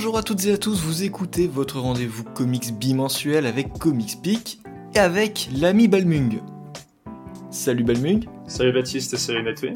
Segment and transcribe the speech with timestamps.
[0.00, 4.60] Bonjour à toutes et à tous, vous écoutez votre rendez-vous comics bimensuel avec Comics Peak
[4.94, 6.40] et avec l'ami Balmung.
[7.50, 8.24] Salut Balmung.
[8.46, 9.74] Salut Baptiste, salut Nightwing.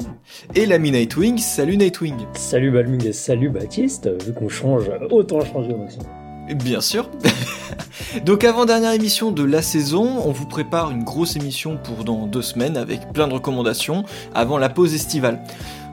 [0.55, 2.15] Et l'ami Nightwing, salut Nightwing.
[2.33, 6.07] Salut Balmung et salut Baptiste, vu qu'on change, autant changer au maximum.
[6.55, 7.11] Bien sûr.
[8.25, 12.25] Donc avant dernière émission de la saison, on vous prépare une grosse émission pour dans
[12.25, 15.43] deux semaines avec plein de recommandations avant la pause estivale.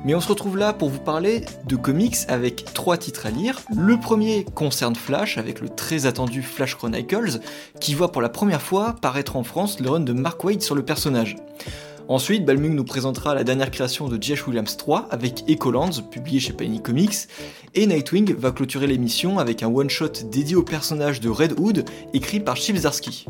[0.05, 3.61] Mais on se retrouve là pour vous parler de comics avec trois titres à lire.
[3.77, 7.39] Le premier concerne Flash avec le très attendu Flash Chronicles
[7.79, 10.75] qui voit pour la première fois paraître en France le run de Mark Waid sur
[10.75, 11.37] le personnage.
[12.09, 14.49] Ensuite, Balmung nous présentera la dernière création de J.H.
[14.49, 17.29] Williams 3 avec Ecolands, publié chez Panini Comics,
[17.75, 22.41] et Nightwing va clôturer l'émission avec un one-shot dédié au personnage de Red Hood, écrit
[22.41, 23.27] par Chip Zdarsky.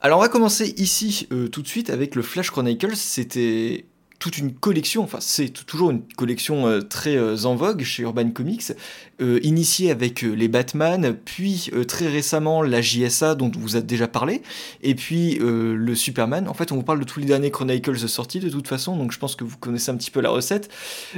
[0.00, 3.86] Alors on va commencer ici euh, tout de suite avec le Flash Chronicles, c'était
[4.22, 8.30] toute une collection, enfin c'est toujours une collection euh, très euh, en vogue chez Urban
[8.30, 8.72] Comics,
[9.20, 14.42] euh, initiée avec les Batman, puis très récemment la JSA dont vous avez déjà parlé,
[14.82, 16.46] et puis le Superman.
[16.46, 19.10] En fait, on vous parle de tous les derniers Chronicles sortis de toute façon, donc
[19.10, 20.70] je pense que vous connaissez un petit peu la recette.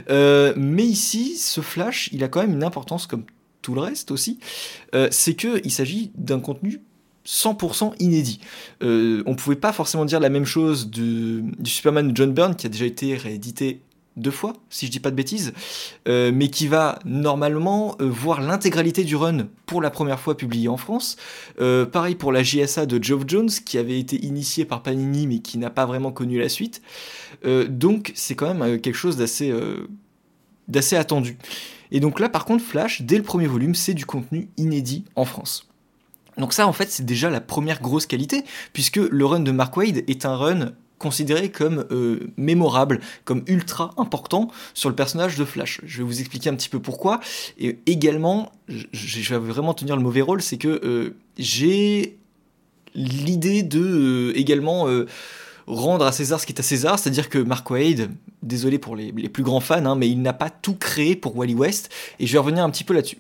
[0.09, 3.25] mais ici, ce Flash, il a quand même une importance comme
[3.61, 4.39] tout le reste aussi,
[5.11, 6.81] c'est que il s'agit d'un contenu
[7.27, 8.41] 100% inédit.
[8.83, 12.67] Euh, on pouvait pas forcément dire la même chose du Superman de John Byrne qui
[12.67, 13.81] a déjà été réédité
[14.17, 15.53] deux fois, si je dis pas de bêtises,
[16.07, 20.69] euh, mais qui va normalement euh, voir l'intégralité du run pour la première fois publié
[20.69, 21.17] en France.
[21.61, 25.39] Euh, pareil pour la JSA de Geoff Jones, qui avait été initiée par Panini, mais
[25.41, 26.83] qui n'a pas vraiment connu la suite.
[27.69, 29.53] donc c'est quand même quelque chose d'assez
[30.69, 31.37] d'assez attendu.
[31.91, 35.25] Et donc là, par contre, Flash, dès le premier volume, c'est du contenu inédit en
[35.25, 35.69] France.
[36.39, 39.77] Donc ça, en fait, c'est déjà la première grosse qualité, puisque le run de Mark
[39.77, 45.45] Wade est un run considéré comme euh, mémorable, comme ultra important sur le personnage de
[45.45, 45.81] Flash.
[45.85, 47.21] Je vais vous expliquer un petit peu pourquoi.
[47.59, 52.17] Et également, je, vais vraiment tenir le mauvais rôle, c'est que euh, j'ai
[52.95, 54.87] l'idée de euh, également
[55.67, 58.11] rendre à César ce qui est à César, c'est-à-dire que Mark Wade,
[58.43, 61.55] désolé pour les, plus grands fans, hein, mais il n'a pas tout créé pour Wally
[61.55, 63.19] West, et je vais revenir un petit peu là-dessus.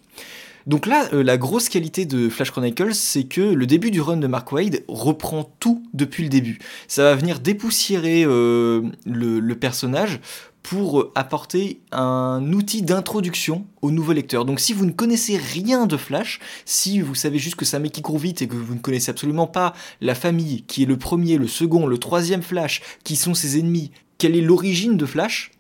[0.67, 4.17] Donc là, euh, la grosse qualité de Flash Chronicles, c'est que le début du run
[4.17, 6.59] de Mark Wade reprend tout depuis le début.
[6.89, 10.21] Ça va venir dépoussiérer euh, le, personnage
[10.63, 14.47] pour apporter un outil d'introduction au nouveau lecteur.
[14.47, 17.93] Donc si vous ne connaissez rien de Flash, si vous savez juste que un mec
[17.93, 20.97] qui court vite et que vous ne connaissez absolument pas la famille, qui est le
[20.97, 25.51] premier, le second, le troisième Flash, qui sont ses ennemis, quelle est l'origine de Flash,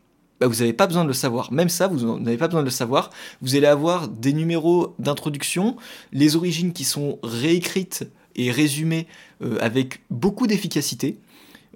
[0.44, 1.52] bah, vous n'avez pas besoin de le savoir.
[1.52, 3.10] Même ça, vous n'avez pas besoin de le savoir.
[3.40, 5.76] Vous allez avoir des numéros d'introduction,
[6.12, 8.04] les origines qui sont réécrites
[8.36, 9.06] et résumées
[9.42, 11.18] euh, avec beaucoup d'efficacité.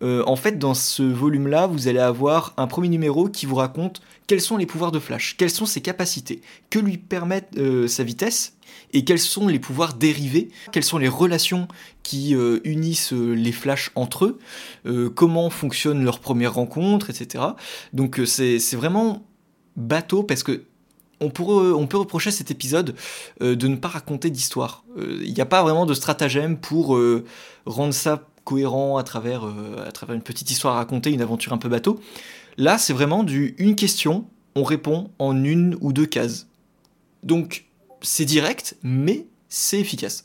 [0.02, 4.00] Euh, en fait, dans ce volume-là, vous allez avoir un premier numéro qui vous raconte
[4.26, 8.04] quels sont les pouvoirs de Flash, quelles sont ses capacités, que lui permettent euh, sa
[8.04, 8.54] vitesse,
[8.92, 11.68] et quels sont les pouvoirs dérivés, quelles sont les relations
[12.02, 14.24] qui euh, unissent les Flash entre
[14.84, 17.44] eux, comment fonctionne leur première rencontre, etc.
[17.92, 19.26] Donc c'est vraiment
[19.76, 20.62] bateau parce que
[21.20, 22.94] on, on peut reprocher cet épisode
[23.40, 24.84] de ne pas raconter d'histoire.
[24.96, 26.98] Il n'y a pas vraiment de stratagème pour
[27.66, 31.52] rendre ça cohérent à travers, euh, à travers une petite histoire à raconter, une aventure
[31.52, 32.00] un peu bateau.
[32.56, 34.24] Là, c'est vraiment du une question,
[34.54, 36.46] on répond en une ou deux cases.
[37.22, 37.66] Donc,
[38.00, 40.24] c'est direct, mais c'est efficace.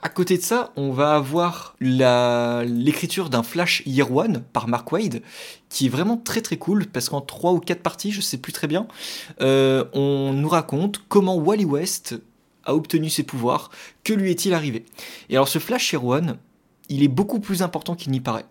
[0.00, 5.22] À côté de ça, on va avoir l'écriture d'un Flash Year One par Mark Wade,
[5.68, 8.52] qui est vraiment très très cool, parce qu'en trois ou quatre parties, je sais plus
[8.52, 8.86] très bien,
[9.40, 12.20] euh, on nous raconte comment Wally West
[12.64, 13.70] a obtenu ses pouvoirs,
[14.04, 14.84] que lui est-il arrivé.
[15.30, 16.38] Et alors ce Flash Year One,
[16.88, 18.46] il est beaucoup plus important qu'il n'y paraît.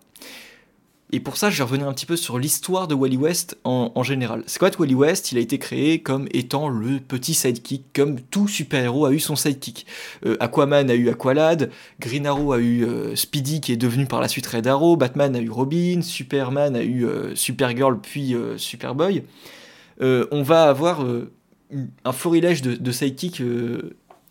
[1.10, 4.02] Et pour ça, je vais revenir un petit peu sur l'histoire de Wally West en,
[4.02, 4.42] général.
[4.46, 5.32] C'est quoi Wally West?
[5.32, 9.34] Il a été créé comme étant le petit sidekick, comme tout super-héros a eu son
[9.34, 9.86] sidekick.
[10.26, 14.20] Euh, Aquaman a eu Aqualad, Green Arrow a eu euh, Speedy qui est devenu par
[14.20, 19.22] la suite Red Arrow, Batman a eu Robin, Superman a eu euh, Supergirl puis Superboy.
[20.00, 21.04] on va avoir
[22.04, 23.42] un florilège de, de sidekick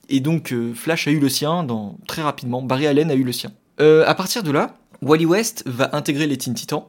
[0.10, 1.66] et donc Flash a eu le sien
[2.08, 3.52] très rapidement, Barry Allen a eu le sien.
[3.80, 6.86] À partir de là, Wally West va intégrer les Teen Titans.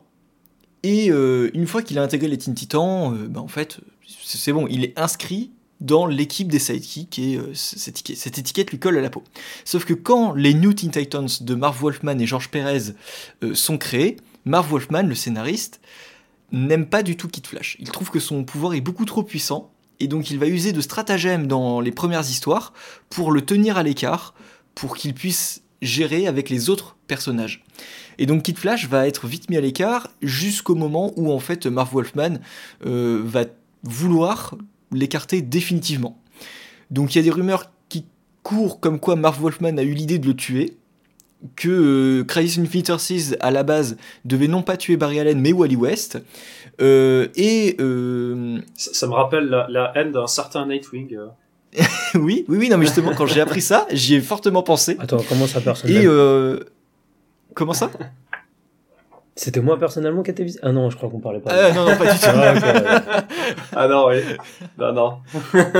[0.83, 4.53] Et euh, une fois qu'il a intégré les Teen Titans, euh, bah, en fait, c'est
[4.53, 9.11] bon, il est inscrit dans l'équipe des sidekicks et cette, étiquette, lui colle à la
[9.11, 9.23] peau.
[9.65, 12.95] Sauf que quand les New Teen Titans de Marv Wolfman et George Perez
[13.55, 15.81] sont créés, Marv Wolfman, le scénariste,
[16.51, 17.77] n'aime pas du tout Kid Flash.
[17.79, 19.71] Il trouve que son pouvoir est beaucoup trop puissant
[20.01, 22.73] et donc il va user de stratagèmes dans les premières histoires
[23.11, 24.35] pour le tenir à l'écart,
[24.75, 27.65] pour qu'il puisse gérer avec les autres personnages.
[28.19, 31.67] Et donc Kid Flash va être vite mis à l'écart jusqu'au moment où en fait
[31.67, 32.39] Marv Wolfman
[32.85, 33.45] euh, va
[33.85, 34.57] vouloir
[34.93, 36.21] l'écarter définitivement.
[36.91, 38.05] Donc il y a des rumeurs qui
[38.43, 40.77] courent comme quoi Marv Wolfman a eu l'idée de le tuer,
[41.55, 45.53] que euh, Crisis Infinite Earths à la base devait non pas tuer Barry Allen mais
[45.53, 46.21] Wally West.
[46.81, 47.77] Euh, et
[48.75, 51.17] Ça, me rappelle la haine d'un certain Nightwing.
[52.15, 54.97] oui, oui, oui, non mais justement quand j'ai appris ça, j'y ai fortement pensé.
[54.99, 56.61] Attends, comment ça Et personnellement euh,
[57.55, 57.91] comment ça?
[59.37, 60.59] C'était moi personnellement qui étais visé?
[60.65, 61.53] Ah non, je crois qu'on parlait pas.
[61.53, 62.27] Euh, Non, non, pas du tout.
[62.27, 63.25] Ah.
[63.77, 64.17] Ah non, oui.
[64.77, 65.19] Non, non.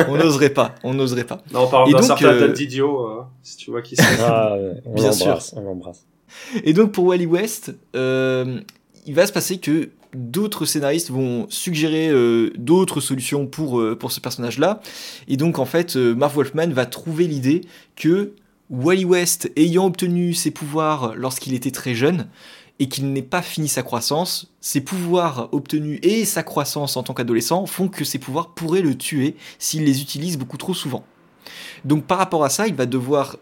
[0.09, 1.43] On n'oserait pas, on n'oserait pas.
[1.53, 4.05] Non, on parle Et d'un certain euh, Dan Didio, euh, si tu vois qui c'est.
[4.23, 5.39] Ah, ouais, on Bien sûr.
[5.57, 6.07] on l'embrasse.
[6.63, 8.61] Et donc pour Wally West, euh,
[9.07, 14.13] il va se passer que d'autres scénaristes vont suggérer euh, d'autres solutions pour, euh, pour
[14.13, 14.81] ce personnage-là.
[15.29, 17.63] Et donc en fait, euh, Marv Wolfman va trouver l'idée
[17.97, 18.33] que
[18.71, 22.29] Wally West, ayant obtenu ses pouvoirs lorsqu'il était très jeune,
[22.81, 27.13] et qu'il n'ait pas fini sa croissance, ses pouvoirs obtenus et sa croissance en tant
[27.13, 31.05] qu'adolescent font que ses pouvoirs pourraient le tuer s'il les utilise beaucoup trop souvent.
[31.85, 33.37] Donc par rapport à ça, il va devoir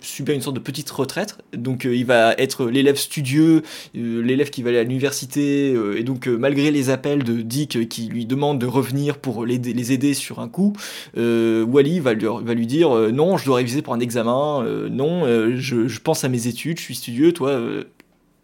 [0.00, 1.38] subir une sorte de petite retraite.
[1.52, 3.62] Donc euh, il va être l'élève studieux,
[3.96, 7.88] euh, l'élève qui va aller à l'université, euh, et donc malgré les appels de Dick
[7.88, 10.72] qui lui demande de revenir pour les aider sur un coup,
[11.16, 15.24] Wally va lui, dire non, je dois réviser pour un examen, non,
[15.56, 17.60] je, pense à mes études, je suis studieux, toi,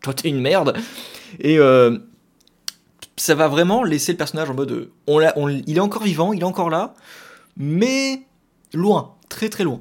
[0.03, 0.77] toi t'es une merde.
[1.41, 1.59] Et
[3.17, 6.71] ça va vraiment laisser le personnage en mode il est encore vivant, il est encore
[6.71, 6.95] là,
[7.57, 8.23] mais
[8.73, 9.81] loin, très très loin.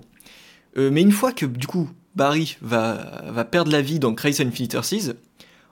[0.78, 4.74] Euh, mais une fois que du coup Barry va, perdre la vie dans Crisis Infinite
[4.74, 5.16] Earths,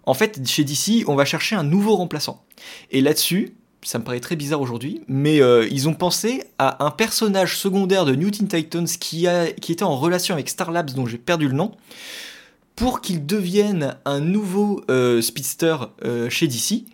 [0.05, 2.43] en fait chez DC on va chercher un nouveau remplaçant.
[2.91, 3.53] Et là-dessus,
[3.83, 8.05] ça me paraît très bizarre aujourd'hui, mais euh, ils ont pensé à un personnage secondaire
[8.05, 11.71] de New Titans qui, était en relation avec Star Labs dont j'ai perdu le nom,
[12.75, 15.77] pour qu'il devienne un nouveau euh, speedster
[16.29, 16.85] chez DC.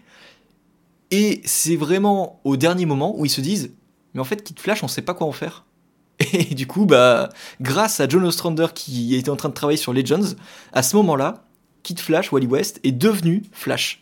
[1.12, 3.72] Et c'est vraiment au dernier moment où ils se disent,
[4.14, 5.67] mais en fait Kid Flash on sait pas quoi en faire.
[6.34, 7.30] Et du coup, bah,
[7.62, 10.36] grâce à John Ostrander qui était en train de travailler sur Legends,
[10.74, 11.46] à ce moment-là,
[11.84, 14.02] Kid Flash, Wally West, est devenu Flash.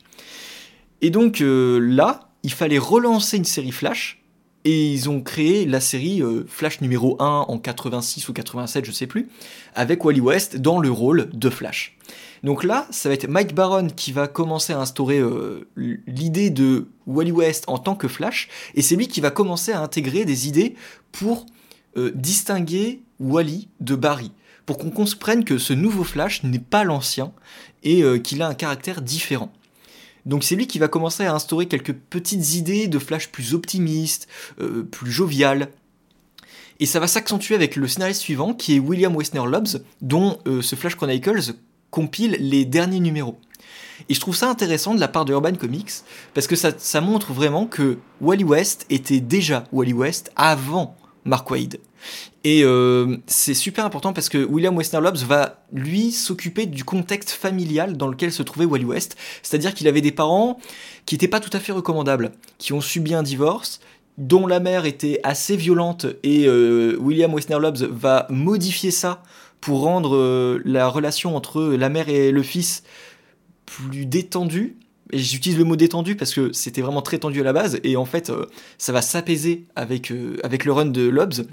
[1.02, 4.22] Et donc euh, là, il fallait relancer une série Flash,
[4.66, 8.92] et ils ont créé la série euh, Flash numéro 1 en 86 ou 87, je
[8.92, 9.30] sais plus,
[9.76, 11.98] avec Wally West dans le rôle de Flash.
[12.44, 16.88] Donc là, ça va être Mike Baron qui va commencer à instaurer euh, l'idée de
[17.06, 20.48] Wally West en tant que Flash, et c'est lui qui va commencer à intégrer des
[20.48, 20.76] idées
[21.12, 21.46] pour
[21.98, 24.32] euh, distinguer Wally de Barry,
[24.66, 27.32] pour qu'on comprenne que ce nouveau Flash n'est pas l'ancien
[27.84, 29.52] et euh, qu'il a un caractère différent.
[30.26, 34.28] Donc c'est lui qui va commencer à instaurer quelques petites idées de Flash plus optimistes,
[34.60, 35.70] euh, plus jovial.
[36.80, 40.62] Et ça va s'accentuer avec le scénariste suivant qui est William Westner Lobbs, dont euh,
[40.62, 41.54] ce Flash Chronicles
[41.92, 43.38] compile les derniers numéros.
[44.10, 45.92] Et je trouve ça intéressant de la part de Urban Comics,
[46.34, 51.80] parce que ça montre vraiment que Wally West était déjà Wally West avant Mark Wade.
[52.44, 57.32] Et euh, c'est super important parce que William Westner Lobbs va, lui, s'occuper du contexte
[57.32, 59.18] familial dans lequel se trouvait Wally West.
[59.42, 60.60] C'est-à-dire qu'il avait des parents
[61.06, 63.82] qui n'étaient pas tout à fait recommandables, qui ont subi un divorce,
[64.18, 69.24] dont la mère était assez violente, et euh, William Westner Lobbs va modifier ça
[69.60, 72.84] pour rendre euh, la relation entre la mère et le fils
[73.66, 74.78] plus détendue.
[75.14, 78.06] J'utilise le mot détendu parce que c'était vraiment très tendu à la base, et en
[78.06, 78.46] fait, euh,
[78.78, 81.46] ça va s'apaiser avec, euh, avec le run de Lobbs.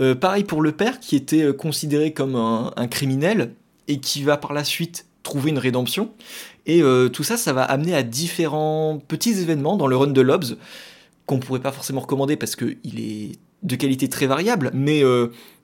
[0.00, 3.54] Euh, pareil pour le père qui était considéré comme un, criminel
[3.88, 6.10] et qui va par la suite trouver une rédemption.
[6.66, 10.56] Et tout ça, ça va amener à différents petits événements dans le run de Lobbs
[11.26, 15.02] qu'on pourrait pas forcément recommander parce qu'il est de qualité très variable, mais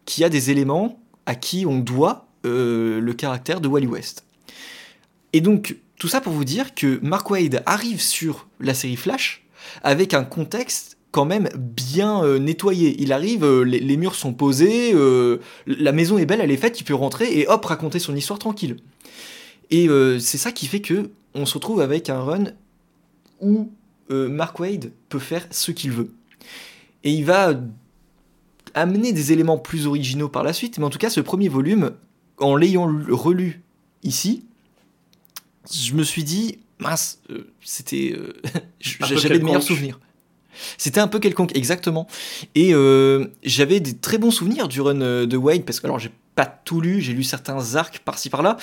[0.05, 4.25] qui a des éléments à qui on doit le caractère de Wally West.
[5.33, 9.45] Et donc, tout ça pour vous dire que Mark Wade arrive sur la série Flash
[9.83, 12.97] avec un contexte quand même bien euh, nettoyé.
[13.01, 16.81] Il arrive, euh, les, murs sont posés, euh, la maison est belle, elle est faite,
[16.81, 18.77] il peut rentrer et hop, raconter son histoire tranquille.
[19.71, 19.89] Et
[20.19, 22.45] c'est ça qui fait que on se retrouve avec un run
[23.41, 23.71] où
[24.09, 26.13] Mark Wade peut faire ce qu'il veut.
[27.05, 27.55] Et il va
[28.75, 31.93] amener des éléments plus originaux par la suite, mais en tout cas, ce premier volume,
[32.39, 33.63] en l'ayant relu
[34.03, 34.45] ici,
[35.73, 38.15] je me suis dit, mince, euh, c'était.
[38.17, 38.33] euh,
[38.81, 39.99] j'avais de meilleurs souvenirs.
[40.77, 42.07] C'était un peu quelconque, exactement.
[42.55, 46.11] Et euh, j'avais des très bons souvenirs du run de Wade, parce que alors j'ai
[46.35, 48.57] pas tout lu, j'ai lu certains arcs par-ci par-là,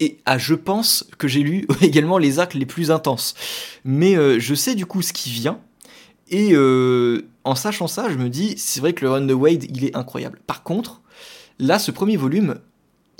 [0.00, 3.34] et ah, je pense que j'ai lu également les arcs les plus intenses.
[3.84, 5.58] Mais euh, je sais du coup ce qui vient,
[6.28, 9.64] et euh, en sachant ça, je me dis, c'est vrai que le run de Wade,
[9.68, 10.40] il est incroyable.
[10.46, 11.02] Par contre,
[11.58, 12.56] là, ce premier volume,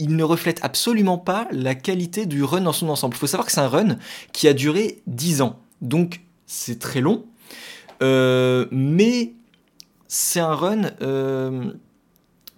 [0.02, 3.14] il ne reflète absolument pas la qualité du run dans son ensemble.
[3.14, 3.98] Il faut savoir que c'est un run
[4.32, 7.24] qui a duré 10 ans, donc c'est très long,
[8.02, 9.32] euh, mais
[10.08, 11.72] c'est un run euh,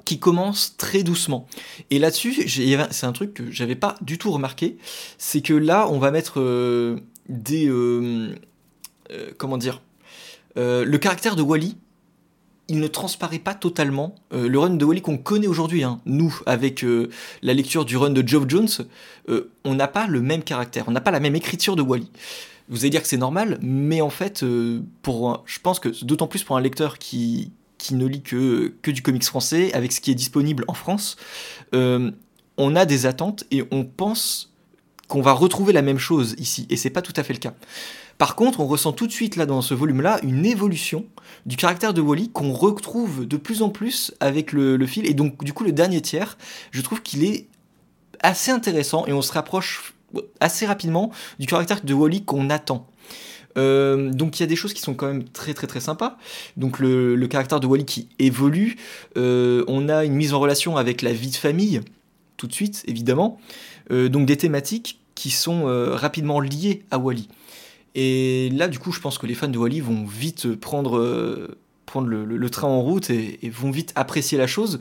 [0.06, 1.46] qui commence très doucement.
[1.90, 4.78] Et là-dessus, c'est un truc que j'avais pas du tout remarqué,
[5.18, 6.96] c'est que là, on va mettre euh,
[7.28, 7.70] des...
[9.36, 9.82] Comment dire
[10.56, 11.76] Le caractère de Wally,
[12.68, 14.14] il ne transparaît pas totalement.
[14.33, 16.85] le run de Wally qu'on connaît aujourd'hui, hein, nous, avec
[17.42, 18.68] la lecture du run de Geoff Jones,
[19.64, 22.11] on n'a pas le même caractère, on n'a pas la même écriture de Wally.
[22.71, 24.44] Vous allez dire que c'est normal, mais en fait,
[25.02, 27.52] pour je pense que d'autant plus pour un lecteur qui,
[27.85, 31.16] qui ne lit que, que du comics français, avec ce qui est disponible en France,
[31.75, 32.11] euh,
[32.56, 34.54] on a des attentes et on pense
[35.06, 37.52] qu'on va retrouver la même chose ici, et c'est pas tout à fait le cas.
[38.18, 41.06] Par contre, on ressent tout de suite là dans ce volume-là une évolution
[41.47, 45.42] du caractère de Wally qu'on retrouve de plus en plus avec le, fil, et donc
[45.44, 46.38] du coup le dernier tiers,
[46.71, 47.47] je trouve qu'il est
[48.21, 49.94] assez intéressant et on se rapproche
[50.40, 52.87] assez rapidement du caractère de Wally qu'on attend.
[53.56, 56.18] Euh, donc il y a des choses qui sont quand même très très très sympas.
[56.56, 58.76] Donc le, caractère de Wally qui évolue.
[59.16, 61.80] Euh, on a une mise en relation avec la vie de famille,
[62.37, 63.38] tout de suite évidemment.
[63.90, 67.28] Euh, donc des thématiques qui sont rapidement liées à Wally.
[67.94, 72.08] Et là du coup je pense que les fans de Wally vont vite prendre, prendre
[72.08, 74.80] le, train en route et, vont vite apprécier la chose.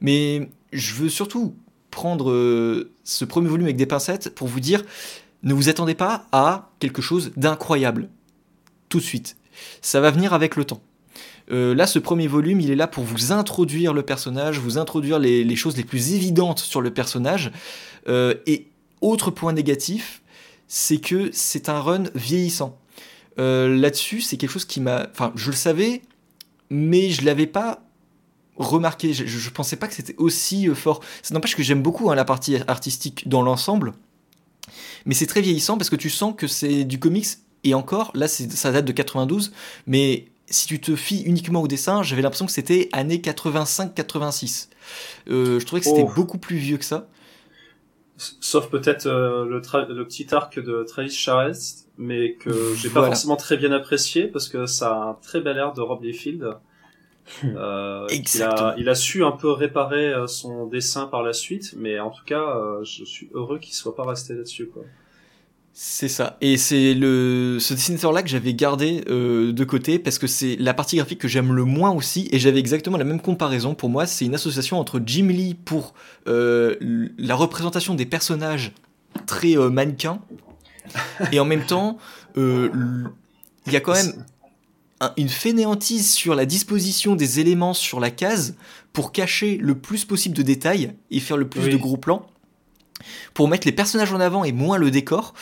[0.00, 1.54] Mais je veux surtout
[1.90, 4.82] prendre ce premier volume avec des pincettes pour vous dire
[5.42, 8.08] ne vous attendez pas à quelque chose d'incroyable.
[8.88, 9.36] Tout de suite.
[9.80, 10.80] Ça va venir avec le temps.
[11.50, 15.18] Euh, là, ce premier volume, il est là pour vous introduire le personnage, vous introduire
[15.18, 17.52] les, choses les plus évidentes sur le personnage.
[18.08, 18.68] Euh, et
[19.00, 20.22] autre point négatif,
[20.68, 22.78] c'est que c'est un run vieillissant.
[23.38, 25.08] Euh, là-dessus, c'est quelque chose qui m'a...
[25.12, 26.02] Enfin, je le savais,
[26.70, 27.82] mais je l'avais pas
[28.56, 29.12] remarqué.
[29.12, 31.00] Je, ne pensais pas que c'était aussi fort.
[31.22, 33.92] Ça n'empêche que j'aime beaucoup hein, la partie artistique dans l'ensemble.
[35.04, 37.26] Mais c'est très vieillissant parce que tu sens que c'est du comics,
[37.64, 39.52] et encore, là ça date de 92,
[39.86, 44.68] mais si tu te fies uniquement au dessin, j'avais l'impression que c'était années 85-86.
[45.28, 46.12] Euh, je trouvais que c'était oh.
[46.14, 47.08] beaucoup plus vieux que ça.
[48.16, 49.60] Sauf peut-être euh, le,
[49.94, 54.48] le, petit arc de Travis Charest, mais que j'ai pas forcément très bien apprécié parce
[54.48, 56.56] que ça a un très bel air de Rob Liefeld.
[57.44, 61.74] Euh, il, a, il, a, su un peu réparer euh, son dessin par la suite,
[61.76, 64.68] mais en tout cas, euh, je suis heureux qu'il soit pas resté là-dessus.
[64.68, 64.84] Quoi.
[65.78, 66.38] C'est ça.
[66.40, 70.72] Et c'est le ce dessinateur-là que j'avais gardé euh, de côté parce que c'est la
[70.72, 72.30] partie graphique que j'aime le moins aussi.
[72.32, 73.74] Et j'avais exactement la même comparaison.
[73.74, 75.92] Pour moi, c'est une association entre Jim Lee pour
[76.28, 76.76] euh,
[77.18, 78.72] la représentation des personnages
[79.26, 80.22] très euh, mannequins
[81.32, 81.98] et en même temps,
[82.38, 83.10] il
[83.66, 84.24] y a quand même
[85.18, 88.56] une fainéantise sur la disposition des éléments sur la case
[88.94, 92.26] pour cacher le plus possible de détails et faire le plus de gros plans
[93.34, 95.34] pour mettre les personnages en avant et moins le décor.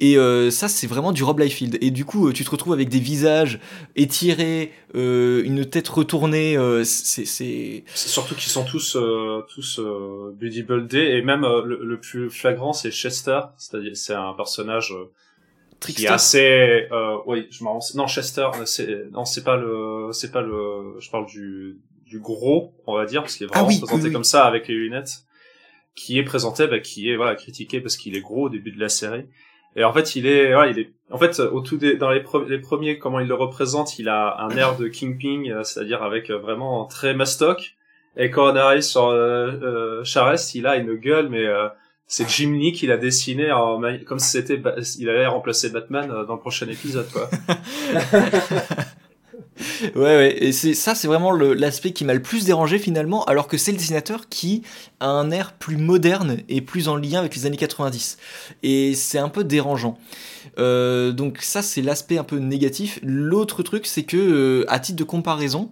[0.00, 1.78] Et euh, ça, c'est vraiment du Rob Liefeld.
[1.80, 3.60] Et du coup, euh, tu te retrouves avec des visages
[3.96, 6.56] étirés, euh, une tête retournée.
[6.84, 8.96] c'est surtout qu'ils sont tous
[9.48, 9.80] tous
[10.38, 10.64] Buddy
[10.98, 13.40] et même le, plus flagrant, c'est Chester.
[13.56, 14.94] C'est-à-dire, c'est un personnage
[15.80, 20.32] qui est assez euh, oui je m'en non Chester c'est non c'est pas le c'est
[20.32, 23.78] pas le je parle du du gros on va dire parce qu'il est ah vraiment
[23.78, 25.24] présenté comme ça avec les lunettes
[25.98, 28.80] qui est présenté bah, qui est voilà critiqué parce qu'il est gros au début de
[28.80, 29.26] la série
[29.76, 32.20] et en fait il est voilà, il est en fait au tout des, dans les,
[32.20, 36.38] premiers comment il le représente il a un air de Kingpin euh, c'est-à-dire avec euh,
[36.38, 37.74] vraiment très mastoc
[38.16, 41.46] et quand on arrive sur euh, euh Charest il a une gueule mais
[42.08, 44.60] c'est Jim Lee qui l'a dessiné en, comme si c'était
[44.98, 47.28] il allait remplacer Batman euh, dans le prochain épisode quoi.
[49.82, 53.48] ouais ouais et c'est ça c'est vraiment l'aspect qui m'a le plus dérangé finalement alors
[53.48, 54.62] que c'est le dessinateur qui
[55.00, 58.18] a un air plus moderne et plus en lien avec les années 90
[58.62, 59.98] et c'est un peu dérangeant.
[60.58, 62.98] Euh, donc ça c'est l'aspect un peu négatif.
[63.02, 65.70] L'autre truc c'est que euh, à titre de comparaison,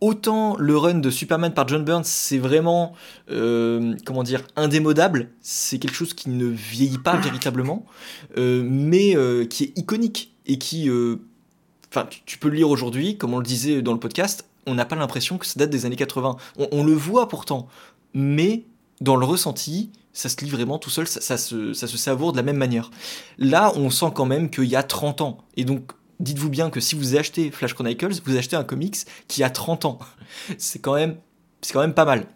[0.00, 2.94] autant le run de Superman par John Burns, c'est vraiment,
[3.30, 5.30] euh, comment dire, indémodable.
[5.40, 7.86] C'est quelque chose qui ne vieillit pas véritablement,
[8.36, 9.16] mais
[9.48, 10.90] qui est iconique et qui,
[11.94, 14.84] enfin, tu, peux le lire aujourd'hui, comme on le disait dans le podcast, on n'a
[14.84, 16.36] pas l'impression que ça date des années 80.
[16.72, 17.68] On, le voit pourtant,
[18.14, 18.64] mais
[19.00, 22.56] dans le ressenti, ça se lit vraiment tout seul, ça, se, savoure de la même
[22.56, 22.90] manière.
[23.38, 25.38] Là, on sent quand même qu'il y a 30 ans.
[25.56, 28.96] Et donc, dites-vous bien que si vous achetez Flash Chronicles, vous achetez un comics
[29.28, 29.98] qui a 30 ans.
[30.58, 31.16] C'est quand même,
[31.60, 32.26] c'est quand même pas mal.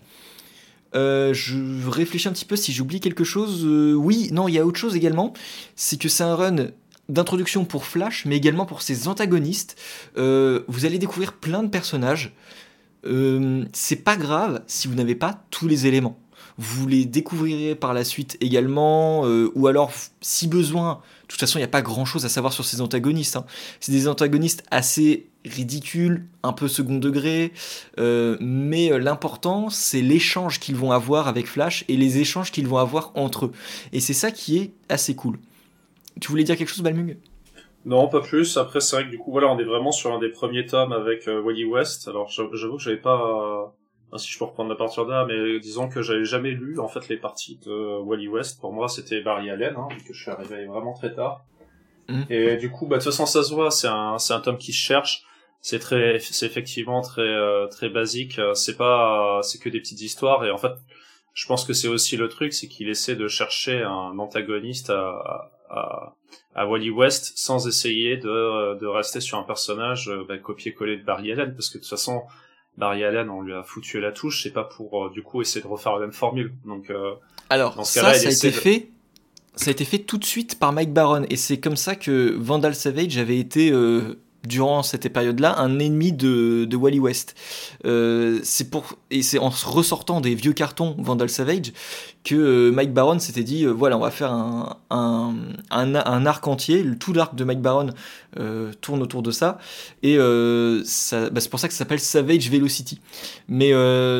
[0.94, 3.64] Euh, je réfléchis un petit peu si j'oublie quelque chose.
[3.64, 5.34] Euh, oui, non, il y a autre chose également.
[5.76, 6.68] C'est que c'est un run
[7.08, 9.76] d'introduction pour Flash, mais également pour ses antagonistes.
[10.16, 12.34] Euh, vous allez découvrir plein de personnages.
[13.72, 16.18] c'est pas grave si vous n'avez pas tous les éléments.
[16.58, 19.22] Vous les découvrirez par la suite également,
[19.54, 22.52] ou alors, si besoin, de toute façon, il n'y a pas grand chose à savoir
[22.52, 23.36] sur ces antagonistes.
[23.36, 23.46] Hein.
[23.80, 27.52] C'est des antagonistes assez ridicule, un peu second degré,
[27.98, 32.66] euh, mais euh, l'important c'est l'échange qu'ils vont avoir avec Flash et les échanges qu'ils
[32.66, 33.52] vont avoir entre eux.
[33.92, 35.38] Et c'est ça qui est assez cool.
[36.20, 37.16] Tu voulais dire quelque chose, Balmung?
[37.84, 38.56] Non, pas plus.
[38.56, 40.92] Après, c'est vrai que du coup, voilà, on est vraiment sur un des premiers tomes
[40.92, 42.08] avec euh, Wally West.
[42.08, 43.72] Alors, j'avoue que j'avais pas,
[44.16, 47.08] si je peux reprendre la partir là, mais disons que j'avais jamais lu en fait
[47.08, 48.60] les parties de Wally West.
[48.60, 51.44] Pour moi, c'était Barry Allen, hein, vu que je suis arrivé vraiment très tard.
[52.08, 52.22] Mmh.
[52.30, 54.58] Et du coup, bah, de toute façon, ça se voit, c'est un, c'est un tome
[54.58, 55.24] qui se cherche
[55.60, 60.44] c'est très c'est effectivement très euh, très basique c'est pas c'est que des petites histoires
[60.44, 60.72] et en fait
[61.34, 65.50] je pense que c'est aussi le truc c'est qu'il essaie de chercher un antagoniste à,
[65.70, 66.14] à,
[66.54, 71.04] à Wally West sans essayer de de rester sur un personnage euh, bah, copier-coller de
[71.04, 72.22] Barry Allen parce que de toute façon
[72.76, 75.62] Barry Allen on lui a foutu la touche c'est pas pour euh, du coup essayer
[75.62, 76.52] de refaire la même formule.
[76.64, 76.92] Donc
[77.50, 78.90] alors dans ce ça ça a été fait
[79.54, 82.36] ça a été fait tout de suite par Mike Baron et c'est comme ça que
[82.38, 83.72] Vandal Savage avait été
[84.48, 87.36] durant cette période-là un ennemi de, de Wally West.
[87.84, 91.72] Euh, c'est pour et c'est en ressortant des vieux cartons Vandal Savage
[92.24, 95.34] que euh, Mike Baron s'était dit euh, voilà on va faire un, un,
[95.70, 97.90] un, arc entier, tout l'arc de Mike Baron
[98.80, 99.58] tourne autour de ça
[100.02, 100.16] et
[100.84, 103.00] ça, bah, c'est pour ça que ça s'appelle Savage Velocity.
[103.48, 103.72] Mais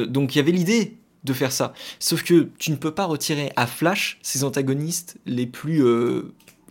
[0.07, 3.53] donc il y avait l'idée de faire ça, sauf que tu ne peux pas retirer
[3.57, 5.83] à Flash ses antagonistes les plus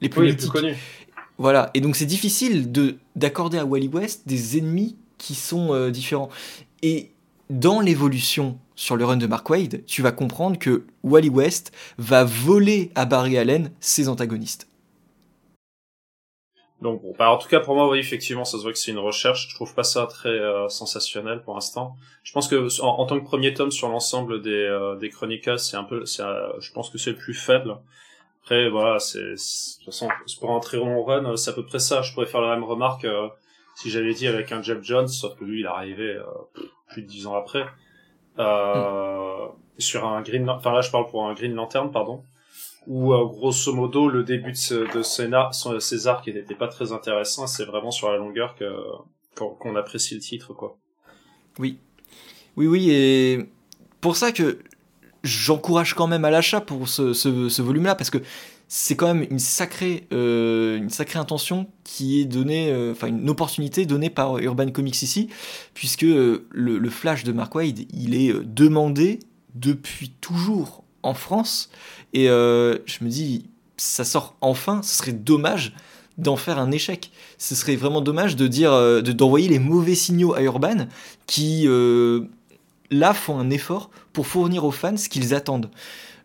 [0.02, 0.76] les plus, les plus connus.
[1.38, 5.92] Voilà, et donc c'est difficile de d'accorder à Wally West des ennemis qui sont euh,
[5.92, 6.30] différents.
[6.82, 7.12] Et
[7.50, 12.24] dans l'évolution sur le run de Mark Wade, tu vas comprendre que Wally West va
[12.24, 14.68] voler à Barry Allen ses antagonistes.
[16.82, 19.00] Donc bah en tout cas pour moi oui effectivement ça se voit que c'est une
[19.00, 19.50] recherche.
[19.50, 21.96] Je trouve pas ça très euh, sensationnel pour l'instant.
[22.24, 26.06] Je pense que en, tant que premier tome sur l'ensemble des euh, c'est un peu
[26.06, 26.24] c'est
[26.60, 27.78] je pense que c'est le plus faible.
[28.48, 30.08] Après, voilà, c'est, de toute façon,
[30.40, 32.02] pour un très long run, c'est à peu près ça.
[32.02, 33.28] Je pourrais faire la même remarque euh,
[33.76, 36.24] si j'avais dit avec un Jeff Jones, sauf que lui, il est arrivé euh,
[36.88, 37.66] plus de dix ans après.
[38.40, 42.24] Euh, sur un Green, enfin là, je parle pour un Green Lantern, pardon.
[42.88, 47.48] Où, euh, grosso modo, le début de, ces arcs n'était pas très intéressant.
[47.48, 48.72] C'est vraiment sur la longueur que,
[49.36, 50.78] qu'on apprécie le titre, quoi.
[51.60, 51.80] Oui.
[52.56, 53.50] Oui, oui, et
[54.00, 54.60] pour ça que
[55.28, 58.20] j'encourage quand même à l'achat pour ce, volume-là parce que
[58.68, 64.10] c'est quand même une sacrée, euh, intention qui est donnée, euh, enfin une opportunité donnée
[64.10, 65.30] par Urban Comics ici,
[65.74, 69.20] puisque euh, le, Flash de Mark Wade, il est demandé
[69.56, 71.70] depuis toujours en France,
[72.14, 73.46] et je me dis,
[73.78, 75.74] ça sort enfin, ce serait dommage
[76.18, 77.12] d'en faire un échec.
[77.38, 80.88] Ce serait vraiment dommage de dire, d'envoyer les mauvais signaux à Urban
[81.28, 81.68] qui
[82.92, 85.70] là font un effort pour fournir aux fans ce qu'ils attendent.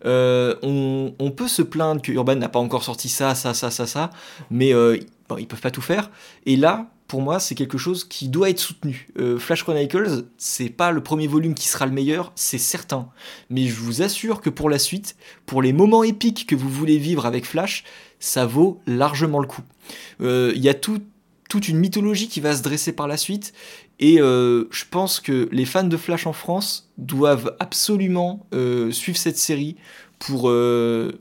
[0.06, 3.86] Euh, on, peut se plaindre que Urban n'a pas encore sorti ça, ça, ça, ça,
[3.86, 4.08] ça,
[4.50, 4.96] mais euh,
[5.38, 6.10] ils peuvent pas tout faire.
[6.46, 9.10] Et là, pour moi, c'est quelque chose qui doit être soutenu.
[9.18, 13.10] Euh, Flash Chronicles, c'est pas le premier volume qui sera le meilleur, c'est certain.
[13.50, 16.96] Mais je vous assure que pour la suite, pour les moments épiques que vous voulez
[16.96, 17.84] vivre avec Flash,
[18.20, 19.64] ça vaut largement le coup.
[20.20, 23.52] Il y a toute une mythologie qui va se dresser par la suite
[24.02, 29.16] et euh, je pense que les fans de Flash en France doivent absolument euh, suivre
[29.16, 29.76] cette série
[30.18, 31.20] pour, euh,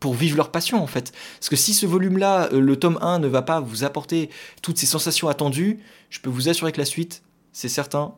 [0.00, 1.12] pour vivre leur passion en fait.
[1.38, 4.28] Parce que si ce volume-là, le tome 1, ne va pas vous apporter
[4.60, 8.16] toutes ces sensations attendues, je peux vous assurer que la suite, c'est certain,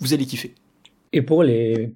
[0.00, 0.56] vous allez kiffer.
[1.12, 1.94] Et pour les,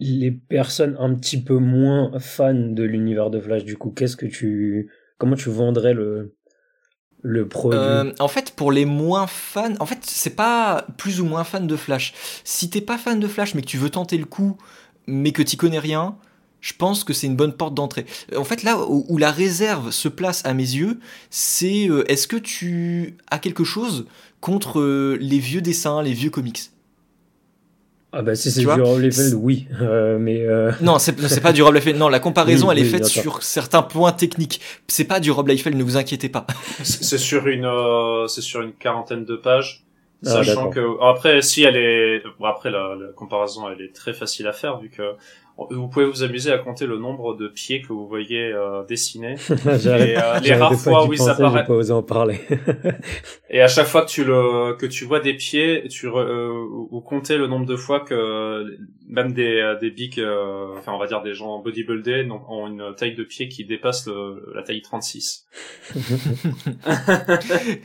[0.00, 4.26] les personnes un petit peu moins fans de l'univers de Flash, du coup, qu'est-ce que
[4.26, 4.90] tu.
[5.18, 6.34] Comment tu vendrais le,
[7.22, 11.44] le euh, En fait, pour les moins fans, en fait, c'est pas plus ou moins
[11.44, 12.14] fan de Flash.
[12.44, 14.58] Si t'es pas fan de Flash, mais que tu veux tenter le coup,
[15.06, 16.16] mais que t'y connais rien,
[16.60, 18.06] je pense que c'est une bonne porte d'entrée.
[18.36, 20.98] En fait, là où, la réserve se place à mes yeux,
[21.30, 24.06] c'est euh, est-ce que tu as quelque chose
[24.40, 26.71] contre euh, les vieux dessins, les vieux comics?
[28.14, 30.70] Ah bah si c'est du Rob Liefeld, oui, euh, mais euh...
[30.82, 31.78] non c'est c'est pas du Rob.
[31.96, 34.60] Non, la comparaison elle est faite sur certains points techniques.
[34.86, 36.46] C'est pas du Rob Liefeld, ne vous inquiétez pas.
[36.82, 39.84] c'est sur une euh, c'est sur une quarantaine de pages,
[40.26, 44.12] ah, sachant que après si elle est bon, après la, la, comparaison elle est très
[44.12, 45.14] facile à faire vu que
[45.70, 49.34] vous pouvez vous amuser à compter le nombre de pieds que vous voyez euh, dessinés
[49.50, 51.66] et euh, les rares fois où ils apparaissent.
[51.66, 52.40] Pas osé en parler.
[53.50, 56.50] et à chaque fois que tu le que tu vois des pieds, tu euh,
[56.90, 58.76] ou compter le nombre de fois que
[59.08, 62.94] même des euh, des big, euh, enfin on va dire des gens bodybuildés ont une
[62.96, 65.46] taille de pied qui dépasse le, la taille 36.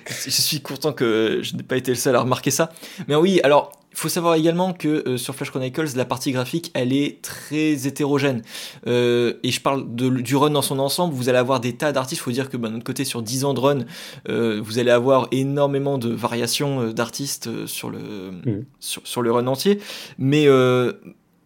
[0.09, 2.71] je suis content que je n'ai pas été le seul à remarquer ça.
[3.07, 7.21] Mais oui, alors faut savoir également que sur Flash Chronicles, la partie graphique, elle est
[7.21, 8.41] très hétérogène.
[8.85, 11.13] et je parle de, du run dans son ensemble.
[11.13, 12.21] Vous allez avoir des tas d'artistes.
[12.21, 13.85] Il faut dire que bah, de notre côté, sur 10 ans de run,
[14.27, 18.65] vous allez avoir énormément de variations d'artistes sur le mmh.
[18.79, 19.79] sur, sur, le run entier.
[20.17, 20.47] Mais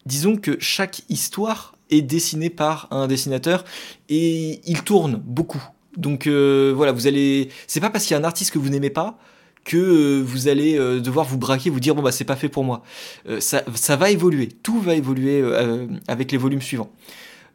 [0.06, 3.64] disons que chaque histoire est dessinée par un dessinateur
[4.10, 5.64] et il tourne beaucoup.
[5.98, 7.50] Donc euh, voilà, vous allez.
[7.68, 9.18] C'est pas parce qu'il y a un artiste que vous n'aimez pas
[9.64, 12.50] que euh, vous allez euh, devoir vous braquer, vous dire bon bah c'est pas fait
[12.50, 12.84] pour moi.
[13.40, 15.44] Ça, ça, va évoluer, tout va évoluer
[16.08, 16.92] avec les volumes suivants.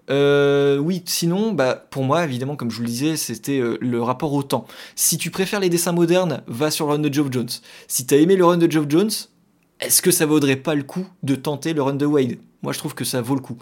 [0.09, 4.43] oui, sinon, bah, pour moi, évidemment, comme je vous le disais, c'était le rapport au
[4.43, 4.67] temps.
[4.95, 7.49] Si tu préfères les dessins modernes, va sur le run de Geoff Jones.
[7.89, 9.11] Si tu as aimé le run de Geoff Jones,
[9.81, 12.79] est-ce que ça vaudrait pas le coup de tenter le run de Wade Moi, je
[12.79, 13.59] trouve que ça vaut le coup.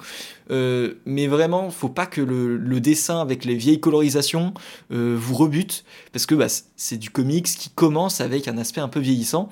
[0.53, 4.55] Euh, mais vraiment, faut pas que le, dessin avec les vieilles colorisations
[4.93, 6.47] euh, vous rebute, parce que bah,
[6.77, 9.49] c'est du comics qui commence avec un aspect un peu vieillissant.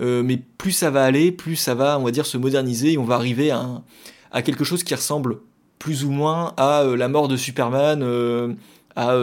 [0.00, 2.98] Euh, mais plus ça va aller, plus ça va, on va dire, se moderniser, et
[2.98, 3.82] on va arriver à,
[4.42, 5.38] quelque chose qui ressemble
[5.78, 8.02] plus ou moins à la mort de Superman,
[8.96, 9.16] à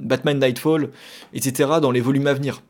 [0.00, 0.90] Batman Nightfall,
[1.34, 1.70] etc.
[1.80, 2.62] dans les volumes à venir.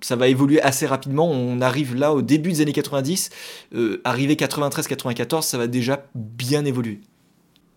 [0.00, 1.30] Ça va évoluer assez rapidement.
[1.30, 3.30] On arrive là au début des années 90,
[3.74, 7.00] euh, arrivé 93-94, ça va déjà bien évoluer.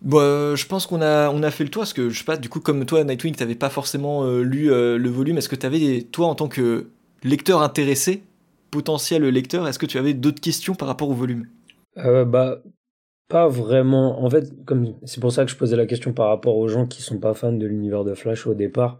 [0.02, 2.24] Bon, euh, je pense qu'on a, on a fait le tour, parce que je sais
[2.24, 5.56] pas, du coup, comme toi, Nightwing, t'avais pas forcément euh, lu le volume, est-ce que
[5.56, 6.88] tu avais, toi, en tant que
[7.22, 8.22] lecteur intéressé,
[8.70, 11.46] potentiel lecteur, est-ce que tu avais d'autres questions par rapport au volume?
[11.96, 12.58] Bah,
[13.28, 14.22] pas vraiment.
[14.22, 16.86] En fait, comme c'est pour ça que je posais la question par rapport aux gens
[16.86, 18.98] qui sont pas fans de l'univers de Flash au départ,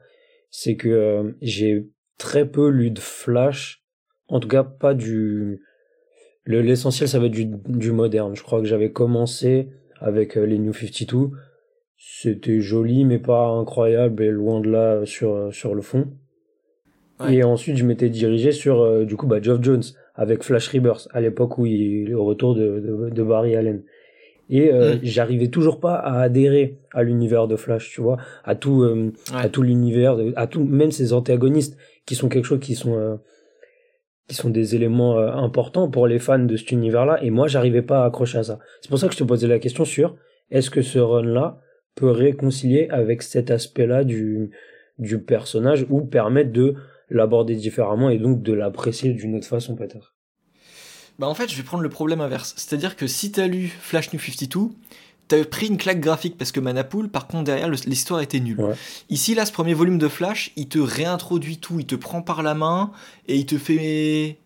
[0.50, 3.82] c'est que j'ai très peu lu de Flash.
[4.28, 5.62] En tout cas, pas du.
[6.46, 8.36] L'essentiel, ça va être du, du moderne.
[8.36, 9.68] Je crois que j'avais commencé
[10.00, 11.30] avec euh, les New 52.
[11.98, 16.08] C'était joli, mais pas incroyable, et loin de là sur, sur le fond.
[17.30, 19.82] Et ensuite, je m'étais dirigé sur, euh, du coup, bah, Geoff Jones,
[20.14, 23.82] avec Flash Rebirth, à l'époque où il, au retour de, de, de Barry Allen.
[24.50, 25.00] Et euh, mm.
[25.02, 28.86] j'arrivais toujours pas à adhérer à l'univers de Flash, tu vois, à tout,
[29.34, 33.16] à tout l'univers, à tout, même ses antagonistes qui sont quelque chose qui sont euh,
[34.28, 37.22] qui sont des éléments euh, importants pour les fans de cet univers-là.
[37.22, 38.58] Et moi, j'arrivais pas à accrocher à ça.
[38.80, 40.16] C'est pour ça que je te posais la question sur
[40.50, 41.60] est-ce que ce run-là
[41.94, 44.50] peut réconcilier avec cet aspect-là du
[44.98, 46.74] du personnage ou permettre de
[47.10, 50.14] l'aborder différemment et donc de l'apprécier d'une autre façon peut-être?
[51.18, 52.54] Bah en fait, je vais prendre le problème inverse.
[52.56, 54.70] C'est-à-dire que si t'as lu Flash New 52,
[55.28, 58.74] t'as pris une claque graphique parce que Manapool, par contre, derrière, l'histoire était nulle.
[59.10, 62.42] Ici, là, ce premier volume de Flash, il te réintroduit tout, il te prend par
[62.42, 62.92] la main
[63.26, 64.38] et il te fait.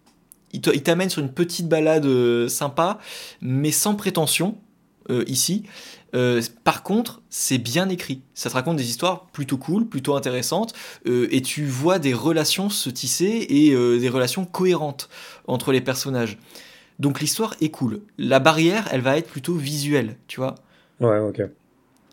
[0.52, 2.98] Il t'amène sur une petite balade euh, sympa,
[3.40, 4.58] mais sans prétention,
[5.08, 5.62] euh, ici.
[6.16, 8.22] Euh, par contre, c'est bien écrit.
[8.34, 10.74] Ça te raconte des histoires plutôt cool, plutôt intéressantes,
[11.06, 15.08] et tu vois des relations se tisser et des relations cohérentes
[15.46, 16.36] entre les personnages.
[16.98, 18.02] Donc l'histoire est cool.
[18.18, 20.56] La barrière, elle va être plutôt visuelle, tu vois.
[21.00, 21.42] Ouais, ok.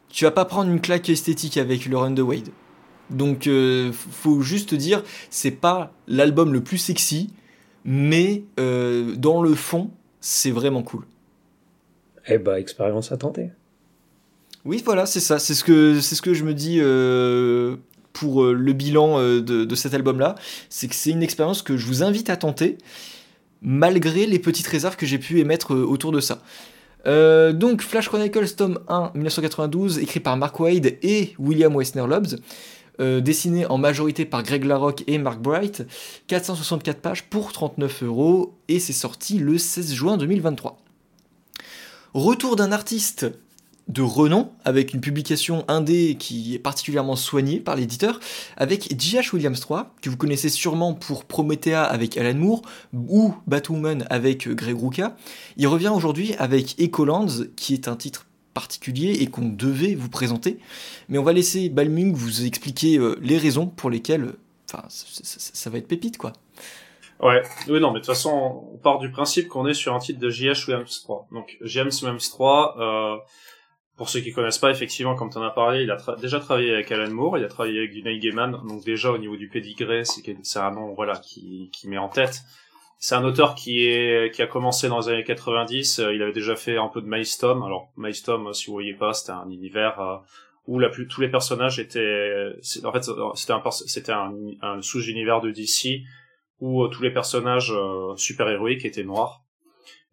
[0.09, 2.49] Tu vas pas prendre une claque esthétique avec le Run de Wade.
[3.09, 7.29] Donc, euh, faut juste dire, c'est pas l'album le plus sexy,
[7.85, 11.05] mais euh, dans le fond, c'est vraiment cool.
[12.27, 13.51] Eh bah, expérience à tenter.
[14.65, 15.39] Oui, voilà, c'est ça.
[15.39, 17.77] C'est ce que c'est ce que je me dis euh,
[18.11, 20.35] pour le bilan de, de cet album-là.
[20.69, 22.77] C'est que c'est une expérience que je vous invite à tenter,
[23.61, 26.41] malgré les petites réserves que j'ai pu émettre autour de ça.
[27.05, 32.37] Euh, donc Flash Chronicles tome 1 1992 écrit par Mark Wade et William Wessner Lobbs
[32.99, 35.85] euh, dessiné en majorité par Greg Larocque et Mark Bright.
[36.25, 40.77] 464 pages pour 39 euros et c'est sorti le 16 juin 2023
[42.15, 43.27] Retour d'un artiste
[43.87, 48.19] de renom, avec une publication indé qui est particulièrement soignée par l'éditeur,
[48.57, 49.33] avec J.H.
[49.33, 52.61] Williams 3, que vous connaissez sûrement pour Promethea avec Alan Moore,
[52.93, 55.15] ou Batwoman avec Greg Rucka.
[55.55, 60.57] Il revient aujourd'hui avec Ecolands, qui est un titre particulier et qu'on devait vous présenter.
[61.09, 64.33] Mais on va laisser Balmung vous expliquer euh, les raisons pour lesquelles
[64.67, 66.33] enfin, ça va être pépite, quoi.
[67.19, 69.99] Ouais, oui, non, mais de toute façon, on part du principe qu'on est sur un
[69.99, 70.67] titre de J.H.
[70.67, 71.27] Williams 3.
[71.31, 73.17] Donc, James Williams 3, euh,
[73.97, 76.71] pour ceux qui connaissent pas, effectivement, comme tu en as parlé, il a déjà travaillé
[76.71, 80.03] avec Alan Moore, il a travaillé avec Neil Gaiman, donc déjà au niveau du pédigré,
[80.05, 82.43] c'est un nom voilà qui, qui met en tête.
[82.99, 85.99] C'est un auteur qui est qui a commencé dans les années 90.
[85.99, 87.61] Euh, il avait déjà fait un peu de Maelstrom.
[87.61, 90.17] Alors Maelstrom, si vous voyez pas, c'était un univers euh,
[90.65, 92.53] où la plus tous les personnages étaient.
[92.83, 93.03] En fait,
[93.35, 94.33] c'était un c'était un,
[94.63, 96.01] un sous-univers de DC
[96.59, 97.71] où euh, tous les personnages
[98.15, 99.43] super héroïques étaient noirs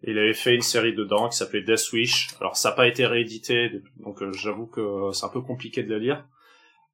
[0.07, 2.29] il avait fait une série dedans qui s'appelait Death Wish.
[2.41, 5.93] Alors ça n'a pas été réédité, donc euh, j'avoue que c'est un peu compliqué de
[5.93, 6.25] la lire.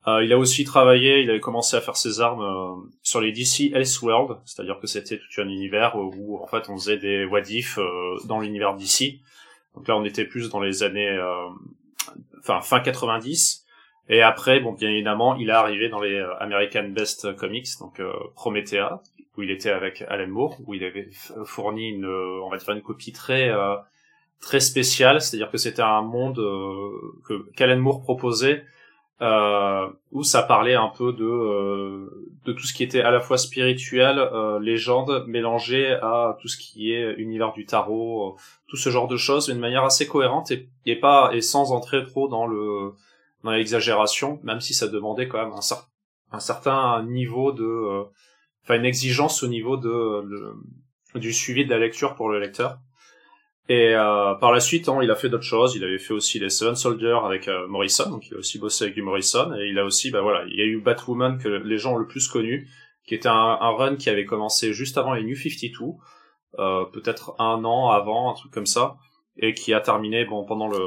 [0.08, 3.32] Euh, il a aussi travaillé, il avait commencé à faire ses armes euh, sur les
[3.32, 7.42] DC Elseworld, c'est-à-dire que c'était tout un univers où, en fait on faisait des what
[7.50, 9.20] if euh, dans l'univers DC.
[9.74, 11.16] Donc là on était plus dans les années,
[12.42, 13.59] fin 90.
[14.10, 18.02] Et après, bon bien évidemment, il est arrivé dans les American Best Comics, donc
[18.34, 19.00] Promethea,
[19.38, 21.08] où il était avec Alan Moore, où il avait
[21.46, 23.50] fourni une, on va dire une copie très
[24.40, 26.36] très spéciale, c'est-à-dire que c'était un monde
[27.24, 28.64] que qu'Alan Moore proposait
[29.22, 33.20] euh, où ça parlait un peu de euh, de tout ce qui était à la
[33.20, 38.76] fois spirituel, euh, légende, mélangé à tout ce qui est univers du tarot, euh, tout
[38.76, 40.52] ce genre de choses, d'une manière assez cohérente
[40.86, 42.92] et pas et sans entrer trop dans le
[43.44, 45.60] dans l'exagération, même si ça demandait quand même un,
[46.32, 48.04] un certain niveau de, euh,
[48.62, 50.54] enfin une exigence au niveau de le,
[51.14, 52.78] du suivi de la lecture pour le lecteur.
[53.68, 55.76] Et euh, par la suite, hein, il a fait d'autres choses.
[55.76, 58.84] Il avait fait aussi les Seven Soldiers avec euh, Morrison, donc il a aussi bossé
[58.84, 59.54] avec du Morrison.
[59.54, 61.98] Et il a aussi, bah voilà, il y a eu Batwoman que les gens ont
[61.98, 62.68] le plus connu,
[63.06, 65.84] qui était un, un run qui avait commencé juste avant les New 52,
[66.58, 68.96] euh, peut-être un an avant, un truc comme ça,
[69.36, 70.78] et qui a terminé bon pendant le,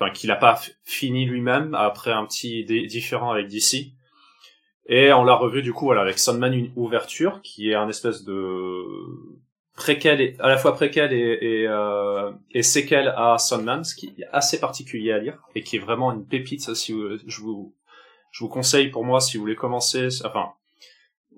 [0.00, 3.92] enfin qu'il a pas fini lui-même après un petit différent avec DC.
[4.86, 8.24] Et on l'a revu du coup voilà avec Sunman une ouverture qui est un espèce
[8.24, 8.82] de
[9.76, 12.32] préquel et, à la fois préquel et, et, euh,
[12.62, 16.26] séquel à Sunman, ce qui est assez particulier à lire et qui est vraiment une
[16.26, 16.62] pépite.
[16.62, 16.94] Ça, si
[17.26, 17.74] je vous
[18.32, 20.52] je vous conseille pour moi si vous voulez commencer, enfin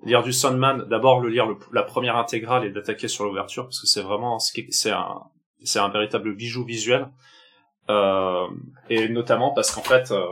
[0.03, 3.87] lire du Sunman, d'abord le lire la première intégrale et d'attaquer sur l'ouverture parce que
[3.87, 5.21] c'est vraiment c'est un
[5.63, 7.07] c'est un véritable bijou visuel.
[7.89, 8.47] Euh,
[8.89, 10.25] et notamment parce qu'en fait, euh,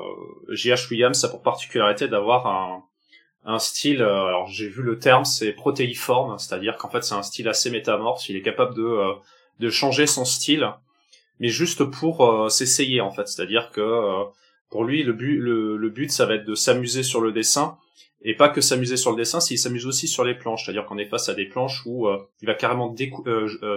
[0.50, 0.90] J.H.
[0.90, 2.84] Williams a pour particularité d'avoir un,
[3.46, 7.24] un style, euh, alors j'ai vu le terme, c'est protéiforme, c'est-à-dire qu'en fait c'est un
[7.24, 9.14] style assez métamorphe, il est capable de, euh,
[9.60, 10.72] de changer son style,
[11.40, 14.26] mais juste pour euh, s'essayer en fait, c'est-à-dire que
[14.70, 17.78] pour lui le but, le, le, but ça va être de s'amuser sur le dessin,
[18.24, 21.00] et pas que s'amuser sur le dessin, s'il s'amuse aussi sur les planches, c'est-à-dire qu'on
[21.00, 22.08] est face à des planches où
[22.42, 22.96] il va carrément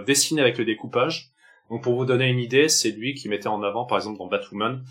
[0.06, 1.30] dessiner avec le découpage.
[1.70, 4.26] Donc pour vous donner une idée, c'est lui qui mettait en avant par exemple dans
[4.26, 4.84] Batwoman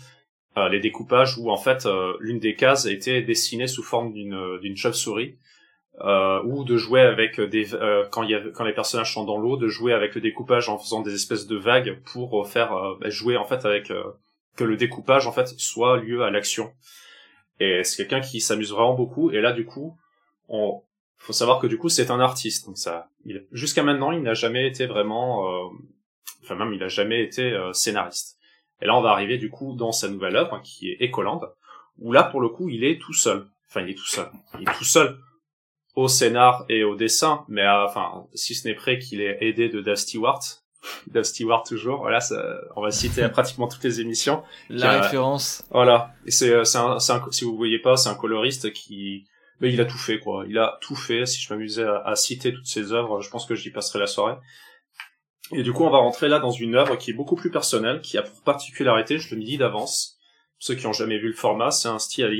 [0.56, 4.34] euh, les découpages où en fait euh, l'une des cases été dessinée sous forme d'une
[4.34, 5.36] euh, chauve-souris
[6.44, 7.66] ou de jouer avec des
[8.10, 11.46] quand les personnages sont dans l'eau de jouer avec le découpage en faisant des espèces
[11.46, 13.92] de vagues pour faire bah, jouer en fait avec
[14.56, 16.72] que le découpage en fait soit lieu à l'action.
[17.60, 19.30] Et c'est quelqu'un qui s'amuse vraiment beaucoup.
[19.30, 19.96] Et là du coup
[20.48, 20.82] on
[21.16, 22.68] faut savoir que du coup c'est un artiste.
[22.76, 23.08] Ça
[23.52, 25.70] jusqu'à maintenant il n'a jamais été vraiment
[26.42, 28.34] enfin même il a jamais été scénariste
[28.84, 31.40] et là, on va arriver du coup dans sa nouvelle œuvre, qui est Ecoland,
[31.98, 33.46] où là, pour le coup, il est tout seul.
[33.68, 34.28] Enfin, il est tout seul.
[34.60, 35.18] Il est tout seul
[35.94, 39.68] au scénar et au dessin, mais euh, enfin, si ce n'est près qu'il est aidé
[39.68, 40.40] de Dave Stewart.
[41.06, 42.36] Dave Stewart toujours, voilà, ça,
[42.76, 44.42] on va citer pratiquement toutes les émissions.
[44.68, 45.64] La référence.
[45.70, 49.24] Voilà, et c'est, euh, c'est un, un, si vous voyez pas, c'est un coloriste qui,
[49.60, 50.44] mais il a tout fait quoi.
[50.48, 51.26] Il a tout fait.
[51.26, 54.08] Si je m'amusais à, à, citer toutes ses œuvres, je pense que j'y passerai la
[54.08, 54.34] soirée.
[55.52, 58.00] Et du coup, on va rentrer là dans une œuvre qui est beaucoup plus personnelle,
[58.00, 60.18] qui a pour particularité, je le dis d'avance,
[60.58, 62.30] ceux qui ont jamais vu le format, c'est un style à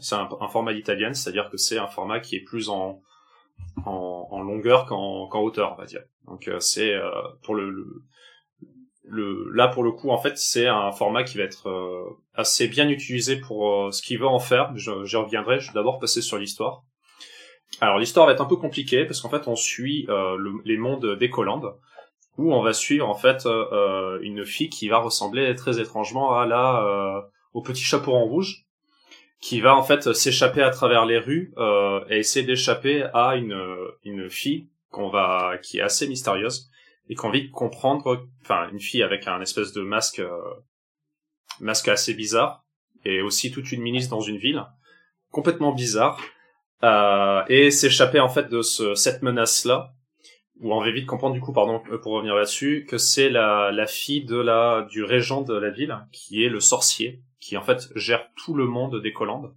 [0.00, 3.02] c'est un, format à l'italienne, c'est-à-dire que c'est un format qui est plus en,
[3.84, 6.02] en, longueur qu'en hauteur, on va dire.
[6.26, 7.10] Donc euh, c'est euh,
[7.42, 7.70] pour le,
[9.02, 12.68] le, là pour le coup en fait c'est un format qui va être euh, assez
[12.68, 14.74] bien utilisé pour ce qu'il veut en faire.
[14.76, 15.60] J'y reviendrai.
[15.60, 16.84] Je vais d'abord passer sur l'histoire.
[17.80, 20.06] Alors l'histoire va être un peu compliquée parce qu'en fait on suit
[20.64, 21.62] les mondes d'Ecoland
[22.36, 26.38] où on va suivre en fait euh, euh, une fille qui va ressembler très étrangement
[26.38, 27.20] à la euh,
[27.52, 28.64] au petit chapeau en rouge
[29.40, 33.56] qui va en fait s'échapper à travers les rues euh, et essayer d'échapper à une
[34.04, 36.70] une fille qu'on va qui est assez mystérieuse
[37.08, 40.22] et qu'on vite comprendre enfin une fille avec un espèce de masque
[41.60, 42.64] masque assez bizarre
[43.04, 44.64] et aussi toute une ministre dans une ville
[45.30, 46.20] complètement bizarre
[47.48, 49.93] et s'échapper en fait de ce, cette menace là
[50.60, 53.70] où on va vite comprendre du coup, pardon, euh, pour revenir là-dessus, que c'est la,
[53.72, 57.62] la fille de la du régent de la ville, qui est le sorcier, qui en
[57.62, 59.54] fait gère tout le monde des Colandes,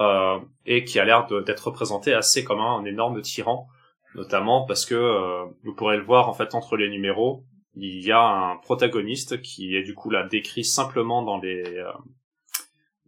[0.00, 3.68] euh, et qui a l'air d'être représenté assez comme un, énorme tyran,
[4.14, 7.44] notamment parce que euh, vous pourrez le voir en fait entre les numéros,
[7.74, 11.92] il y a un protagoniste qui est du coup là décrit simplement dans les euh,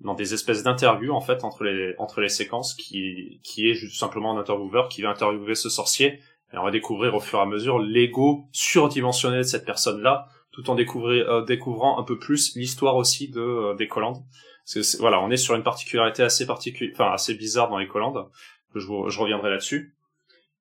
[0.01, 3.99] dans des espèces d'interviews en fait entre les entre les séquences qui qui est juste
[3.99, 6.21] simplement un intervieweur qui va interviewer ce sorcier
[6.53, 10.69] et on va découvrir au fur et à mesure l'ego surdimensionné de cette personne-là, tout
[10.71, 14.23] en euh, découvrant un peu plus l'histoire aussi de euh, des Collandes.
[14.65, 17.89] Parce que voilà, on est sur une particularité assez particulière, enfin assez bizarre dans les
[17.89, 18.29] Collandes.
[18.75, 19.95] Je, je reviendrai là-dessus.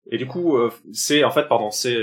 [0.09, 1.95] Et du coup, euh, c'est en fait, pardon, c'est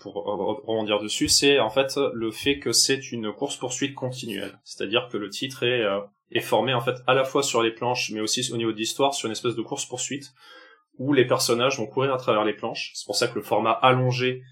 [0.00, 4.58] pour rebondir dessus, c'est en fait le fait que c'est une course poursuite continuelle.
[4.64, 5.84] C'est-à-dire que le titre est
[6.32, 8.76] est formé en fait à la fois sur les planches, mais aussi au niveau de
[8.76, 10.34] l'histoire sur une espèce de course poursuite
[10.98, 12.92] où les personnages vont courir à travers les planches.
[12.94, 14.42] C'est pour ça que le format allongé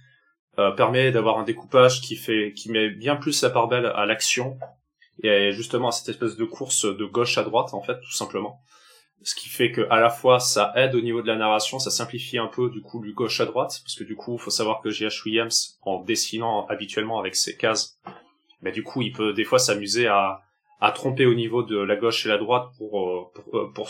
[0.59, 4.07] euh, permet d'avoir un découpage qui fait, qui met bien plus la part belle à
[4.07, 4.59] l'action
[5.23, 8.61] et justement à cette espèce de course de gauche à droite en fait, tout simplement.
[9.23, 11.91] Ce qui fait que à la fois ça aide au niveau de la narration, ça
[11.91, 14.83] simplifie un peu du coup du gauche à droite, parce que du coup, faut savoir
[14.83, 15.23] que J.H.
[15.25, 17.99] Williams, en dessinant habituellement avec ses cases,
[18.61, 20.43] bah, du coup, il peut des fois s'amuser à,
[20.81, 23.89] à tromper au niveau de la gauche et la droite pour, euh, pour, euh, pour,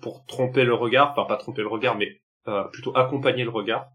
[0.00, 3.88] pour tromper le regard, enfin pas tromper le regard, mais euh, plutôt accompagner le regard.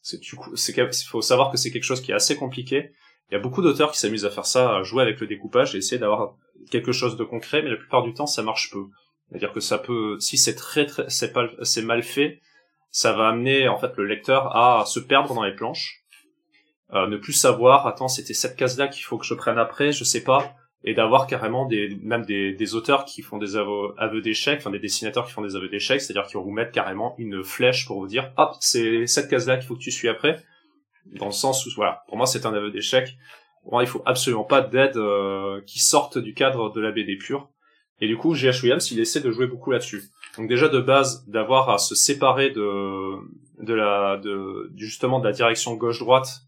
[0.00, 0.74] C'est du coup, c'est
[1.06, 2.92] faut savoir que c'est quelque chose qui est assez compliqué.
[3.30, 5.74] Il y a beaucoup d'auteurs qui s'amusent à faire ça, à jouer avec le découpage
[5.74, 6.34] et essayer d'avoir
[6.70, 8.84] quelque chose de concret, mais la plupart du temps ça marche peu.
[9.28, 12.40] C'est-à-dire que ça peut, si c'est très très, c'est pas, c'est mal fait,
[12.90, 16.04] ça va amener en fait le lecteur à se perdre dans les planches,
[16.92, 20.04] euh, ne plus savoir, attends, c'était cette case-là qu'il faut que je prenne après, je
[20.04, 24.20] sais pas et d'avoir carrément des même des, des, auteurs qui font des aveux, aveux
[24.20, 27.42] d'échecs, enfin des dessinateurs qui font des aveux d'échecs, c'est-à-dire vont vous mettre carrément une
[27.42, 30.42] flèche pour vous dire hop c'est cette case là qu'il faut que tu suis après,
[31.06, 33.16] dans le sens où voilà pour moi c'est un aveu d'échec.
[33.64, 37.48] Moi il faut absolument pas d'aide euh, qui sorte du cadre de la BD pure.
[38.00, 38.62] Et du coup G.H.
[38.62, 40.02] Williams il essaie de jouer beaucoup là-dessus.
[40.36, 43.14] Donc déjà de base d'avoir à se séparer de
[43.58, 46.42] de la de justement de la direction gauche droite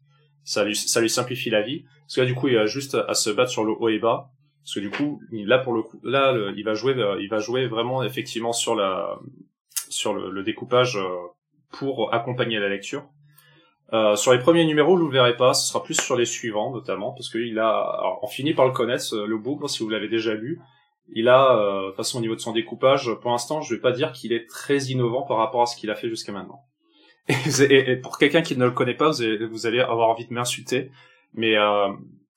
[0.46, 0.74] ça lui,
[1.10, 1.84] simplifie la vie.
[2.06, 3.98] Parce que là, du coup, il a juste à se battre sur le haut et
[3.98, 4.30] bas.
[4.62, 7.66] Parce que du coup, là, pour le coup, là, il va jouer, il va jouer
[7.66, 9.18] vraiment, effectivement, sur la,
[9.88, 11.08] sur le, découpage euh,
[11.72, 13.04] pour accompagner la lecture.
[13.92, 16.72] Euh, sur les premiers numéros, vous le verrez pas, ce sera plus sur les suivants,
[16.72, 20.08] notamment, parce qu'il a, alors, on finit par le connaître, le book, si vous l'avez
[20.08, 20.60] déjà lu.
[21.08, 24.10] Il a, euh, façon au niveau de son découpage, pour l'instant, je vais pas dire
[24.10, 26.65] qu'il est très innovant par rapport à ce qu'il a fait jusqu'à maintenant.
[27.28, 29.10] Et, pour quelqu'un qui ne le connaît pas,
[29.50, 30.90] vous allez, avoir envie de m'insulter.
[31.34, 31.88] Mais, euh,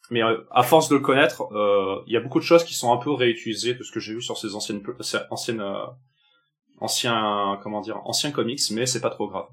[0.10, 2.74] mais euh, à force de le connaître, euh, il y a beaucoup de choses qui
[2.74, 4.82] sont un peu réutilisées de ce que j'ai vu sur ces anciennes,
[5.30, 5.86] anciennes, euh,
[6.80, 9.48] anciens, comment dire, anciens comics, mais c'est pas trop grave.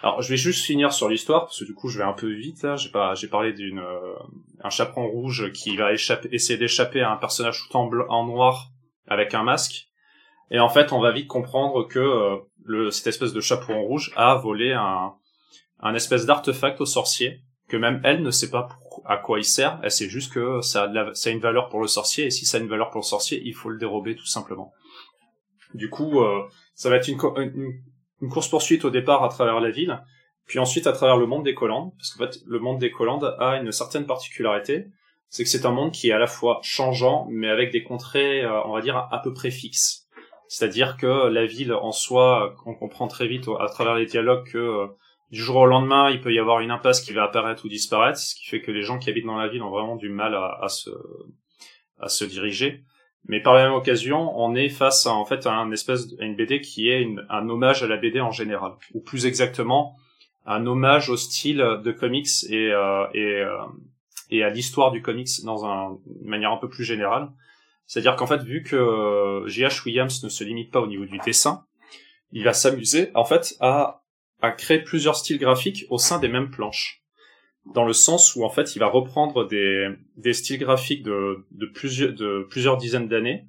[0.00, 2.32] Alors, je vais juste finir sur l'histoire parce que du coup, je vais un peu
[2.32, 2.76] vite là.
[2.76, 4.14] J'ai pas, j'ai parlé d'une euh,
[4.62, 8.70] un chaperon rouge qui va échapper, essayer d'échapper à un personnage tout en, en noir
[9.08, 9.88] avec un masque.
[10.50, 12.36] Et en fait, on va vite comprendre que euh,
[12.90, 18.22] cette espèce de chaperon rouge a volé un, espèce d'artefact au sorcier que même elle
[18.22, 18.68] ne sait pas
[19.04, 19.78] à quoi il sert.
[19.82, 22.60] Elle sait juste que ça a, une valeur pour le sorcier et si ça a
[22.60, 24.72] une valeur pour le sorcier, il faut le dérober tout simplement.
[25.74, 26.42] Du coup, euh,
[26.74, 27.18] ça va être une,
[28.22, 30.02] une, course poursuite au départ à travers la ville,
[30.46, 33.36] puis ensuite à travers le monde des Collandes, parce qu'en fait, le monde des Collandes
[33.38, 34.86] a une certaine particularité,
[35.28, 38.42] c'est que c'est un monde qui est à la fois changeant, mais avec des contrées,
[38.42, 40.07] euh, on va dire, à peu près fixes.
[40.48, 44.58] C'est-à-dire que la ville en soi, on comprend très vite à travers les dialogues que
[44.58, 44.86] euh,
[45.30, 48.18] du jour au lendemain, il peut y avoir une impasse qui va apparaître ou disparaître,
[48.18, 50.34] ce qui fait que les gens qui habitent dans la ville ont vraiment du mal
[50.34, 50.90] à, se,
[52.00, 52.82] à se diriger.
[53.26, 56.24] Mais par la même occasion, on est face à en fait à un espèce à
[56.24, 59.96] une BD qui est un hommage à la BD en général, ou plus exactement
[60.46, 65.98] un hommage au style de comics et euh, euh, à l'histoire du comics dans un,
[66.22, 67.28] une manière un peu plus générale.
[67.88, 69.84] C'est-à-dire qu'en fait, vu que J.H.
[69.84, 71.64] Williams ne se limite pas au niveau du dessin,
[72.32, 74.02] il va s'amuser en fait à,
[74.40, 77.02] à créer plusieurs styles graphiques au sein des mêmes planches.
[77.74, 81.66] Dans le sens où en fait, il va reprendre des, des styles graphiques de, de,
[81.66, 83.46] plusieurs, de plusieurs dizaines d'années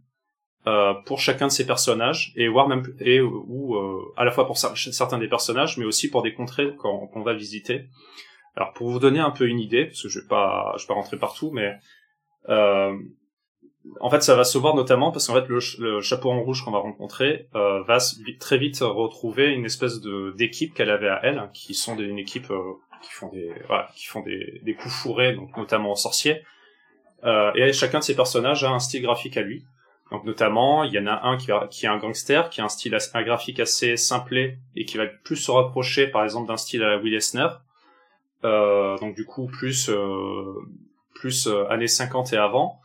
[0.67, 4.45] euh, pour chacun de ses personnages et voire même et ou euh, à la fois
[4.45, 7.87] pour certains des personnages, mais aussi pour des contrées qu'on va visiter.
[8.55, 10.87] Alors pour vous donner un peu une idée, parce que je vais pas je vais
[10.87, 11.77] pas rentrer partout, mais
[12.49, 12.93] euh,
[13.99, 16.71] en fait, ça va se voir notamment parce qu'en fait, le, chapeau en rouge qu'on
[16.71, 17.97] va rencontrer euh, va
[18.39, 22.19] très vite retrouver une espèce de d'équipe qu'elle avait à elle, qui sont des, une
[22.19, 25.95] équipe euh, qui font des voilà, qui font des, des coups fourrés, donc notamment en
[25.95, 26.43] sorcier.
[27.23, 29.65] Euh, et chacun de ces personnages a un style graphique à lui.
[30.11, 32.69] Donc notamment, il y en a un qui, qui est un gangster, qui a un
[32.69, 36.83] style un graphique assez simplé et qui va plus se rapprocher, par exemple, d'un style
[36.83, 37.47] à la Will Eisner.
[38.43, 40.53] Euh, donc du coup, plus euh,
[41.13, 42.79] plus années 50 et avant.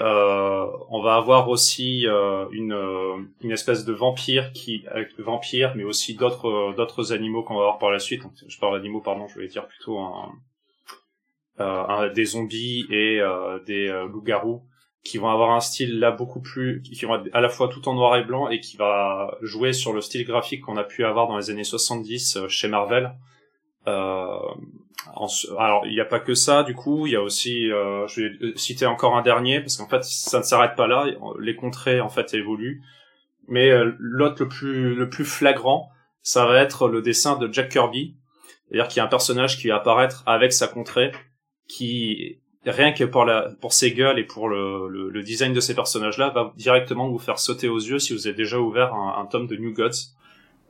[0.00, 4.84] Euh, on va avoir aussi euh, une, euh, une espèce de vampire qui
[5.18, 8.22] vampire, mais aussi d'autres d'autres animaux qu'on va voir par la suite.
[8.46, 10.32] je parle d'animaux, pardon, je voulais dire plutôt un,
[11.58, 13.20] un des zombies et
[13.66, 14.62] des loups-garous
[15.04, 17.86] qui vont avoir un style là beaucoup plus qui vont être à la fois tout
[17.88, 21.04] en noir et blanc et qui va jouer sur le style graphique qu'on a pu
[21.04, 23.12] avoir dans les années 70 chez Marvel
[23.86, 24.38] euh,
[25.58, 28.22] alors il n'y a pas que ça du coup, il y a aussi, euh, je
[28.22, 31.06] vais citer encore un dernier parce qu'en fait ça ne s'arrête pas là,
[31.38, 32.82] les contrées en fait évoluent,
[33.48, 35.90] mais euh, l'autre le plus le plus flagrant,
[36.22, 38.16] ça va être le dessin de Jack Kirby,
[38.68, 41.12] c'est-à-dire qu'il y a un personnage qui va apparaître avec sa contrée
[41.66, 45.74] qui rien que pour la pour ses gueules et pour le, le, design de ces
[45.74, 49.26] personnages là va directement vous faire sauter aux yeux si vous avez déjà ouvert un,
[49.26, 50.12] tome de New Gods.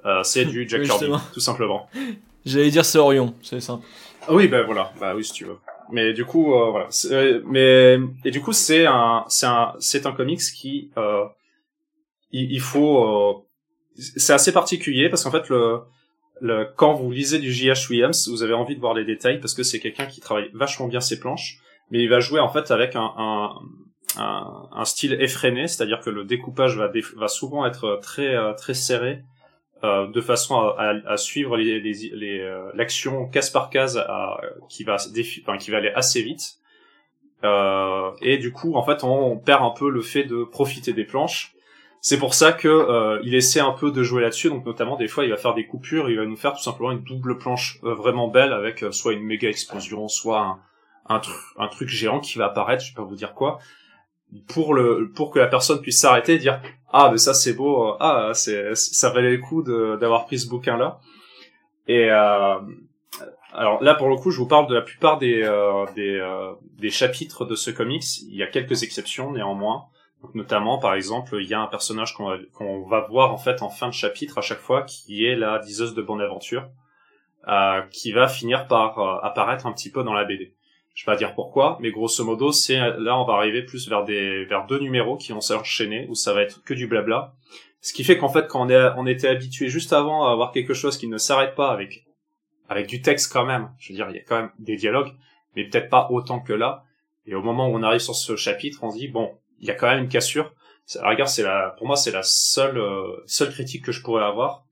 [0.07, 1.89] Euh, c'est du Jack Kirby tout simplement
[2.45, 3.81] j'allais dire c'est Orion c'est ça.
[4.27, 5.59] Ah oui ben voilà bah oui si tu veux.
[5.93, 6.89] Mais du coup euh, voilà.
[7.11, 11.25] Euh, mais et du coup c'est un c'est un c'est un comics qui euh,
[12.33, 13.47] il, faut
[13.97, 15.81] c'est assez particulier parce qu'en fait le
[16.43, 17.91] le, quand vous lisez du J.H.
[17.91, 20.87] Williams, vous avez envie de voir les détails parce que c'est quelqu'un qui travaille vachement
[20.87, 21.59] bien ses planches
[21.91, 23.57] mais il va jouer en fait avec un, un,
[24.17, 29.23] un, un style effréné, c'est-à-dire que le découpage va, va souvent être très très serré,
[29.83, 34.41] euh, de façon à, à, suivre les, les, les euh, l'action case par case à,
[34.69, 34.97] qui va
[35.43, 36.59] enfin, qui va aller assez vite.
[37.45, 41.05] Euh, et du coup, en fait, on, perd un peu le fait de profiter des
[41.05, 41.55] planches.
[42.03, 44.49] C'est pour ça que euh, il essaie un peu de jouer là-dessus.
[44.51, 46.93] Donc notamment des fois, il va faire des coupures, il va nous faire tout simplement
[46.93, 50.59] une double planche vraiment belle avec soit une méga explosion, soit un,
[51.09, 51.21] un,
[51.59, 53.59] un truc géant qui va apparaître, je vais pas vous dire quoi,
[54.49, 56.61] pour le pour que la personne puisse s'arrêter et dire
[56.93, 60.49] ah mais ça c'est beau, euh, ah c'est ça valait le coup d'avoir pris ce
[60.49, 60.99] bouquin là.
[61.87, 62.59] Et euh,
[63.53, 66.53] alors là pour le coup je vous parle de la plupart des euh, des, euh,
[66.79, 68.23] des chapitres de ce comics.
[68.23, 69.85] Il y a quelques exceptions néanmoins.
[70.23, 73.71] Donc, notamment par exemple il y a un personnage qu'on va, voir en fait en
[73.71, 76.69] fin de chapitre à chaque fois qui est la diseuse de bonne aventure.
[77.49, 80.55] Euh, qui va finir par apparaître un petit peu dans la BD
[80.95, 84.05] je vais pas dire pourquoi, mais grosso modo, c'est là on va arriver plus vers
[84.05, 87.35] des vers deux numéros qui vont s'enchaîner où ça va être que du blabla.
[87.81, 90.53] Ce qui fait qu'en fait, quand on, est, on était habitué juste avant à avoir
[90.53, 92.05] quelque chose qui ne s'arrête pas avec
[92.69, 95.13] avec du texte quand même, je veux dire, il y a quand même des dialogues,
[95.57, 96.85] mais peut-être pas autant que là.
[97.27, 99.71] Et au moment où on arrive sur ce chapitre, on se dit bon, il y
[99.71, 100.53] a quand même une cassure.
[101.03, 104.65] Regarde, c'est la, pour moi, c'est la seule euh, seule critique que je pourrais avoir.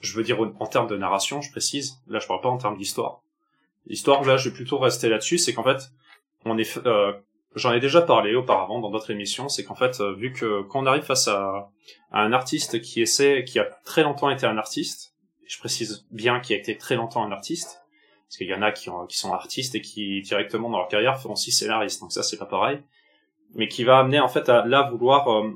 [0.00, 2.02] Je veux dire en termes de narration, je précise.
[2.06, 3.22] Là, je parle pas en termes d'histoire.
[3.86, 5.90] L'histoire, là, je vais plutôt rester là-dessus, c'est qu'en fait,
[6.44, 7.12] on est, euh,
[7.54, 10.82] j'en ai déjà parlé auparavant dans d'autres émissions, c'est qu'en fait, euh, vu que quand
[10.82, 11.70] on arrive face à,
[12.12, 15.14] un artiste qui essaie, qui a très longtemps été un artiste,
[15.46, 17.82] je précise bien qu'il a été très longtemps un artiste,
[18.26, 21.20] parce qu'il y en a qui, qui sont artistes et qui directement dans leur carrière
[21.20, 22.82] font aussi scénaristes, donc ça c'est pas pareil,
[23.54, 25.50] mais qui va amener en fait à là vouloir euh,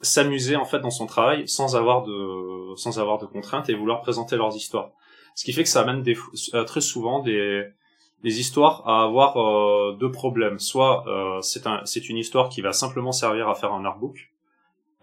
[0.00, 4.00] s'amuser en fait dans son travail sans avoir de sans avoir de contraintes et vouloir
[4.00, 4.90] présenter leurs histoires.
[5.34, 6.16] Ce qui fait que ça amène des,
[6.54, 7.64] euh, très souvent des,
[8.22, 10.58] des histoires à avoir euh, deux problèmes.
[10.58, 14.30] Soit euh, c'est un, une histoire qui va simplement servir à faire un artbook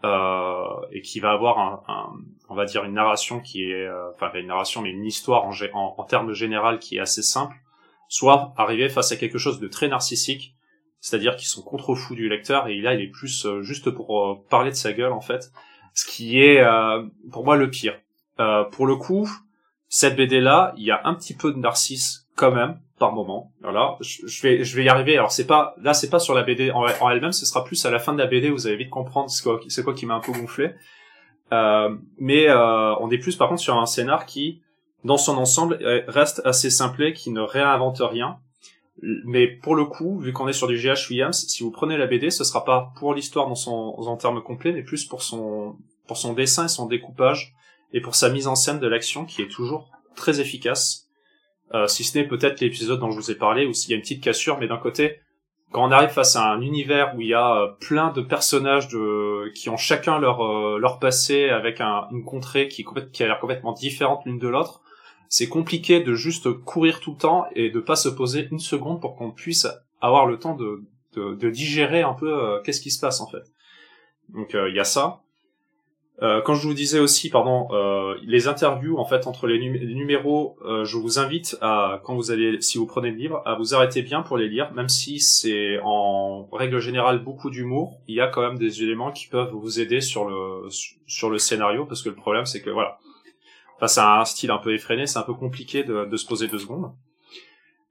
[0.03, 2.13] euh, et qui va avoir un, un,
[2.49, 5.51] on va dire une narration qui est, euh, enfin une narration mais une histoire en,
[5.73, 7.55] en, en termes général qui est assez simple.
[8.07, 10.53] Soit arriver face à quelque chose de très narcissique,
[10.99, 14.69] c'est-à-dire qu'ils sont contre fous du lecteur et là il est plus juste pour parler
[14.69, 15.51] de sa gueule en fait,
[15.95, 16.63] ce qui est
[17.31, 17.99] pour moi le pire.
[18.71, 19.27] pour le coup,
[19.89, 23.51] cette BD là, il y a un petit peu de narcisse quand même par moment.
[23.61, 25.17] Voilà, je, vais je vais y arriver.
[25.17, 27.91] Alors c'est pas là, c'est pas sur la BD en, elle-même, ce sera plus à
[27.91, 28.49] la fin de la BD.
[28.49, 30.71] Vous allez vite comprendre c'est quoi, c'est quoi qui m'a un peu gonflé.
[31.51, 34.61] Euh, mais euh, on est plus par contre sur un scénar qui,
[35.03, 35.77] dans son ensemble,
[36.07, 38.39] reste assez simplé, qui ne réinvente rien.
[39.01, 42.07] Mais pour le coup, vu qu'on est sur du GH Williams, si vous prenez la
[42.07, 45.75] BD, ce sera pas pour l'histoire dans son en termes complets, mais plus pour son
[46.07, 47.55] pour son dessin et son découpage
[47.93, 51.07] et pour sa mise en scène de l'action qui est toujours très efficace.
[51.73, 53.95] Euh, si ce n'est peut-être l'épisode dont je vous ai parlé où il y a
[53.95, 55.19] une petite cassure, mais d'un côté,
[55.71, 58.87] quand on arrive face à un univers où il y a euh, plein de personnages
[58.87, 63.27] de qui ont chacun leur euh, leur passé avec un, une contrée qui, qui a
[63.27, 64.81] l'air complètement différente l'une de l'autre,
[65.27, 69.01] c'est compliqué de juste courir tout le temps et de pas se poser une seconde
[69.01, 69.67] pour qu'on puisse
[70.01, 70.83] avoir le temps de,
[71.13, 73.43] de, de digérer un peu qu'est-ce qui se passe en fait.
[74.29, 75.21] Donc il y a ça.
[76.21, 80.57] Euh, quand je vous disais aussi, pardon, euh, les interviews en fait entre les, numéros,
[80.63, 83.75] euh, je vous invite à, quand vous allez, si vous prenez le livre, à vous
[83.75, 88.21] arrêter bien pour les lire, même si c'est en règle générale beaucoup d'humour, il y
[88.21, 90.69] a quand même des éléments qui peuvent vous aider sur le
[91.05, 92.97] sur le scénario, parce que le problème c'est que voilà,
[93.81, 96.47] face à un style un peu effréné, c'est un peu compliqué de, de, se poser
[96.47, 96.93] deux secondes.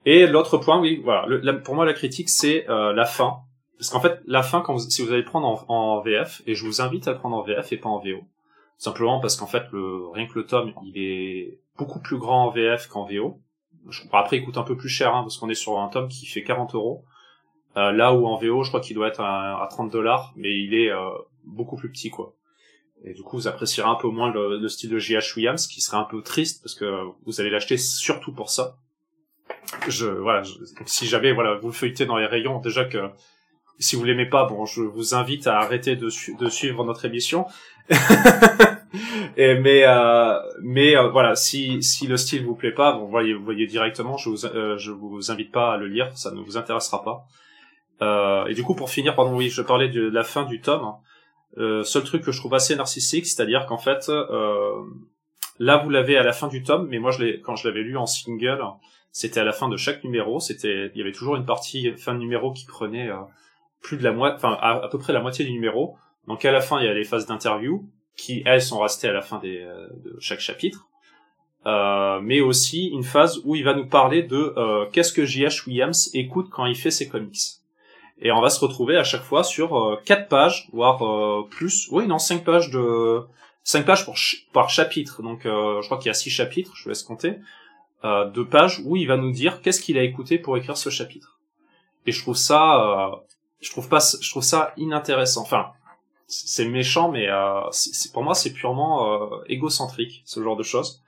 [0.07, 1.27] Et l'autre point, oui, voilà,
[1.63, 3.41] pour moi la critique c'est euh, la fin,
[3.79, 6.65] parce qu'en fait, la fin, quand si vous allez prendre en, en, VF, et je
[6.65, 8.25] vous invite à prendre en VF et pas en VO,
[8.79, 12.51] simplement parce qu'en fait, le, rien que le tome, il est beaucoup plus grand en
[12.51, 13.41] VF qu'en VO.
[13.89, 16.09] Je, après, il coûte un peu plus cher, hein, parce qu'on est sur un tome
[16.09, 17.05] qui fait 40 euros.
[17.77, 20.75] Euh, là où en VO, je crois qu'il doit être à, 30 dollars, mais il
[20.75, 21.11] est euh,
[21.45, 22.35] beaucoup plus petit, quoi.
[23.03, 25.37] Et du coup, vous apprécierez un peu moins le, le style de J.H.
[25.37, 28.79] Williams, qui serait un peu triste, parce que vous allez l'acheter surtout pour ça.
[29.89, 30.43] Je, voilà,
[30.87, 33.11] si jamais, voilà, vous le feuilletez dans les rayons, déjà que
[33.79, 36.09] si vous l'aimez pas, bon, je vous invite à arrêter de,
[36.39, 37.47] de suivre notre émission.
[39.37, 43.45] Mais euh, mais euh, voilà, si si le style vous plaît pas, bon, voyez vous
[43.45, 44.17] voyez directement.
[44.17, 47.25] Je vous euh, je vous invite pas à le lire, ça ne vous intéressera pas.
[48.03, 50.95] Euh, et du coup, pour finir, pardon, oui, je parlais de la fin du tome.
[51.59, 54.85] Euh, seul truc que je trouve assez narcissique, c'est-à-dire qu'en fait, euh,
[55.59, 57.97] là vous l'avez à la fin du tome, mais moi je quand je l'avais lu
[57.97, 58.61] en single,
[59.13, 60.41] c'était à la fin de chaque numéro.
[60.41, 63.17] C'était, il y avait toujours une partie fin de numéro qui prenait euh,
[63.85, 65.97] plus de la moitié, enfin à, peu près la moitié du numéro.
[66.27, 69.13] Donc à la fin, il y a les phases d'interview qui elles sont restées à
[69.13, 70.89] la fin des, euh, de chaque chapitre.
[71.67, 74.55] Euh, mais aussi une phase où il va nous parler de
[74.93, 75.67] qu'est-ce que J.H.
[75.67, 77.61] Williams écoute quand il fait ses comics
[78.21, 81.89] et on va se retrouver à chaque fois sur euh, quatre pages, voire euh, plus,
[81.91, 83.23] oui non cinq pages de
[83.65, 84.17] cinq pages pour
[84.53, 85.23] par chapitre.
[85.23, 87.39] Donc euh, je crois qu'il y a six chapitres, je vous laisse compter,
[88.05, 91.39] de pages où il va nous dire qu'est-ce qu'il a écouté pour écrire ce chapitre.
[92.05, 93.23] Et je trouve ça,
[93.65, 95.43] je trouve pas, je trouve ça inintéressant.
[95.43, 95.73] Enfin,
[96.27, 97.29] c'est méchant, mais
[97.73, 101.05] c'est pour moi c'est purement égocentrique ce genre de choses.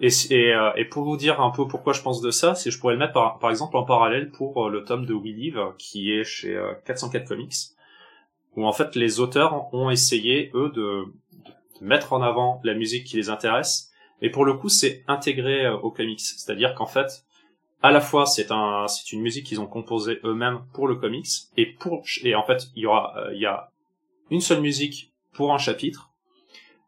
[0.00, 2.80] Et, euh, et, pour vous dire un peu pourquoi je pense de ça, c'est je
[2.80, 6.10] pourrais le mettre par, exemple en parallèle pour euh, le tome de We Live qui
[6.10, 7.54] est chez 404 euh, Comics,
[8.56, 11.04] où en fait les auteurs ont essayé eux de,
[11.80, 15.90] mettre en avant la musique qui les intéresse, mais pour le coup c'est intégré au
[15.90, 17.24] comics, c'est-à-dire qu'en fait
[17.84, 21.28] à la fois c'est un c'est une musique qu'ils ont composée eux-mêmes pour le comics
[21.56, 23.70] et pour et en fait il y aura y a
[24.30, 26.10] une seule musique pour un chapitre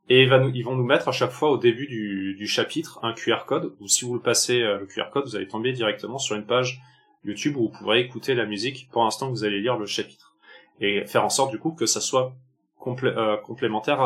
[0.08, 3.74] et ils vont nous mettre à chaque fois au début du, chapitre un QR code,
[3.80, 6.46] ou si vous le passez euh, le QR code, vous allez tomber directement sur une
[6.46, 6.80] page
[7.24, 10.36] YouTube où vous pourrez écouter la musique pour l'instant que vous allez lire le chapitre.
[10.80, 12.34] Et faire en sorte du coup que ça soit
[12.86, 13.98] euh, complémentaire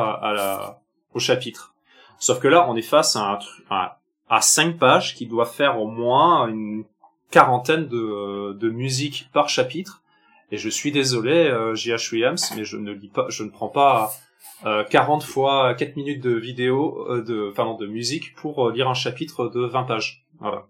[1.12, 1.74] au chapitre.
[2.18, 3.38] Sauf que là, on est face à, un,
[3.68, 3.99] à,
[4.30, 6.84] à cinq pages qui doivent faire au moins une
[7.30, 10.02] quarantaine de, de musiques par chapitre.
[10.52, 12.12] Et je suis désolé, euh, J.H.
[12.12, 14.12] Williams, mais je ne lis pas, je ne prends pas
[14.62, 18.88] 40 euh, fois 4 minutes de vidéo, euh, de, pardon, de musique pour euh, lire
[18.88, 20.24] un chapitre de 20 pages.
[20.38, 20.66] Voilà.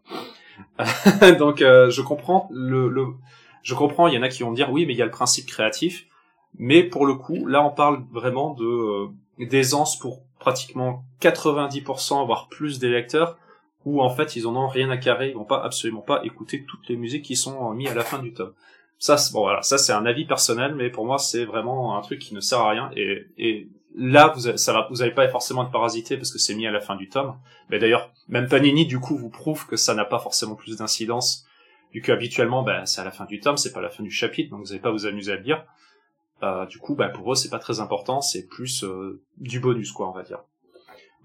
[1.39, 3.07] Donc je comprends le, le,
[3.63, 5.11] je comprends, il y en a qui vont dire oui, mais il y a le
[5.11, 6.07] principe créatif.
[6.59, 9.09] Mais pour le coup, là on parle vraiment de
[9.39, 13.39] d'aisance pour pratiquement 90% voire plus des lecteurs
[13.85, 16.65] où en fait ils en ont rien à carrer, ils vont pas absolument pas écouter
[16.65, 18.53] toutes les musiques qui sont mises à la fin du tome.
[18.99, 22.19] Ça, bon voilà, ça c'est un avis personnel, mais pour moi c'est vraiment un truc
[22.19, 22.91] qui ne sert à rien.
[22.97, 26.67] Et, là vous ça va vous avez pas forcément de parasité parce que c'est mis
[26.67, 27.35] à la fin du tome.
[27.71, 31.47] Mais d'ailleurs même Panini du coup vous prouve que ça n'a pas forcément plus d'incidence
[31.93, 34.11] vu que habituellement ben c'est à la fin du tome c'est pas la fin du
[34.11, 35.65] chapitre donc vous n'allez pas vous amuser à le lire.
[36.43, 39.91] Euh, du coup ben pour eux c'est pas très important c'est plus euh, du bonus
[39.91, 40.41] quoi on va dire.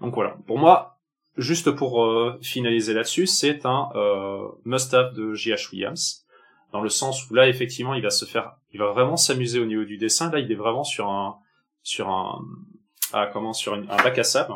[0.00, 0.36] Donc voilà.
[0.46, 0.95] Pour moi
[1.36, 3.88] juste pour euh, finaliser là-dessus c'est un
[4.64, 5.70] must-have de J.H.
[5.72, 6.24] Williams
[6.72, 9.66] dans le sens où là effectivement il va se faire il va vraiment s'amuser au
[9.66, 11.36] niveau du dessin là il est vraiment sur un
[11.82, 12.40] sur un
[13.12, 14.54] ah, comment sur un bac à sable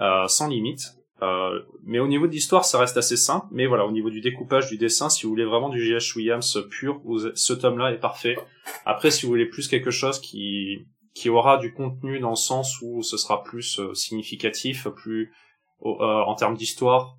[0.00, 0.94] euh, sans limite.
[1.22, 3.46] Euh, mais au niveau de l'histoire, ça reste assez simple.
[3.50, 6.16] Mais voilà, au niveau du découpage, du dessin, si vous voulez vraiment du G.H.
[6.16, 7.00] Williams pur,
[7.34, 8.36] ce tome-là est parfait.
[8.84, 12.80] Après, si vous voulez plus quelque chose qui qui aura du contenu dans le sens
[12.80, 15.32] où ce sera plus euh, significatif, plus
[15.80, 17.16] en termes d'histoire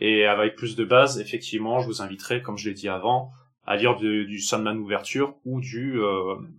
[0.00, 3.32] et avec plus de base, effectivement, je vous inviterai, comme je l'ai dit avant,
[3.64, 6.00] à lire du Sandman ouverture ou du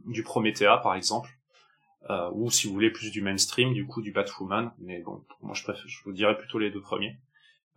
[0.05, 1.29] du Promethea par exemple
[2.09, 5.53] euh, ou si vous voulez plus du mainstream, du coup du Batwoman, mais bon, moi
[5.55, 7.17] je préfère, je vous dirais plutôt les deux premiers,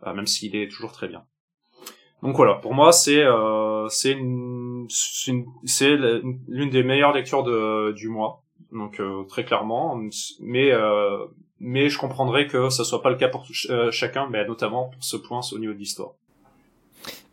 [0.05, 1.25] euh, même s'il est toujours très bien.
[2.21, 4.87] Donc voilà, pour moi c'est euh, c'est l'une
[6.47, 9.99] des meilleures lectures de, du mois, donc euh, très clairement,
[10.41, 11.25] mais euh,
[11.59, 13.47] mais je comprendrais que ça soit pas le cas pour
[13.91, 16.11] chacun, mais notamment pour ce point au niveau de l'histoire.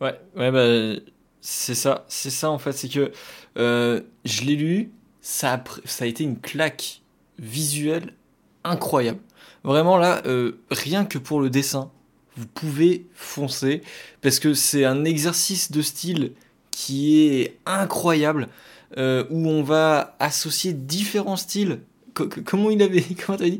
[0.01, 1.01] Ouais, ouais, bah,
[1.41, 3.12] c'est ça, c'est ça en fait, c'est que
[3.57, 7.03] je l'ai lu, ça a, ça a été une claque
[7.39, 8.12] visuelle
[8.64, 9.20] incroyable.
[9.64, 11.91] Vraiment là, euh, rien que pour le dessin,
[12.37, 13.83] vous pouvez foncer
[14.22, 16.33] parce que c'est un exercice de style
[16.70, 18.49] qui est incroyable
[18.97, 21.81] euh, où on va associer différents styles.
[22.44, 23.58] Comment il avait comment dit?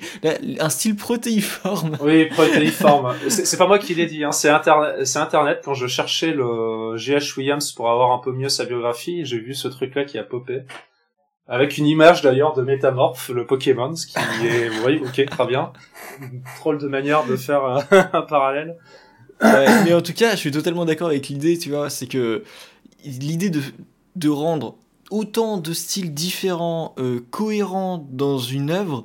[0.59, 4.33] Un style protéiforme oui protéiforme c'est pas moi qui l'ai dit hein.
[4.33, 8.49] c'est internet c'est internet quand je cherchais le GH Williams pour avoir un peu mieux
[8.49, 10.63] sa biographie j'ai vu ce truc là qui a popé
[11.49, 15.73] avec une image d'ailleurs de Métamorphe, le Pokémon, ce qui est, voyez, ok, très bien.
[16.57, 18.77] Troll de manière de faire un, parallèle.
[19.41, 22.43] mais en tout cas, je suis totalement d'accord avec l'idée, tu vois, c'est que
[23.05, 23.61] l'idée de,
[24.17, 24.77] de rendre
[25.11, 29.05] autant de styles différents, euh, cohérents dans une œuvre,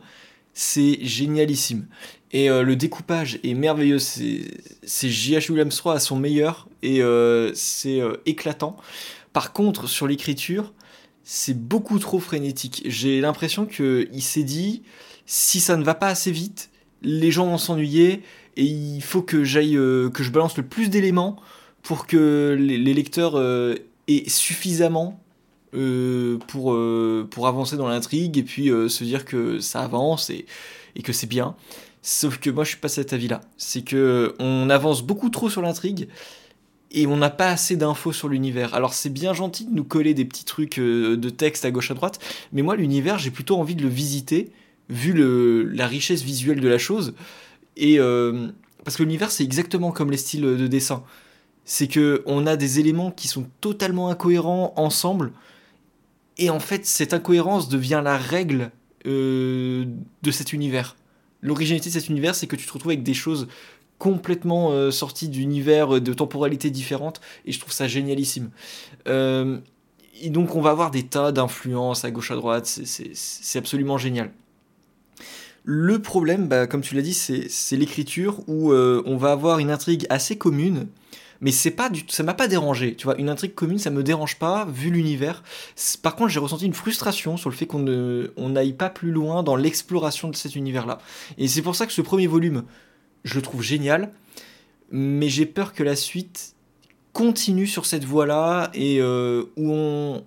[0.53, 1.87] c'est génialissime.
[2.31, 5.51] Et euh, le découpage est merveilleux, c'est J.H.
[5.51, 8.77] Williams 3 à son meilleur, et euh, c'est éclatant.
[9.33, 10.73] Par contre, sur l'écriture,
[11.23, 12.83] c'est beaucoup trop frénétique.
[12.85, 14.83] J'ai l'impression qu'il s'est dit,
[15.25, 16.69] si ça ne va pas assez vite,
[17.01, 18.21] les gens vont s'ennuyer
[18.57, 21.37] et il faut que je balance le plus d'éléments
[21.83, 23.41] pour que les, lecteurs
[24.07, 25.21] aient suffisamment
[25.71, 26.77] pour,
[27.29, 30.45] pour avancer dans l'intrigue et puis se dire que ça avance et,
[30.95, 31.55] et que c'est bien.
[32.01, 33.41] Sauf que moi je suis pas cet avis-là.
[33.57, 36.07] C'est que on avance beaucoup trop sur l'intrigue
[36.91, 38.73] et on n'a pas assez d'infos sur l'univers.
[38.73, 41.93] Alors c'est bien gentil de nous coller des petits trucs de texte à gauche à
[41.93, 42.19] droite,
[42.51, 44.51] mais moi l'univers j'ai plutôt envie de le visiter
[44.89, 47.13] vu le, la richesse visuelle de la chose.
[47.77, 47.97] Et
[48.83, 51.03] parce que l'univers c'est exactement comme les styles de dessin
[51.65, 55.31] c'est que on a des éléments qui sont totalement incohérents ensemble,
[56.37, 58.71] et en fait cette incohérence devient la règle
[59.07, 59.85] euh,
[60.21, 60.95] de cet univers.
[61.41, 63.47] L'originalité de cet univers, c'est que tu te retrouves avec des choses
[63.97, 68.51] complètement euh, sorties d'univers, euh, de temporalités différentes, et je trouve ça génialissime.
[69.07, 74.31] et donc on va avoir des tas d'influences à gauche à droite, c'est absolument génial.
[75.63, 80.05] Le problème, bah, comme tu l'as dit, c'est l'écriture où on va avoir une intrigue
[80.09, 80.87] assez commune,
[81.41, 82.95] mais c'est pas ça m'a pas dérangé.
[82.95, 85.43] Tu vois une intrigue commune ça me dérange pas vu l'univers.
[86.01, 89.11] Par contre j'ai ressenti une frustration sur le fait qu'on ne on n'aille pas plus
[89.11, 90.99] loin dans l'exploration de cet univers là
[91.37, 92.63] et c'est pour ça que ce premier volume
[93.23, 94.11] je le trouve génial.
[94.93, 96.55] Mais j'ai peur que la suite
[97.13, 100.23] continue sur cette voie là et euh, où on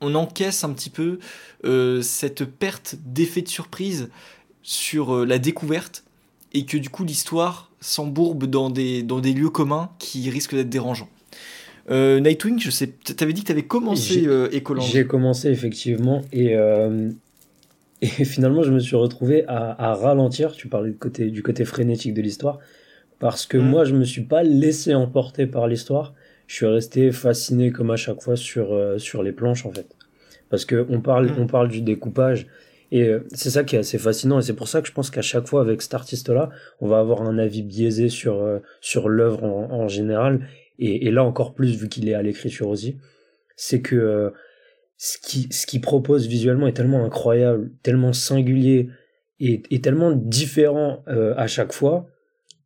[0.00, 1.18] on encaisse un petit peu
[1.64, 4.10] euh, cette perte d'effet de surprise
[4.62, 6.04] sur euh, la découverte
[6.52, 10.68] et que du coup l'histoire s'embourbe dans des, dans des lieux communs qui risquent d'être
[10.68, 11.08] dérangeants.
[11.90, 14.48] Euh, Nightwing, je sais, t'avais dit que t'avais commencé euh,
[14.80, 17.10] J'ai commencé effectivement et, euh,
[18.02, 20.52] et finalement je me suis retrouvé à, à, ralentir.
[20.52, 22.58] Tu parlais du côté, du côté frénétique de l'histoire
[23.18, 23.68] parce que mm.
[23.68, 26.14] moi je me suis pas laissé emporter par l'histoire.
[26.46, 29.94] Je suis resté fasciné comme à chaque fois sur, euh, sur les planches en fait.
[30.50, 31.38] Parce que on parle, mm.
[31.38, 32.46] on parle du découpage
[32.90, 34.38] et euh, c'est ça qui est assez fascinant.
[34.38, 36.98] Et c'est pour ça que je pense qu'à chaque fois avec cet artiste-là, on va
[36.98, 40.46] avoir un avis biaisé sur euh, sur l'œuvre en, général.
[40.78, 42.98] Et, là encore plus vu qu'il est à l'écriture aussi,
[43.56, 44.30] c'est que euh,
[44.96, 48.88] ce qui ce qu'il propose visuellement est tellement incroyable, tellement singulier
[49.40, 52.08] et, et tellement différent à chaque fois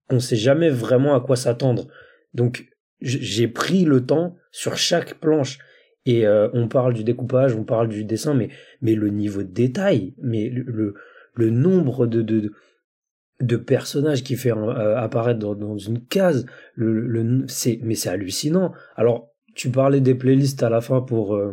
[0.09, 1.89] qu'on sait jamais vraiment à quoi s'attendre.
[2.33, 2.67] Donc
[3.01, 5.59] j'ai pris le temps sur chaque planche
[6.07, 8.49] et euh, on parle du découpage, on parle du dessin, mais,
[8.81, 10.95] mais le niveau de détail, mais le,
[11.35, 12.53] le, nombre de, de,
[13.41, 18.09] de personnages qui fait euh, apparaître dans, dans, une case, le, le, c'est, mais c'est
[18.09, 18.73] hallucinant.
[18.97, 21.53] Alors, tu parlais des playlists à la fin pour, euh,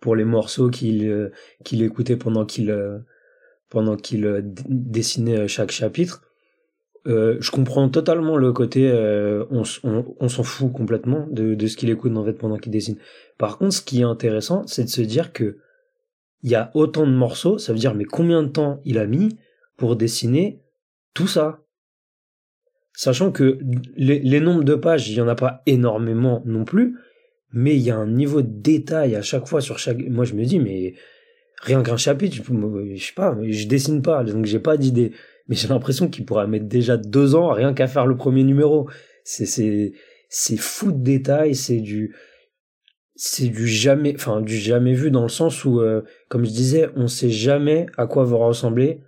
[0.00, 1.30] pour les morceaux qu'il,
[1.64, 2.74] qu'il écoutait pendant qu'il,
[3.70, 6.26] pendant qu'il dessinait chaque chapitre.
[7.06, 9.62] Euh, je comprends totalement le côté euh, on,
[10.18, 12.96] on, s'en fout complètement de, de ce qu'il écoute en fait pendant qu'il dessine.
[13.38, 15.58] Par contre, ce qui est intéressant, c'est de se dire que
[16.42, 19.06] il y a autant de morceaux, ça veut dire mais combien de temps il a
[19.06, 19.36] mis
[19.76, 20.62] pour dessiner
[21.14, 21.62] tout ça?
[22.92, 23.58] Sachant que
[23.96, 26.96] les, nombres de pages, il y en a pas énormément non plus,
[27.52, 29.98] mais il y a un niveau de détail à chaque fois sur chaque.
[29.98, 30.94] Moi, je me dis mais
[31.60, 32.42] rien qu'un chapitre, je,
[32.96, 35.12] sais pas, je dessine pas, donc j'ai pas d'idée
[35.48, 38.88] mais j'ai l'impression qu'il pourrait mettre déjà deux ans rien qu'à faire le premier numéro.
[39.24, 39.92] C'est c'est
[40.28, 42.14] c'est fou de détails, c'est du
[43.16, 46.90] c'est du jamais enfin du jamais vu dans le sens où euh, comme je disais,
[46.96, 49.00] on sait jamais à quoi va ressembler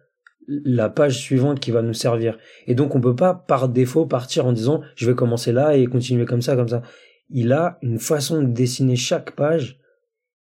[0.48, 2.38] la page suivante qui va nous servir.
[2.66, 5.86] Et donc on peut pas par défaut partir en disant je vais commencer là et
[5.86, 6.82] continuer comme ça comme ça.
[7.28, 9.78] Il a une façon de dessiner chaque page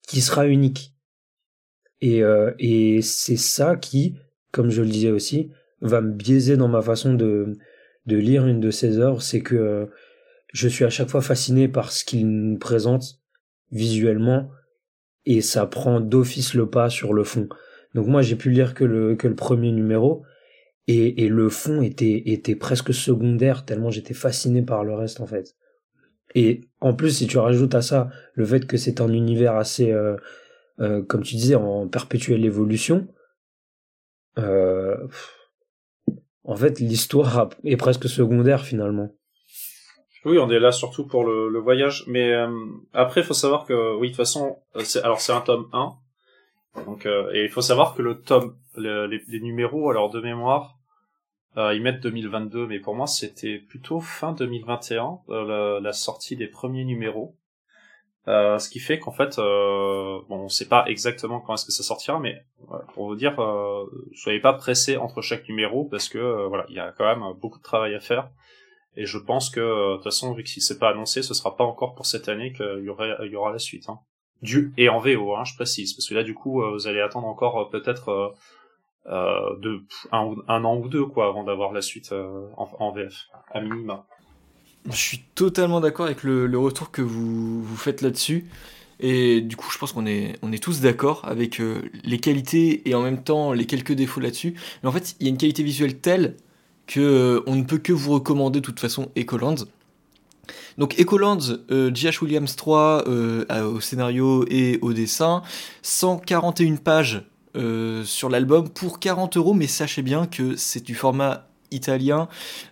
[0.08, 0.96] qui sera unique.
[2.00, 4.16] Et, euh, et c'est ça qui,
[4.54, 5.52] comme je le disais aussi,
[5.82, 7.58] va me biaiser dans ma façon de,
[8.06, 9.86] de lire une de ses œuvres, c'est que euh,
[10.54, 13.19] je suis à chaque fois fasciné par ce qu'il nous présente
[13.72, 14.50] visuellement
[15.26, 17.48] et ça prend d'office le pas sur le fond.
[17.94, 20.24] Donc moi j'ai pu lire que le, que le premier numéro
[20.88, 25.28] et, et le fond était, était presque secondaire tellement j'étais fasciné par le reste en
[25.28, 25.56] fait.
[26.36, 29.92] Et en plus si tu rajoutes à ça le fait que c'est un univers assez,
[29.92, 30.16] euh,
[30.80, 33.08] euh, comme tu disais, en perpétuelle évolution,
[34.38, 35.08] euh,
[36.44, 39.12] en fait, l'histoire est presque secondaire finalement.
[40.30, 42.52] Oui, on est là surtout pour le, voyage, mais euh,
[42.94, 45.96] après, il faut savoir que, oui, de toute façon, euh, alors c'est un tome 1,
[46.86, 50.76] donc euh, et il faut savoir que le tome, les, numéros, alors de mémoire,
[51.58, 55.20] ils mettent 2022, mais pour moi c'était plutôt fin 2021
[55.82, 57.36] la, sortie des premiers numéros.
[58.28, 62.20] Ce qui fait qu'en fait, bon, on sait pas exactement quand est-ce que ça sortira,
[62.20, 62.46] mais
[62.94, 63.36] pour vous dire,
[64.14, 67.58] soyez pas pressés entre chaque numéro parce que voilà, il y a quand même beaucoup
[67.58, 68.30] de travail à faire.
[69.00, 71.56] Et je pense que de toute façon, vu que si c'est pas annoncé, ce sera
[71.56, 73.88] pas encore pour cette année qu'il y aura, la suite.
[73.88, 74.00] Hein.
[74.42, 77.26] Du et en VO, hein, je précise, parce que là, du coup, vous allez attendre
[77.26, 78.36] encore peut-être
[79.06, 79.82] de
[80.12, 82.14] un, an ou deux quoi avant d'avoir la suite
[82.58, 84.06] en, VF à minima.
[84.90, 88.50] Je suis totalement d'accord avec le, retour que vous, faites là-dessus.
[89.00, 91.62] Et du coup, je pense qu'on est, on est tous d'accord avec
[92.04, 94.56] les qualités et en même temps les quelques défauts là-dessus.
[94.84, 96.36] Mais en fait, il y a une qualité visuelle telle
[96.90, 99.66] que on ne peut que vous recommander de toute façon Ecolands.
[100.80, 102.24] Donc Ecolands, G.H.
[102.24, 105.44] Williams 3 au scénario et au dessin,
[105.84, 107.22] 141 pages
[108.06, 112.28] sur l'album pour 40 euros, mais sachez bien que c'est du format italien,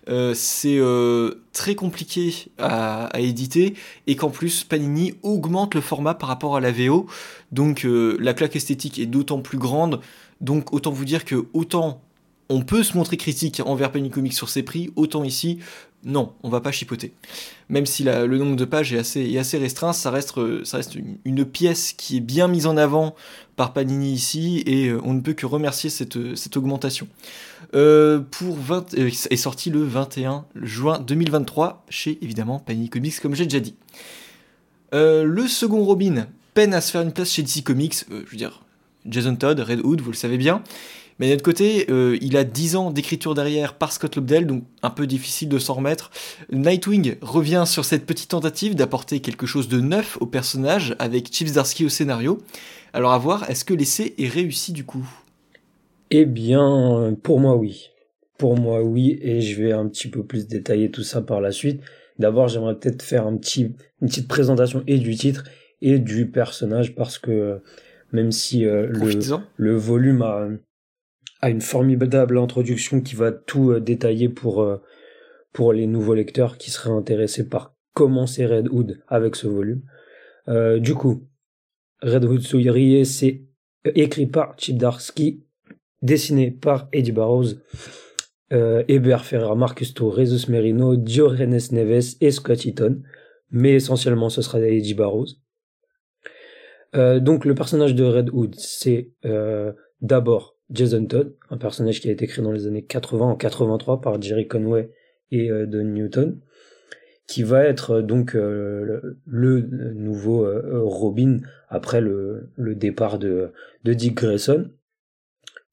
[0.09, 6.30] euh, c'est euh, très compliqué à, éditer et qu'en plus Panini augmente le format par
[6.30, 7.07] rapport à la VO,
[7.51, 10.01] donc euh, la claque esthétique est d'autant plus grande.
[10.41, 12.01] Donc autant vous dire que autant
[12.50, 15.60] on peut se montrer critique envers Panini Comics sur ses prix, autant ici
[16.04, 17.14] non, on va pas chipoter.
[17.70, 20.36] Même si le nombre de pages est assez, restreint, ça reste,
[20.72, 20.95] reste
[21.26, 23.16] une, pièce qui est bien mise en avant
[23.56, 27.08] par Panini ici, et on ne peut que remercier cette, cette augmentation.
[27.76, 33.36] Euh, pour 20, euh, est sorti le 21 juin 2023 chez évidemment Panini Comics, comme
[33.36, 33.76] j'ai déjà dit.
[34.93, 38.38] Euh, le second Robin peine à se faire une place chez DC Comics, je veux
[38.38, 38.62] dire,
[39.06, 40.64] Jason Todd, Red Hood, vous le savez bien.
[41.20, 41.88] Mais d'un autre côté,
[42.22, 45.76] il a 10 ans d'écriture derrière par Scott Lobdell, donc un peu difficile de s'en
[45.76, 46.11] remettre.
[46.51, 51.53] Nightwing revient sur cette petite tentative d'apporter quelque chose de neuf au personnage avec Chips
[51.53, 52.38] Darsky au scénario.
[52.93, 55.07] Alors à voir, est-ce que l'essai est réussi du coup?
[56.11, 57.89] Eh bien, pour moi, oui.
[58.38, 61.51] Pour moi, oui, et je vais un petit peu plus détailler tout ça par la
[61.51, 61.82] suite.
[62.20, 65.43] D'abord, j'aimerais peut-être faire un petit, une petite présentation et du titre
[65.82, 67.61] et du personnage parce que
[68.11, 69.20] même si euh, le,
[69.57, 70.47] le, volume a,
[71.42, 74.78] a, une formidable introduction qui va tout euh, détailler pour, euh,
[75.54, 79.82] pour les nouveaux lecteurs qui seraient intéressés par commencer Red Hood avec ce volume.
[80.48, 81.28] du coup,
[82.04, 82.44] Red Hood
[83.06, 83.44] c'est
[83.96, 85.44] écrit par Chip Darsky
[86.02, 87.56] dessiné par Eddie Barrows,
[88.54, 93.02] euh, Eber Ferrer, Marcus Torres, Merino, Diogenes Neves et Scott Eaton,
[93.52, 95.28] mais essentiellement ce sera Eddie Barrows.
[96.96, 102.09] Euh, donc le personnage de Red Hood, c'est euh, d'abord Jason Todd, un personnage qui
[102.09, 104.91] a été créé dans les années 80 en 83 par Jerry Conway
[105.32, 106.39] et euh, Don Newton,
[107.28, 110.47] qui va être donc le, nouveau
[110.86, 113.51] Robin après le, départ de,
[113.84, 114.72] Dick Grayson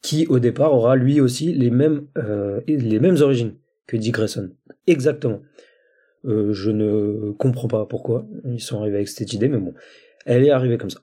[0.04, 2.60] qui au départ aura lui aussi les mêmes, euh,
[3.22, 3.54] origines
[3.86, 4.50] que Dick Grayson.
[4.86, 5.40] Exactement.
[6.26, 9.72] Euh, je ne comprends pas pourquoi ils sont arrivés avec cette idée, mais bon,
[10.26, 11.00] elle est arrivée comme ça.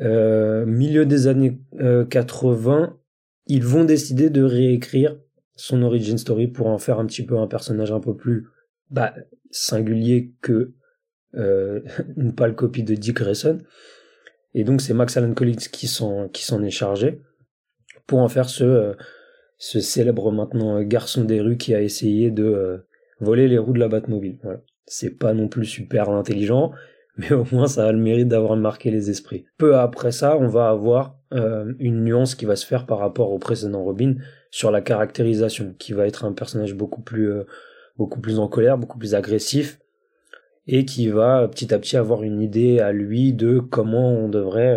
[0.00, 1.60] Euh, milieu des années
[2.10, 2.96] 80,
[3.46, 5.18] ils vont décider de réécrire
[5.56, 8.46] son origin story pour en faire un petit peu un personnage un peu plus
[8.90, 9.14] bah,
[9.50, 10.72] singulier que
[11.34, 13.58] une pâle copie de Dick Grayson.
[14.54, 16.28] Et donc c'est Max Allan Collins qui s'en
[16.62, 17.20] est chargé
[18.10, 18.94] pour en faire ce, euh,
[19.56, 22.78] ce célèbre maintenant euh, garçon des rues qui a essayé de euh,
[23.20, 24.38] voler les roues de la Batmobile.
[24.42, 24.60] Voilà.
[24.86, 26.72] C'est pas non plus super intelligent,
[27.16, 29.44] mais au moins ça a le mérite d'avoir marqué les esprits.
[29.58, 33.38] Peu après ça, on va avoir une nuance qui va se faire par rapport au
[33.38, 34.16] précédent Robin
[34.50, 37.30] sur la caractérisation, qui va être un personnage beaucoup plus
[37.96, 39.78] beaucoup plus en colère, beaucoup plus agressif,
[40.66, 44.76] et qui va petit à petit avoir une idée à lui de comment on devrait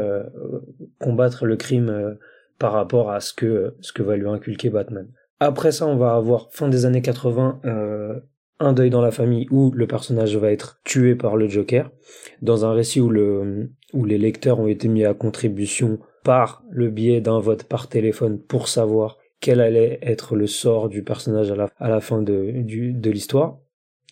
[0.99, 2.17] combattre le crime
[2.59, 5.07] par rapport à ce que, ce que va lui inculquer Batman.
[5.39, 8.19] Après ça, on va avoir fin des années 80, euh,
[8.63, 11.91] un deuil dans la famille où le personnage va être tué par le Joker,
[12.41, 16.89] dans un récit où, le, où les lecteurs ont été mis à contribution par le
[16.89, 21.55] biais d'un vote par téléphone pour savoir quel allait être le sort du personnage à
[21.55, 23.57] la, à la fin de, de l'histoire.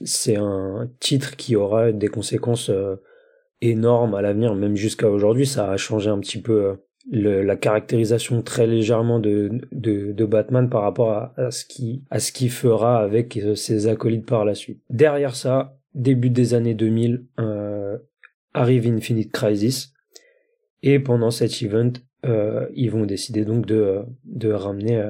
[0.03, 2.95] C'est un titre qui aura des conséquences euh,
[3.61, 6.75] énormes à l'avenir, même jusqu'à aujourd'hui, ça a changé un petit peu
[7.13, 12.31] euh, la caractérisation très légèrement de, de, Batman par rapport à, ce qui à ce
[12.31, 14.81] qu'il fera avec euh, ses acolytes par la suite.
[14.89, 17.97] Derrière ça, début des années 2000, euh,
[18.53, 19.93] arrive Infinite Crisis.
[20.83, 21.93] Et pendant cet event,
[22.25, 25.03] euh, ils vont décider donc de, de ramener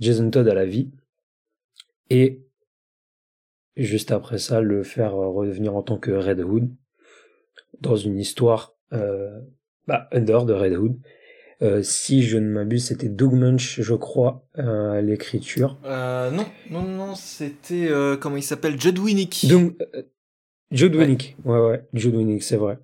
[0.00, 0.90] Jason Todd à la vie.
[2.10, 2.44] Et
[3.76, 6.70] juste après ça le faire revenir en tant que Red Hood.
[7.80, 10.98] Dans une histoire bah, under de Red Hood
[11.62, 15.78] euh, si je ne m'abuse, c'était Doug Munch, je crois, euh, à l'écriture.
[15.84, 17.90] Euh, non, non, non, c'était
[18.20, 19.46] comment il s'appelle, Judd Winnick.
[19.48, 19.76] Donc,
[20.70, 22.78] Judd Winnick, ouais, ouais, Judd Winnick, c'est vrai.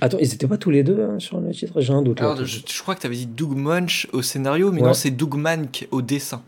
[0.00, 1.80] Attends, ils étaient pas tous les deux hein, sur le titre?
[1.80, 2.20] J'ai un doute.
[2.20, 5.34] Alors, je, crois que tu avais dit Doug Munch au scénario, mais non, c'est Doug
[5.36, 6.42] Mank au dessin.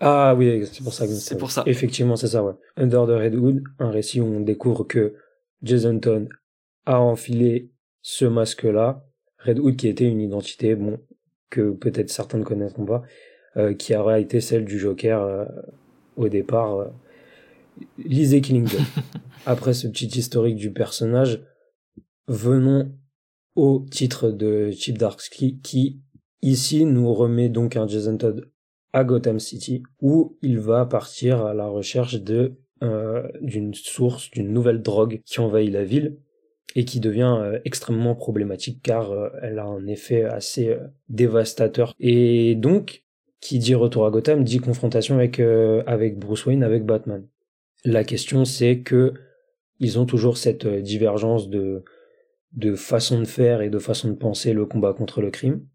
[0.00, 1.06] Ah oui, c'est pour ça.
[1.06, 1.62] C'est pour ça.
[1.66, 2.52] Effectivement, c'est ça, ouais.
[2.76, 5.14] Under the Red Hood, un récit où on découvre que
[5.62, 6.28] Jason Todd
[6.84, 7.70] a enfilé
[8.02, 9.04] ce masque-là
[9.44, 10.98] Red Hood qui était une identité, bon,
[11.50, 13.02] que peut-être certains ne connaîtront pas,
[13.56, 15.44] euh, qui aurait été celle du Joker euh,
[16.16, 16.76] au départ.
[16.76, 16.86] Euh,
[17.98, 18.80] lisez Killing Joke.
[19.46, 21.42] Après ce petit historique du personnage,
[22.26, 22.92] venons
[23.54, 26.00] au titre de Chip Darsky qui
[26.42, 28.50] ici nous remet donc un Jason Todd
[28.92, 32.56] à Gotham City où il va partir à la recherche de
[33.40, 36.18] d'une source, d'une nouvelle drogue qui envahit la ville
[36.74, 40.76] et qui devient euh, extrêmement problématique car euh, elle a un effet assez
[41.08, 41.94] dévastateur.
[42.00, 43.04] Et donc,
[43.40, 47.26] qui dit retour à Gotham dit confrontation avec avec Bruce Wayne, avec Batman.
[47.84, 49.12] La question c'est que
[49.80, 51.84] ils ont toujours cette divergence de
[52.52, 55.66] de façon de faire et de façon de penser le combat contre le crime.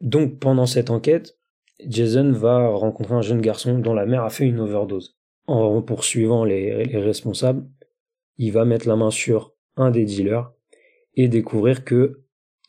[0.00, 1.38] Donc pendant cette enquête,
[1.86, 5.16] Jason va rencontrer un jeune garçon dont la mère a fait une overdose.
[5.46, 7.66] En poursuivant les, responsables,
[8.38, 10.52] il va mettre la main sur un des dealers
[11.14, 12.20] et découvrir que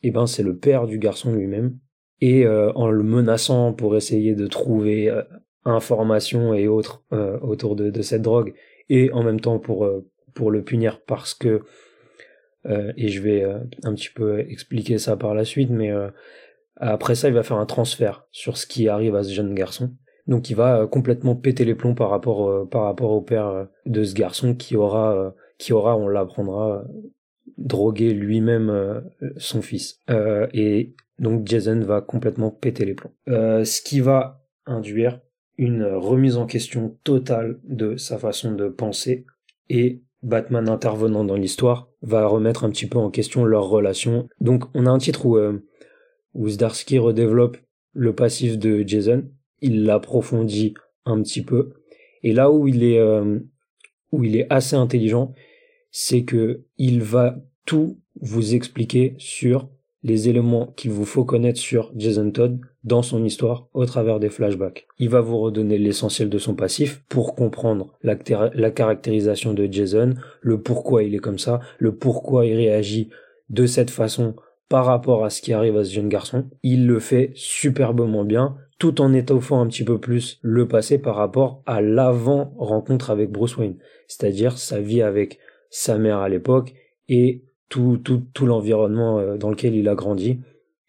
[0.02, 1.78] eh ben, c'est le père du garçon lui-même.
[2.20, 5.22] Et euh, en le menaçant pour essayer de trouver euh,
[5.64, 8.54] informations et autres euh, autour de, cette drogue,
[8.88, 9.88] et en même temps pour,
[10.34, 11.62] pour le punir parce que,
[12.96, 13.44] et je vais
[13.84, 15.92] un petit peu expliquer ça par la suite, mais
[16.76, 19.92] après ça il va faire un transfert sur ce qui arrive à ce jeune garçon.
[20.26, 23.46] Donc il va euh, complètement péter les plombs par rapport euh, par rapport au père
[23.46, 26.84] euh, de ce garçon qui aura qui aura on l'apprendra
[27.58, 29.02] drogué lui-même
[29.36, 30.02] son fils.
[30.52, 33.12] et donc Jason va complètement péter les plombs.
[33.26, 35.20] ce qui va induire
[35.56, 39.24] une remise en question totale de sa façon de penser
[39.70, 44.28] et Batman intervenant dans l'histoire va remettre un petit peu en question leur relation.
[44.40, 45.38] Donc on a un titre où,
[46.34, 47.56] où Zdarsky redéveloppe
[47.94, 49.24] le passif de Jason
[49.60, 51.72] il l'approfondit un petit peu.
[52.22, 53.38] Et là où il est, euh,
[54.16, 55.32] où il est assez intelligent,
[55.90, 59.68] c'est que il va tout vous expliquer sur
[60.02, 64.30] les éléments qu'il vous faut connaître sur Jason Todd dans son histoire au travers des
[64.30, 64.86] flashbacks.
[64.98, 68.16] Il va vous redonner l'essentiel de son passif pour comprendre la,
[68.54, 73.10] la, caractérisation de Jason, le pourquoi il est comme ça, le pourquoi il réagit
[73.50, 74.36] de cette façon
[74.68, 76.44] par rapport à ce qui arrive à ce jeune garçon.
[76.62, 81.16] Il le fait superbement bien tout en étoffant un petit peu plus le passé par
[81.16, 85.38] rapport à l'avant rencontre avec Bruce Wayne, c'est-à-dire sa vie avec
[85.70, 86.74] sa mère à l'époque
[87.08, 90.40] et tout, tout, tout l'environnement euh, dans lequel il a grandi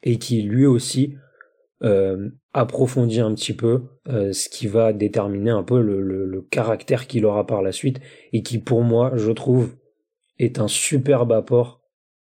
[0.03, 1.15] et qui lui aussi
[1.83, 7.05] euh, approfondit un petit peu euh, ce qui va déterminer un peu le, le, caractère
[7.05, 7.99] qu'il aura par la suite
[8.33, 9.75] et qui pour moi je trouve
[10.39, 11.81] est un superbe apport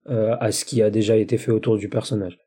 [0.09, 2.37] euh, à ce qui a déjà été fait autour du personnage.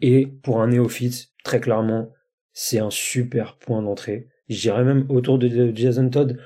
[0.00, 2.12] Et pour un néophyte, très clairement,
[2.52, 4.28] c'est un super point d'entrée.
[4.48, 6.38] J'irais même autour de Jason Todd,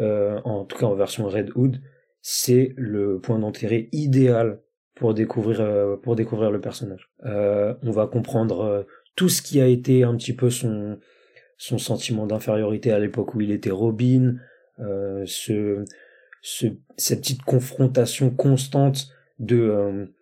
[0.00, 1.80] euh, en tout cas en version Red Hood,
[2.20, 4.60] c'est le point d'entrée idéal
[4.94, 7.10] pour découvrir euh, pour découvrir le personnage.
[7.24, 8.86] Euh, on va comprendre
[9.16, 10.98] tout ce qui a été un petit peu son
[11.56, 14.36] son sentiment d'infériorité à l'époque où il était Robin,
[14.78, 15.84] ce,
[16.42, 20.12] ce cette petite confrontation constante de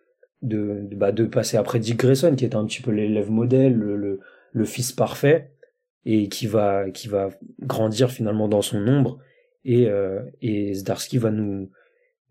[0.43, 4.19] de, bah, de passer après Dick Grayson, qui est un petit peu l'élève modèle, le,
[4.51, 5.51] le, fils parfait,
[6.05, 7.29] et qui va, qui va
[7.61, 9.17] grandir finalement dans son ombre.
[9.65, 11.71] Et, euh, et Zdarsky va nous,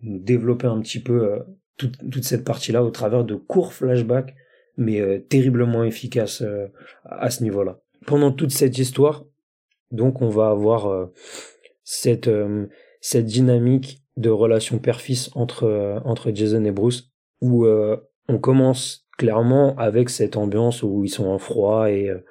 [0.02, 1.38] nous, développer un petit peu euh,
[1.78, 4.34] toute, toute cette partie-là au travers de courts flashbacks,
[4.76, 6.68] mais euh, terriblement efficaces euh,
[7.04, 7.80] à ce niveau-là.
[8.06, 9.24] Pendant toute cette histoire,
[9.90, 11.10] donc on va avoir
[11.84, 12.28] cette,
[13.00, 17.11] cette dynamique de relation père-fils entre, entre Jason et Bruce
[17.42, 17.96] où euh,
[18.28, 22.24] on commence clairement avec cette ambiance où ils sont en froid et, euh,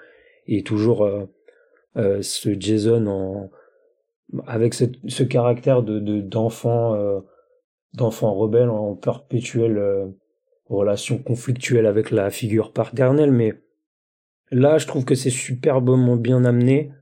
[0.47, 3.51] et toujours euh, ce Jason en
[4.47, 7.22] avec ce caractère de d'enfant
[7.93, 10.14] d'enfant rebelle en perpétuelle
[10.68, 13.34] relation conflictuelle avec la figure paternelle.
[13.34, 13.62] Mais
[14.49, 16.93] là je trouve que c'est superbement bien amené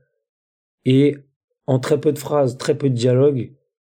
[0.84, 1.18] et
[1.68, 3.52] en très peu de phrases très peu de dialogue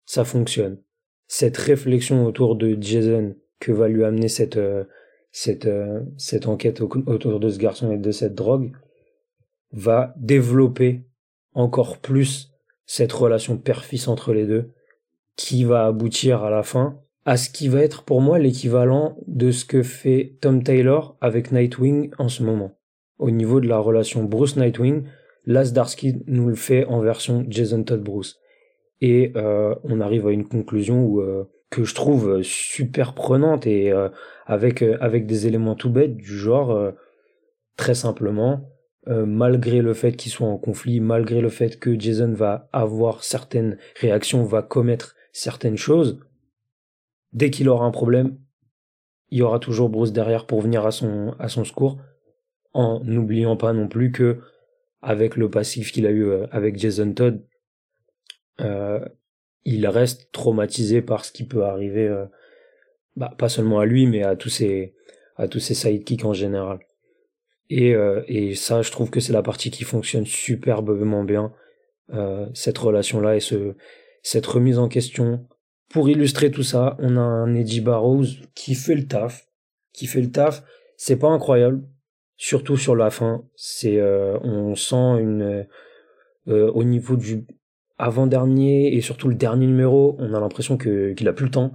[0.07, 0.81] ça fonctionne.
[1.27, 3.35] Cette réflexion autour de Jason
[3.65, 4.85] que va lui amener cette, euh,
[5.33, 8.73] cette, euh, cette enquête autour de ce garçon et de cette drogue
[9.73, 11.03] va développer
[11.55, 12.53] encore plus
[12.85, 14.73] cette relation père-fils entre les deux
[15.37, 19.51] qui va aboutir à la fin à ce qui va être pour moi l'équivalent de
[19.51, 22.79] ce que fait Tom Taylor avec Nightwing en ce moment.
[23.19, 25.05] Au niveau de la relation Bruce Nightwing,
[25.47, 28.39] Lasdarsky nous le fait en version Jason Todd Bruce.
[29.01, 31.23] Et euh, on arrive à une conclusion où
[31.83, 34.09] je trouve euh, super prenante et euh,
[34.47, 36.93] avec euh, avec des éléments tout bêtes du genre
[37.77, 38.70] très simplement
[39.07, 43.77] malgré le fait qu'il soit en conflit malgré le fait que Jason va avoir certaines
[44.01, 46.20] réactions va commettre certaines choses
[47.33, 48.39] dès qu'il aura un problème
[49.31, 51.99] il y aura toujours Bruce derrière pour venir à son à son secours
[52.72, 54.39] en n'oubliant pas non plus que
[55.03, 57.43] avec le passif qu'il a eu avec Jason Todd
[59.65, 62.27] il reste traumatisé par ce qui peut arriver euh,
[63.17, 64.95] bah, pas seulement à lui, mais à tous ses,
[65.37, 66.81] à sidekicks en général.
[67.71, 71.53] Et, euh, et ça, je trouve que c'est la partie qui fonctionne superbement bien,
[72.12, 73.75] euh, cette relation-là et ce,
[74.23, 75.47] cette remise en question.
[75.89, 79.49] Pour illustrer tout ça, on a un Eddie Barrows qui fait le taf,
[79.93, 80.62] qui fait le taf.
[80.97, 81.83] C'est pas incroyable,
[82.37, 83.45] surtout sur la fin.
[83.55, 85.67] C'est, on sent une,
[86.47, 87.47] au niveau du
[87.99, 91.73] avant-dernier et surtout le dernier numéro, on a l'impression qu'il a plus le temps.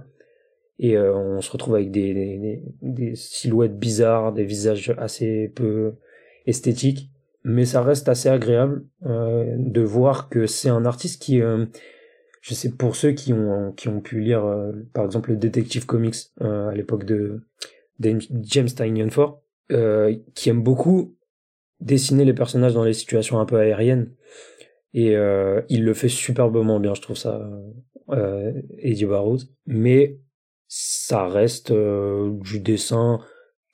[0.78, 2.62] Et euh, on se retrouve avec des,
[3.14, 5.94] silhouettes bizarres, des visages assez peu
[6.46, 7.10] esthétiques,
[7.44, 11.66] mais ça reste assez agréable euh, de voir que c'est un artiste qui, euh,
[12.40, 14.42] je sais pour ceux qui ont qui ont pu lire
[14.94, 17.42] par exemple le Detective Comics à l'époque de,
[17.98, 19.42] de James Tynion Ford,
[20.34, 21.14] qui aime beaucoup
[21.80, 24.10] dessiner les personnages dans les situations un peu aériennes
[24.94, 25.14] et
[25.68, 27.48] il le fait superbement bien, je trouve ça,
[28.78, 30.18] Eddie Barrows, mais
[30.72, 33.18] ça reste euh, du dessin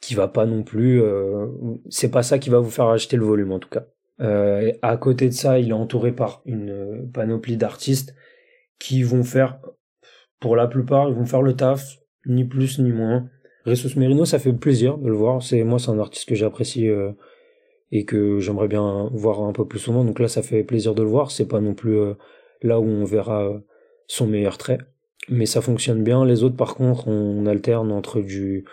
[0.00, 1.46] qui va pas non plus euh,
[1.90, 3.84] c'est pas ça qui va vous faire acheter le volume en tout cas.
[4.22, 8.14] Euh, à côté de ça il est entouré par une panoplie d'artistes
[8.78, 9.58] qui vont faire
[10.40, 13.28] pour la plupart ils vont faire le taf ni plus ni moins.
[13.66, 15.42] Ressus Merino ça fait plaisir de le voir.
[15.42, 16.88] C'est moi c'est un artiste que j'apprécie
[17.92, 21.02] et que j'aimerais bien voir un peu plus souvent donc là ça fait plaisir de
[21.02, 21.98] le voir c'est pas non plus
[22.62, 23.60] là où on verra
[24.06, 24.78] son meilleur trait
[25.28, 26.24] mais ça fonctionne bien.
[26.24, 28.64] Les autres, par contre, on alterne entre du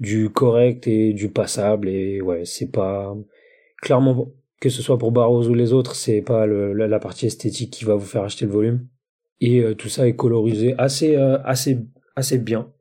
[0.00, 3.16] du correct et du passable et ouais, c'est pas
[3.82, 4.28] clairement
[4.60, 7.96] que ce soit pour Barrows ou les autres, c'est pas la, partie esthétique qui va
[7.96, 8.86] vous faire acheter le volume.
[9.40, 11.80] Et euh, tout ça est colorisé assez euh, assez
[12.16, 12.72] assez bien.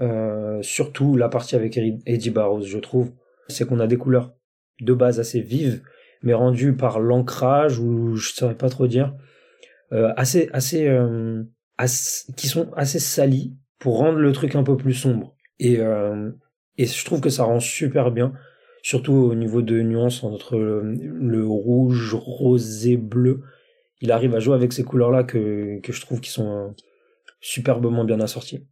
[0.00, 3.10] Euh, surtout la partie avec Eddie Barrows, je trouve,
[3.48, 4.32] c'est qu'on a des couleurs
[4.80, 5.82] de base assez vives,
[6.22, 9.14] mais rendues par l'ancrage ou je saurais pas trop dire,
[9.90, 10.88] assez assez
[12.36, 15.34] qui sont assez salis pour rendre le truc un peu plus sombre.
[15.58, 16.30] Et, euh,
[16.78, 18.32] et je trouve que ça rend super bien,
[18.82, 23.42] surtout au niveau de nuances entre le, rouge, rosé, bleu.
[24.00, 26.68] Il arrive à jouer avec ces couleurs-là que, que je trouve qui sont euh,
[27.40, 28.66] superbement bien assorties.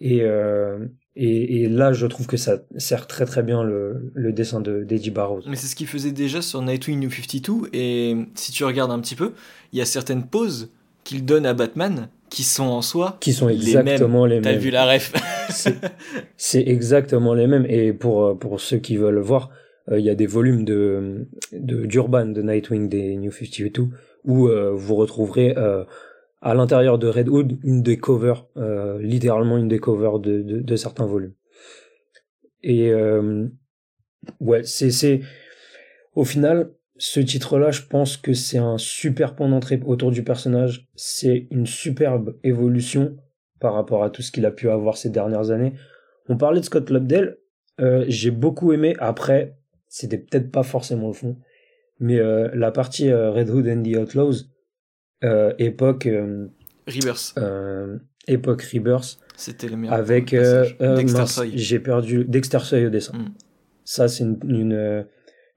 [0.00, 0.86] Et, euh,
[1.20, 4.84] et, et, là, je trouve que ça sert très très bien le, le dessin de
[4.84, 5.42] d'Eddie Barrows.
[5.48, 9.00] Mais c'est ce qu'il faisait déjà sur Nightwing New 52, et si tu regardes un
[9.00, 9.32] petit peu,
[9.72, 10.70] il y a certaines poses
[11.02, 14.44] qu'il donne à Batman qui sont en soi qui sont exactement les mêmes.
[14.44, 15.12] T'as vu la ref?
[16.36, 17.66] C'est exactement les mêmes.
[17.68, 19.50] Et pour euh, pour ceux qui veulent voir,
[19.90, 23.88] euh, il y a des volumes de d'Urban de, Nightwing des New 52
[24.24, 25.54] où euh, vous retrouverez
[26.40, 28.46] à l'intérieur de Red Hood une des covers,
[29.00, 31.34] littéralement une des covers de, de, de certains volumes.
[32.62, 32.92] Et
[34.40, 35.20] ouais, c'est c'est
[36.14, 40.88] au final ce titre-là, je pense que c'est un super point d'entrée autour du personnage.
[40.96, 43.16] C'est une superbe évolution
[43.60, 45.74] par rapport à tout ce qu'il a pu avoir ces dernières années.
[46.28, 47.38] On parlait de Scott Lobdell.
[47.80, 48.96] Euh, j'ai beaucoup aimé.
[48.98, 51.36] Après, c'était peut-être pas forcément le fond.
[52.00, 54.57] Mais euh, la partie euh, Red Hood and the Outlaws, euh,
[55.58, 56.06] époque...
[56.06, 56.46] Euh,
[56.86, 57.34] Rebirth.
[58.26, 59.18] époque Rebirth.
[59.36, 59.94] C'était le meilleur.
[59.94, 60.34] Avec...
[60.34, 63.16] Dexter J'ai perdu Dexter Soy au dessin.
[63.16, 63.34] Mm.
[63.84, 65.06] Ça, c'est une, une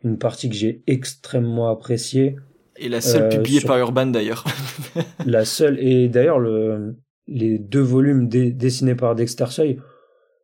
[0.03, 2.35] une partie que j'ai extrêmement appréciée.
[2.77, 4.45] Et la seule publiée euh, par Urban d'ailleurs.
[5.25, 6.95] la seule, et d'ailleurs le,
[7.27, 9.77] les deux volumes dessinés par Dexter Soy,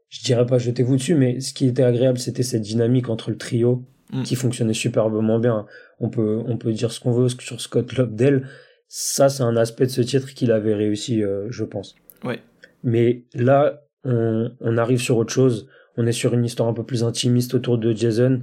[0.09, 3.38] je dirais pas jetez-vous dessus, mais ce qui était agréable, c'était cette dynamique entre le
[3.38, 4.24] trio mm.
[4.24, 5.65] qui fonctionnait superbement bien.
[5.99, 8.47] On peut, on peut dire ce qu'on veut sur Scott Lobdell.
[8.88, 11.95] Ça, c'est un aspect de ce titre qu'il avait réussi, euh, je pense.
[12.23, 12.41] Ouais.
[12.83, 15.67] Mais là, on, on arrive sur autre chose.
[15.97, 18.41] On est sur une histoire un peu plus intimiste autour de Jason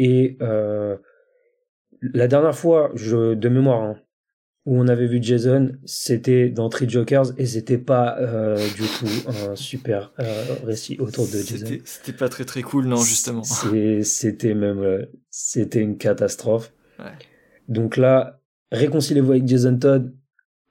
[0.00, 0.96] et euh,
[2.00, 3.96] la dernière fois, je, de mémoire, hein,
[4.64, 9.28] où on avait vu Jason, c'était dans Three Jokers et c'était pas euh, du tout
[9.28, 11.78] un super euh, récit autour de Jason.
[11.84, 13.42] C'était pas très très cool, non, justement.
[13.42, 16.72] C'était même, c'était une catastrophe.
[17.68, 18.39] Donc là,
[18.72, 20.14] réconciliez-vous avec Jason Todd,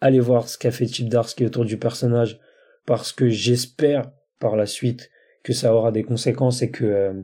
[0.01, 2.39] allez voir ce qu'a fait Chip Darsky autour du personnage,
[2.85, 5.09] parce que j'espère par la suite
[5.43, 7.23] que ça aura des conséquences et que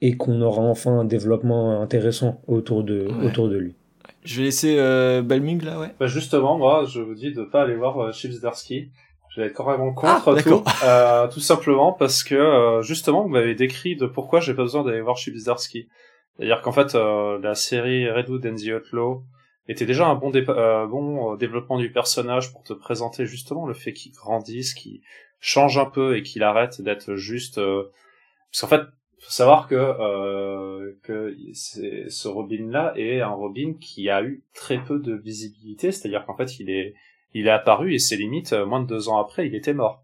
[0.00, 3.74] et qu'on aura enfin un développement intéressant autour de, autour de lui.
[4.22, 5.94] Je vais laisser euh, Balming là, ouais.
[5.98, 8.90] Bah justement, moi, je vous dis de pas aller voir euh, Chips Darsky.
[9.34, 13.28] Je vais être carrément contre ah, tout, euh, tout simplement parce que euh, justement, vous
[13.28, 15.88] m'avez décrit de pourquoi j'ai pas besoin d'aller voir Chips Darsky.
[16.36, 19.24] C'est-à-dire qu'en fait, euh, la série Redwood and the Outlaw
[19.68, 24.12] était déjà un bon, bon développement du personnage pour te présenter justement le fait qu'il
[24.12, 25.00] grandisse, qu'il
[25.40, 27.56] change un peu et qu'il arrête d'être juste.
[27.56, 28.82] Parce qu'en fait,
[29.24, 34.78] faut savoir que euh, que ce Robin là est un Robin qui a eu très
[34.78, 36.94] peu de visibilité, c'est-à-dire qu'en fait il est
[37.32, 40.02] il est apparu et c'est limite euh, moins de deux ans après il était mort.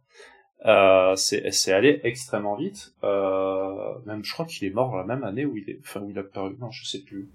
[0.67, 2.95] Euh, c'est allé extrêmement vite.
[3.03, 6.11] Euh, même, je crois qu'il est mort la même année où il est, enfin où
[6.11, 6.55] il a paru.
[6.61, 7.31] Non, je sais plus.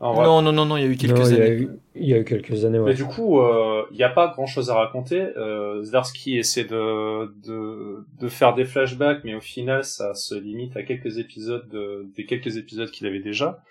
[0.00, 1.68] Non, non, non, non, il y a eu quelques années.
[1.94, 2.78] Il y, a eu, quelques années.
[2.78, 2.90] Ouais.
[2.90, 5.20] Mais du coup, euh, il n'y a pas grand-chose à raconter.
[5.36, 10.76] Euh, Zdarsky essaie de, de de faire des flashbacks, mais au final, ça se limite
[10.76, 13.62] à quelques épisodes de, des quelques épisodes qu'il avait déjà.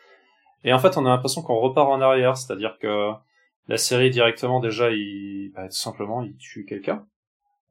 [0.63, 3.11] Et en fait, on a l'impression qu'on repart en arrière, c'est-à-dire que
[3.67, 7.05] la série directement déjà, il bah, tout simplement, il tue quelqu'un.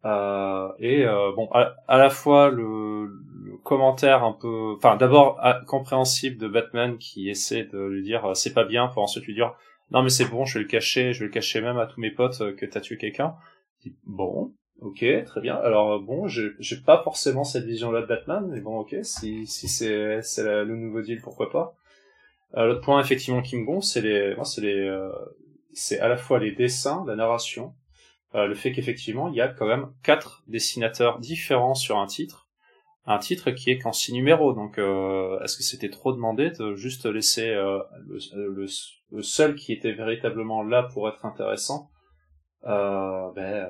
[0.05, 6.39] Euh, et euh, bon, à, la fois le, le, commentaire un peu, enfin d'abord compréhensible
[6.39, 9.55] de Batman qui essaie de lui dire euh, c'est pas bien, pour ensuite lui dire
[9.91, 12.01] non mais c'est bon, je vais le cacher, je vais le cacher même à tous
[12.01, 13.35] mes potes euh, que t'as tué quelqu'un.
[14.07, 15.57] Bon, ok, très bien.
[15.57, 20.23] Alors bon, j'ai pas forcément cette vision-là de Batman, mais bon, ok, si si c'est
[20.39, 21.75] le nouveau deal, pourquoi pas.
[22.57, 25.11] Euh, L'autre point effectivement qui me gonfle, c'est les, c'est les,
[25.73, 27.75] c'est à la fois les dessins, la narration,
[28.35, 32.49] euh, le fait qu'effectivement il y a quand même quatre dessinateurs différents sur un titre,
[33.07, 34.53] un titre qui est qu'en six numéros.
[34.53, 38.67] Donc euh, est-ce que c'était trop demandé de juste laisser euh, le,
[39.11, 41.91] le, seul qui était véritablement là pour être intéressant
[42.67, 43.69] euh, ben,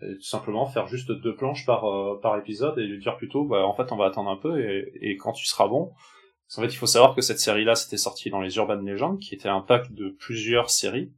[0.00, 1.84] tout simplement faire juste deux planches par
[2.22, 4.90] par épisode et lui dire plutôt bah, en fait on va attendre un peu et,
[5.02, 5.92] et quand tu seras bon.
[6.56, 9.16] En fait il faut savoir que cette série là c'était sorti dans les Urban Legends
[9.18, 11.12] qui était un pack de plusieurs séries.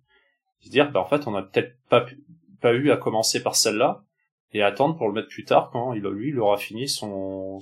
[0.61, 2.21] Se dire bah en fait on a peut-être pas pu,
[2.61, 4.05] pas eu à commencer par celle-là
[4.53, 7.61] et attendre pour le mettre plus tard quand il lui il aura fini son,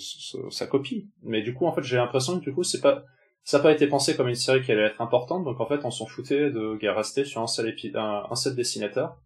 [0.50, 1.08] sa copie.
[1.22, 3.04] Mais du coup en fait j'ai l'impression que du coup c'est pas
[3.44, 5.84] ça n'a pas été pensé comme une série qui allait être importante donc en fait
[5.84, 9.16] on s'en foutait de rester sur un seul épi un, seul dessinateur.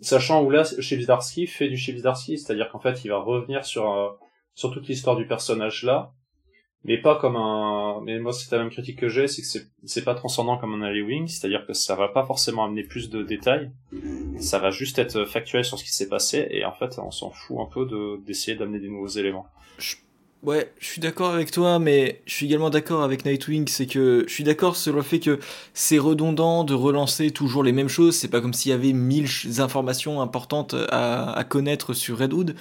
[0.00, 4.10] Sachant où là Chibzdarsky fait du Chibzdarsky, c'est-à-dire qu'en fait il va revenir sur euh,
[4.54, 6.12] sur toute l'histoire du personnage là
[6.84, 10.04] mais pas comme un mais moi c'est la même critique que j'ai c'est que c'est
[10.04, 13.70] pas transcendant comme un Wing c'est-à-dire que ça va pas forcément amener plus de détails.
[14.38, 17.30] Ça va juste être factuel sur ce qui s'est passé et en fait on s'en
[17.30, 19.46] fout un peu de d'essayer d'amener des nouveaux éléments.
[20.44, 24.24] Ouais, je suis d'accord avec toi, mais je suis également d'accord avec Nightwing, c'est que
[24.28, 25.40] je suis d'accord sur le fait que
[25.74, 29.26] c'est redondant de relancer toujours les mêmes choses, c'est pas comme s'il y avait mille
[29.58, 32.54] informations importantes à, à connaître sur Redwood,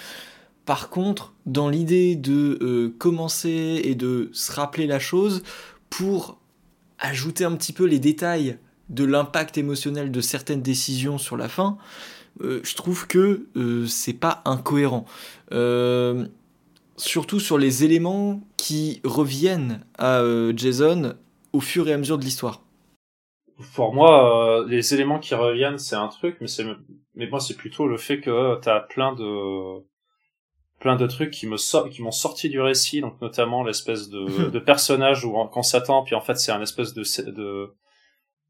[0.68, 5.42] par contre, dans l'idée de euh, commencer et de se rappeler la chose
[5.90, 6.38] pour
[7.00, 8.60] ajouter un petit peu les détails
[8.90, 11.78] de l'impact émotionnel de certaines décisions sur la fin,
[12.42, 15.06] euh, je trouve que euh, c'est pas incohérent.
[16.98, 20.22] surtout sur les éléments qui reviennent à
[20.54, 21.14] Jason
[21.54, 22.62] au fur et à mesure de l'histoire.
[23.74, 26.48] Pour moi, les éléments qui reviennent, c'est un truc, mais
[27.16, 29.86] mais moi c'est plutôt le fait que tu as plein de
[30.80, 34.50] plein de trucs qui me so qui m'ont sorti du récit donc notamment l'espèce de,
[34.50, 37.74] de personnage où qu'on s'attend puis en fait c'est un espèce de de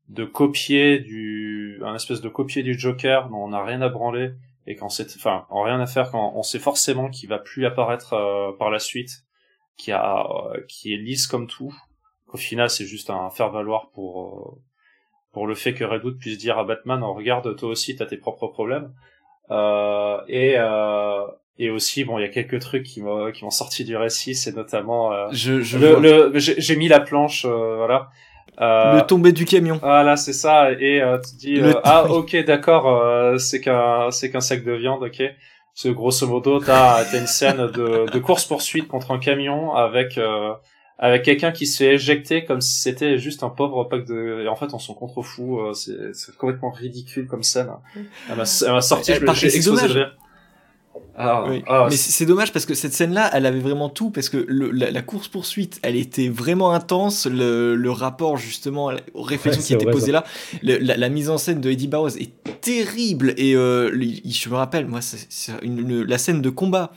[0.10, 4.32] de copier du un espèce de copier du Joker dont on n'a rien à branler
[4.66, 7.66] et quand c'est enfin on rien à faire quand on sait forcément qu'il va plus
[7.66, 9.24] apparaître euh, par la suite
[9.78, 11.74] qui a euh, qui est lisse comme tout
[12.28, 14.62] au final c'est juste un faire valoir pour euh,
[15.34, 18.18] pour le fait que Redwood puisse dire à Batman oh, regarde toi aussi t'as tes
[18.18, 18.94] propres problèmes
[19.50, 20.58] et
[21.60, 24.36] et aussi, bon, il y a quelques trucs qui m'ont qui m'ont sorti du récit,
[24.36, 28.10] c'est notamment euh, je, je le, j'ai mis la planche, euh, voilà.
[28.62, 29.80] Euh, le tombé du camion.
[29.82, 30.72] Voilà, c'est ça.
[30.72, 35.24] Et euh, tu dis ah ok d'accord, c'est qu'un c'est qu'un sac de viande, ok.
[35.74, 40.20] Parce grosso modo, t'as as une scène de, de course poursuite contre un camion avec
[41.00, 44.48] avec quelqu'un qui se fait éjecter comme si c'était juste un pauvre pack de et
[44.48, 47.70] en fait on s'en contrefou c'est complètement ridicule comme scène
[48.30, 49.88] elle m'a sorti je me suis explosé
[51.20, 54.46] ah, ah, mais c'est dommage parce que cette scène-là, elle avait vraiment tout parce que
[54.48, 57.26] la, course poursuite, elle était vraiment intense.
[57.26, 60.24] Le, le rapport justement aux réflexions qui étaient posées là,
[60.62, 63.34] la, mise en scène de Eddie Barrows est terrible.
[63.38, 63.92] Et euh,
[64.26, 66.92] je me rappelle, moi, c'est la scène de combat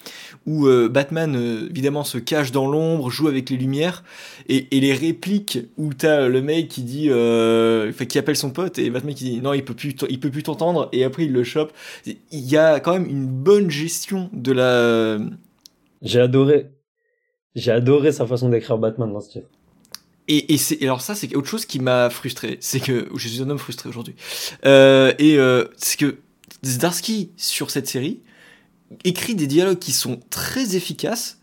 [0.47, 4.05] où euh, Batman euh, évidemment se cache dans l'ombre, joue avec les lumières
[4.49, 7.11] et, et les répliques où t'as le mec qui dit,
[8.07, 10.43] qui appelle son pote et Batman qui dit non, il peut plus, il peut plus
[10.43, 10.89] t'entendre.
[10.93, 11.73] Et après il le chope.
[12.07, 13.90] Il y a quand même une bonne gestion
[14.33, 15.19] de la.
[16.03, 16.71] J'ai adoré.
[17.55, 19.49] J'ai adoré sa façon d'écrire Batman dans ce titre.
[20.29, 23.43] Et, et c'est alors ça c'est autre chose qui m'a frustré, c'est que je suis
[23.43, 24.15] un homme frustré aujourd'hui.
[24.65, 26.19] Euh, et euh, c'est que
[26.65, 28.21] Zdarsky sur cette série
[29.03, 31.41] écrit des dialogues qui sont très efficaces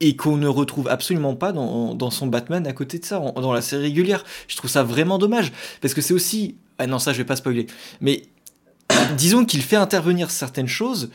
[0.00, 3.52] et qu'on ne retrouve absolument pas dans, dans, son Batman à côté de ça, dans
[3.52, 4.24] la série régulière.
[4.46, 7.36] Je trouve ça vraiment dommage parce que c'est aussi ah non ça je vais pas
[7.36, 7.66] spoiler,
[8.00, 8.22] mais
[9.18, 11.10] disons qu'il fait intervenir certaines choses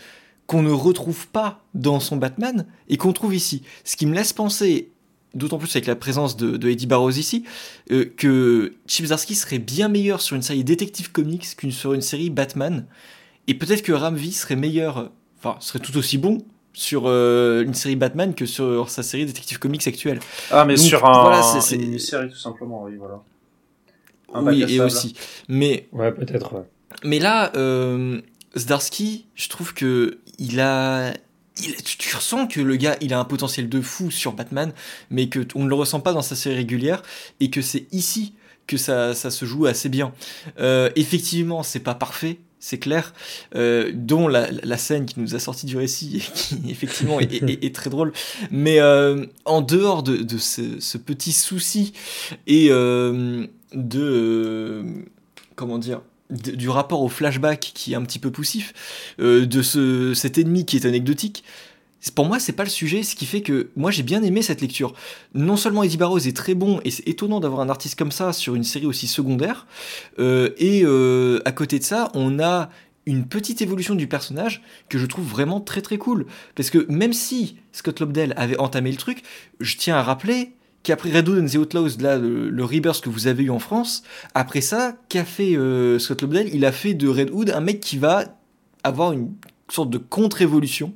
[0.48, 3.64] qu'on ne retrouve pas dans son Batman et qu'on trouve ici.
[3.84, 4.92] Ce qui me laisse penser,
[5.34, 7.46] d'autant plus avec la présence de, Eddie Barrows ici,
[7.92, 12.02] euh, que Chip Zdarsky serait bien meilleur sur une série Detective Comics qu'une sur une
[12.02, 12.86] série Batman.
[13.48, 16.40] Et peut-être que Ramvi serait meilleur, enfin, serait tout aussi bon
[16.74, 20.20] sur euh, une série Batman que sur sa série Détective Comics actuelle.
[20.52, 21.42] Ah, mais sur un,
[21.72, 23.22] une série tout simplement, oui, voilà.
[24.36, 25.16] oui, et aussi.
[25.48, 25.88] Mais.
[25.92, 26.64] Ouais, peut-être, ouais.
[27.04, 28.22] Mais là, euh,
[28.58, 31.14] Zdarsky, je trouve que il a.
[31.64, 34.74] Il, tu ressens que le gars, il a un potentiel de fou sur Batman,
[35.10, 37.04] mais que on ne le ressent pas dans sa série régulière,
[37.40, 38.34] et que c'est ici
[38.68, 40.14] que ça, ça se joue assez bien.
[40.60, 43.14] Euh, effectivement, c'est pas parfait, c'est clair,
[43.56, 47.90] euh, dont la, scène qui nous a sorti du récit, et qui effectivement est, très
[47.90, 48.14] drôle.
[48.50, 51.94] Mais euh, en dehors de, ce, petit souci
[52.48, 53.46] et de
[55.56, 56.02] comment dire
[56.32, 58.74] du rapport au flashback qui est un petit peu poussif,
[59.20, 61.44] euh, de ce, cet ennemi qui est anecdotique,
[62.16, 64.62] pour moi, c'est pas le sujet, ce qui fait que moi j'ai bien aimé cette
[64.62, 64.94] lecture.
[65.36, 68.34] Non seulement Eddie Barrows est très bon, et c'est étonnant d'avoir un artiste comme ça
[68.34, 69.68] sur une série aussi secondaire,
[70.18, 72.70] euh, et euh, à côté de ça, on a
[73.06, 76.26] une petite évolution du personnage que je trouve vraiment très très cool.
[76.56, 79.24] Parce que même si Scott Lobdell avait entamé le truc,
[79.60, 80.54] je tiens à rappeler
[80.84, 83.60] qu'après Red Hood and the Outlaws, là, le, le, rebirth que vous avez eu en
[83.60, 84.04] France,
[84.34, 87.80] après ça, qu'a fait euh, Scott Lobdell Il a fait de Red Hood un mec
[87.80, 88.26] qui va
[88.84, 89.32] avoir une
[89.70, 90.94] sorte de contre-évolution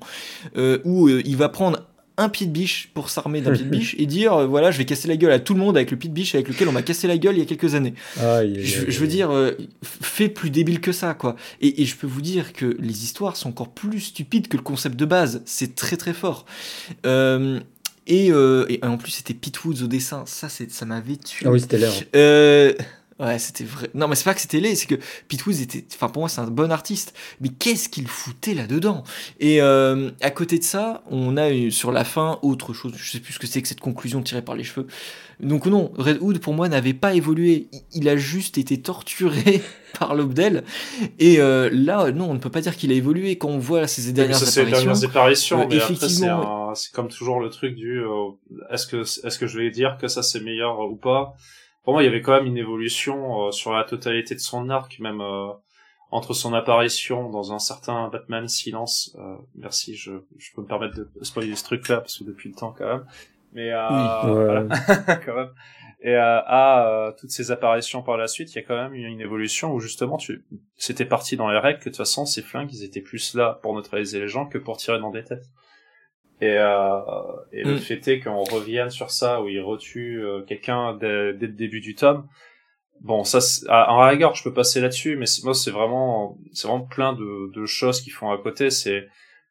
[0.57, 1.88] euh, où euh, il va prendre
[2.18, 4.78] un pied de biche pour s'armer d'un pied de biche et dire euh, voilà je
[4.78, 6.70] vais casser la gueule à tout le monde avec le pied de biche avec lequel
[6.70, 7.94] on m'a cassé la gueule il y a quelques années.
[8.18, 9.32] Je, veux dire
[9.84, 11.36] fait plus débile que ça quoi.
[11.62, 14.64] Et, et, je peux vous dire que les histoires sont encore plus stupides que le
[14.64, 15.41] concept de base.
[15.45, 16.45] C'est très très fort
[18.07, 20.23] et, et, en plus c'était Pete Woods au dessin.
[20.26, 21.45] Ça c'est ça m'avait tué.
[21.48, 21.94] Ah oui c'était l'air
[23.17, 23.89] Ouais, c'était vrai.
[23.93, 24.95] Non, mais c'est pas que c'était laid, c'est que
[25.29, 25.85] Pete Woods était.
[25.93, 27.13] Enfin, pour moi, c'est un bon artiste.
[27.39, 29.03] Mais qu'est-ce qu'il foutait là-dedans?
[29.39, 32.93] Et euh, à côté de ça, on a eu, sur la fin autre chose.
[32.97, 34.87] Je sais plus ce que c'est que cette conclusion tirée par les cheveux.
[35.39, 37.67] Donc, non, Red Hood, pour moi, n'avait pas évolué.
[37.93, 39.61] Il a juste été torturé
[39.99, 40.65] par Lobdell.
[41.17, 43.37] Et euh, là, non, on ne peut pas dire qu'il a évolué.
[43.37, 44.65] Quand on voit ses dernières apparitions.
[44.65, 46.75] Dernières apparitions, euh, mais effectivement.
[46.75, 48.01] C'est comme toujours le truc du.
[48.01, 48.31] Euh,
[48.71, 51.35] est-ce que, est-ce que je vais dire que ça c'est meilleur ou pas?
[51.86, 54.70] Pour moi, il y avait quand même une évolution euh, sur la totalité de son
[54.70, 55.49] arc, même euh,
[56.10, 59.16] entre son apparition dans un certain Batman Silence.
[59.20, 62.56] Euh, merci, je, je peux me permettre de spoiler ce truc-là parce que depuis le
[62.56, 63.06] temps quand même.
[63.53, 64.66] Mais voilà,
[65.26, 65.52] quand même.
[66.02, 69.22] Et à toutes ces apparitions par la suite, il y a quand même une, une
[69.22, 70.44] évolution où justement, tu,
[70.76, 73.60] c'était parti dans les règles que de toute façon, ces flingues, ils étaient plus là
[73.62, 75.45] pour neutraliser les gens que pour tirer dans des têtes.
[76.41, 76.99] Et, euh,
[77.53, 77.80] et le mm.
[77.80, 81.80] fait est qu'on revienne sur ça où il retue euh, quelqu'un dès, dès, le début
[81.80, 82.28] du tome.
[83.02, 83.40] Bon, ça,
[83.90, 87.66] en rigueur, je peux passer là-dessus, mais moi, c'est vraiment, c'est vraiment plein de, de
[87.66, 88.70] choses qui font à côté.
[88.70, 89.07] C'est,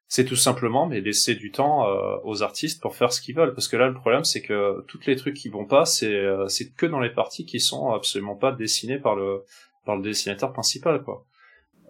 [0.08, 3.54] c'est tout simplement, mais laisser du temps euh, aux artistes pour faire ce qu'ils veulent.
[3.54, 6.46] Parce que là, le problème, c'est que tous les trucs qui vont pas, c'est, euh,
[6.48, 9.44] c'est que dans les parties qui sont absolument pas dessinés par le,
[9.84, 11.24] par le dessinateur principal, quoi.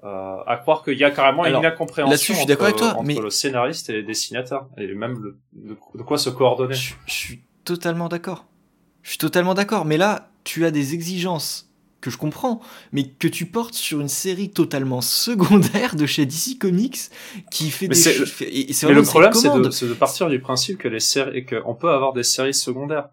[0.05, 3.89] Euh, à croire qu'il y a carrément une incompréhension entre, avec toi, entre le scénariste
[3.89, 6.75] et le dessinateur, et même le, de, quoi se coordonner.
[6.75, 8.45] Je, suis totalement d'accord.
[9.03, 11.71] Je suis totalement d'accord, mais là, tu as des exigences
[12.03, 12.61] que je comprends,
[12.93, 16.99] mais que tu portes sur une série totalement secondaire de chez DC Comics
[17.51, 18.35] qui fait mais des choses.
[18.83, 22.13] Mais le problème, c'est de, de, partir du principe que les séries, qu'on peut avoir
[22.13, 23.09] des séries secondaires.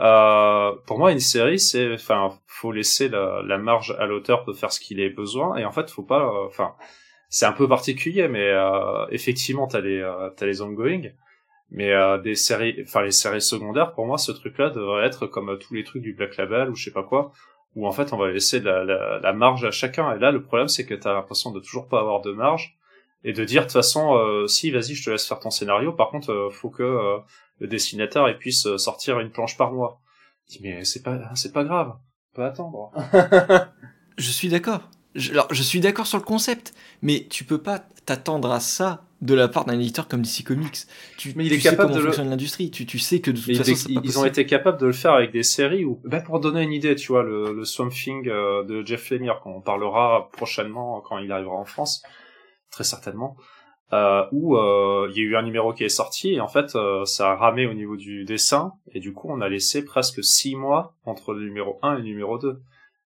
[0.00, 4.52] Euh, pour moi, une série, c'est, enfin, faut laisser la, la marge à l'auteur de
[4.52, 6.74] faire ce qu'il ait besoin, et en fait, faut pas, euh, enfin,
[7.28, 11.02] c'est un peu particulier, mais euh, effectivement, t'as les, euh, t'as les ongoing,
[11.70, 11.92] mais
[12.22, 15.82] des séries, enfin, les séries secondaires, pour moi, ce truc-là devrait être comme tous les
[15.82, 17.32] trucs du Black Label ou je sais pas quoi,
[17.74, 20.14] où en fait, on va laisser la, la, la marge à chacun.
[20.14, 22.76] Et là, le problème, c'est que t'as l'impression de toujours pas avoir de marge
[23.24, 25.92] et de dire de toute façon, si, vas-y, je te laisse faire ton scénario.
[25.92, 27.22] Par contre, faut que
[27.58, 30.00] le dessinateur et puisse euh, sortir une planche par mois.
[30.48, 32.92] Je dis mais c'est pas c'est pas grave, on peut attendre.
[34.18, 34.90] je suis d'accord.
[35.14, 39.04] Je, alors je suis d'accord sur le concept, mais tu peux pas t'attendre à ça
[39.22, 40.76] de la part d'un éditeur comme DC Comics.
[41.16, 42.70] Tu, mais il est capable de fonctionne l'industrie.
[42.70, 45.30] Tu, tu sais que de toute façon, ils ont été capables de le faire avec
[45.30, 48.64] des séries où, ben pour donner une idée, tu vois, le, le Swamp Thing euh,
[48.64, 52.02] de Jeff Lemire, qu'on parlera prochainement quand il arrivera en France,
[52.74, 53.36] très certainement
[53.92, 56.74] euh, où euh, il y a eu un numéro qui est sorti et en fait
[56.74, 60.24] euh, ça a ramé au niveau du dessin et du coup on a laissé presque
[60.24, 62.60] six mois entre le numéro 1 et le numéro 2.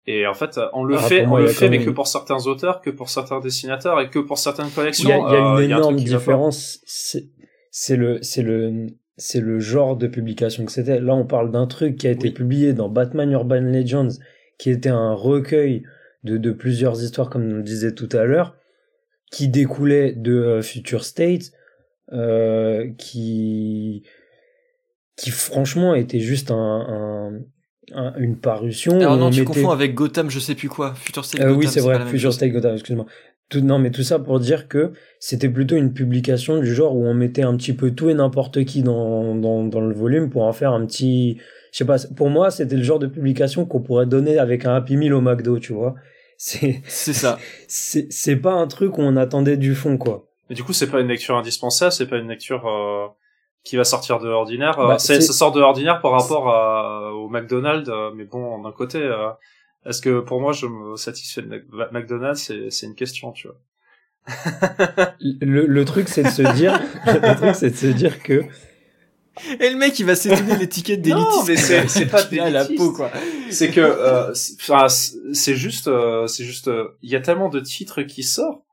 [0.09, 2.79] Et en fait, on le ah, fait, on le fait, mais que pour certains auteurs,
[2.79, 5.09] que pour certains dessinateurs et que pour certaines collections.
[5.09, 6.79] Il y a, y a une énorme différence.
[6.85, 11.01] C'est le, c'est le, c'est le genre de publication que c'était.
[11.01, 14.15] Là, on parle d'un truc qui a été publié dans Batman Urban Legends,
[14.57, 15.83] qui était un recueil
[16.23, 18.55] de, de plusieurs histoires, comme on le disait tout à l'heure
[19.31, 21.51] qui découlait de euh, Future State,
[22.13, 24.03] euh, qui
[25.15, 27.33] qui franchement était juste un,
[27.93, 28.99] un, une parution.
[28.99, 30.93] Alors non, tu confonds avec Gotham, je sais plus quoi.
[30.95, 31.41] Future State.
[31.41, 32.05] Euh, oui, c'est vrai.
[32.05, 33.05] Future State Gotham, excuse-moi.
[33.49, 37.05] tout, non, mais tout ça pour dire que c'était plutôt une publication du genre où
[37.05, 40.43] on mettait un petit peu tout et n'importe qui dans, dans, dans le volume pour
[40.43, 41.37] en faire un petit,
[41.71, 44.75] je sais pas, pour moi, c'était le genre de publication qu'on pourrait donner avec un
[44.75, 45.95] Happy Meal au McDo, tu vois.
[46.37, 47.39] C'est, c'est ça.
[47.67, 50.27] C'est, c'est pas un truc où on attendait du fond, quoi.
[50.49, 53.07] Mais du coup, c'est pas une lecture indispensable, c'est pas une lecture, euh,
[53.63, 54.77] qui va sortir de l'ordinaire.
[54.77, 58.99] Bah, ça sort de l'ordinaire par rapport à, au McDonald's, euh, mais bon, d'un côté,
[58.99, 59.29] euh,
[59.85, 63.57] est-ce que pour moi, je me satisfais de McDonald's, c'est, c'est une question, tu vois.
[65.21, 68.43] le, le truc, c'est de se dire, le truc, c'est de se dire que
[69.59, 71.17] et le mec, il va s'étonner l'étiquette d'élite.
[71.17, 73.09] Non, mais c'est, c'est pas à la peau, quoi.
[73.49, 74.33] C'est que, euh,
[75.33, 78.63] c'est juste, euh, c'est juste, euh, il y a tellement de titres qui sortent.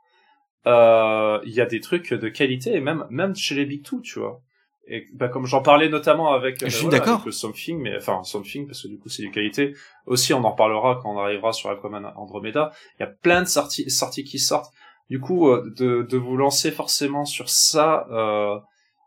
[0.66, 4.00] Euh, il y a des trucs de qualité, et même, même chez les Big Two,
[4.00, 4.40] tu vois.
[4.86, 7.20] Et bah, comme j'en parlais notamment avec, Je suis d'accord.
[7.22, 9.74] avec Something, mais enfin Something parce que du coup c'est du qualité.
[10.06, 12.70] Aussi, on en reparlera quand on arrivera sur Aquaman Andromeda.
[12.98, 14.72] Il y a plein de sorties, sorties qui sortent.
[15.08, 18.58] Du coup, de, de vous lancer forcément sur ça, euh,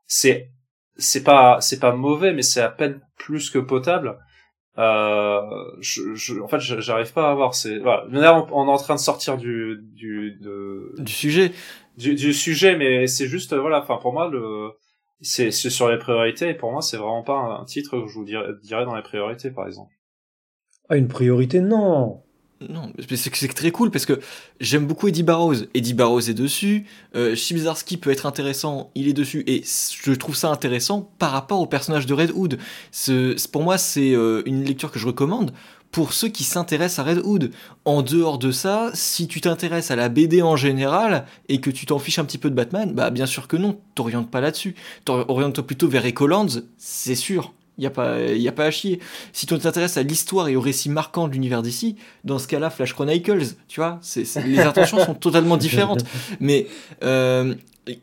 [0.08, 0.52] c'est
[0.98, 4.18] c'est pas c'est pas mauvais mais c'est à peine plus que potable.
[4.78, 5.42] Euh,
[5.80, 8.06] je, je, en fait j'arrive pas à voir c'est voilà.
[8.12, 11.52] Là on, est en train de sortir du du de, du sujet.
[11.98, 14.70] du, du sujet mais c'est juste voilà enfin pour moi le
[15.20, 18.26] c'est sur les priorités et pour moi c'est vraiment pas un, titre que je vous
[18.26, 19.94] dirais, dirais dans les priorités par exemple.
[20.90, 22.24] Ah une priorité non
[22.62, 24.20] non, c'est très cool parce que
[24.60, 25.56] j'aime beaucoup Eddie Barrows.
[25.76, 26.86] Eddie Barrows est dessus.
[27.16, 27.36] Euh,
[28.02, 29.44] peut être intéressant, il est dessus.
[29.46, 32.58] Et je trouve ça intéressant par rapport au personnage de Red Hood.
[33.52, 35.54] Pour moi, c'est euh, une lecture que je recommande
[35.92, 37.52] pour ceux qui s'intéressent à Red Hood.
[37.86, 41.86] En dehors de ça, si tu t'intéresses à la BD en général et que tu
[41.86, 44.76] t'en fiches un petit peu de Batman, bah bien sûr que non, t'orientes pas là-dessus.
[45.06, 47.54] T'orientes-toi plutôt vers Ecolands, c'est sûr.
[47.78, 49.00] Il n'y a, pas, y a pas à chier.
[49.34, 52.72] Si tu t'intéresses à l'histoire et au récit marquant de l'univers d'ici, dans ce cas-là,
[52.72, 54.00] Flash Chronicles, tu vois,
[54.46, 56.04] les intentions sont totalement différentes.
[56.40, 56.68] Mais
[57.04, 57.54] euh,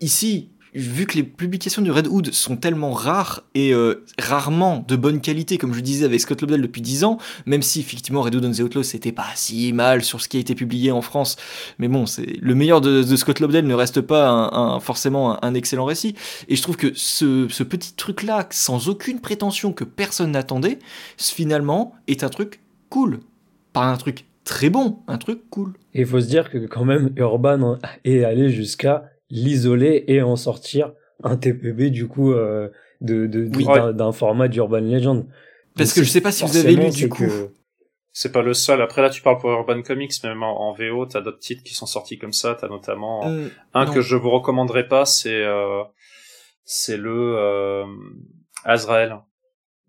[0.01, 4.97] ici, vu que les publications du Red Hood sont tellement rares et euh, rarement de
[4.97, 8.35] bonne qualité, comme je disais avec Scott Lobdell depuis 10 ans, même si effectivement Red
[8.35, 11.03] Hood on the Outlaws c'était pas si mal sur ce qui a été publié en
[11.03, 11.37] France,
[11.79, 15.85] mais bon, c'est le meilleur de, Scott Lobdell ne reste pas un, forcément un, excellent
[15.85, 16.15] récit.
[16.49, 20.79] Et je trouve que ce, ce petit truc-là, sans aucune prétention que personne n'attendait,
[21.17, 23.21] finalement est un truc cool.
[23.73, 25.73] Pas un truc très bon, un truc cool.
[25.95, 30.37] Et il faut se dire que quand même Urban est allé jusqu'à l'isoler et en
[30.37, 30.93] sortir
[31.23, 32.69] un TPB du coup euh,
[33.01, 35.27] de, de, d'un format d'Urban Legend.
[35.77, 37.25] Parce que je sais pas si vous avez lu du coup.
[38.17, 38.81] C'est pas le seul.
[38.81, 41.87] Après là, tu parles pour Urban Comics, même en, VO, t'as d'autres titres qui sont
[41.87, 42.55] sortis comme ça.
[42.55, 45.83] T'as notamment euh, un que je vous recommanderais pas, c'est euh,
[46.65, 47.85] c'est le euh,
[48.65, 49.19] Azrael,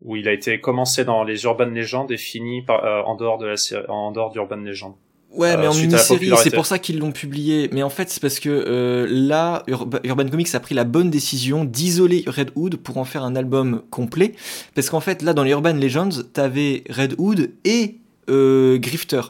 [0.02, 3.46] où il a été commencé dans les Urban Legends et fini par, en dehors de
[3.46, 4.98] la série, en dehors d'Urban Legends.
[5.36, 7.70] Ouais, mais en mini-série, c'est pour ça qu'ils l'ont publié.
[7.72, 11.66] Mais en fait, c'est parce que euh, là, Urban Comics a pris la bonne décision
[11.66, 14.34] d'isoler Red Hood pour en faire un album complet.
[14.74, 17.98] Parce qu'en fait, là, dans les Urban Legends, t'avais Red Hood et
[18.30, 19.22] euh, Grifter.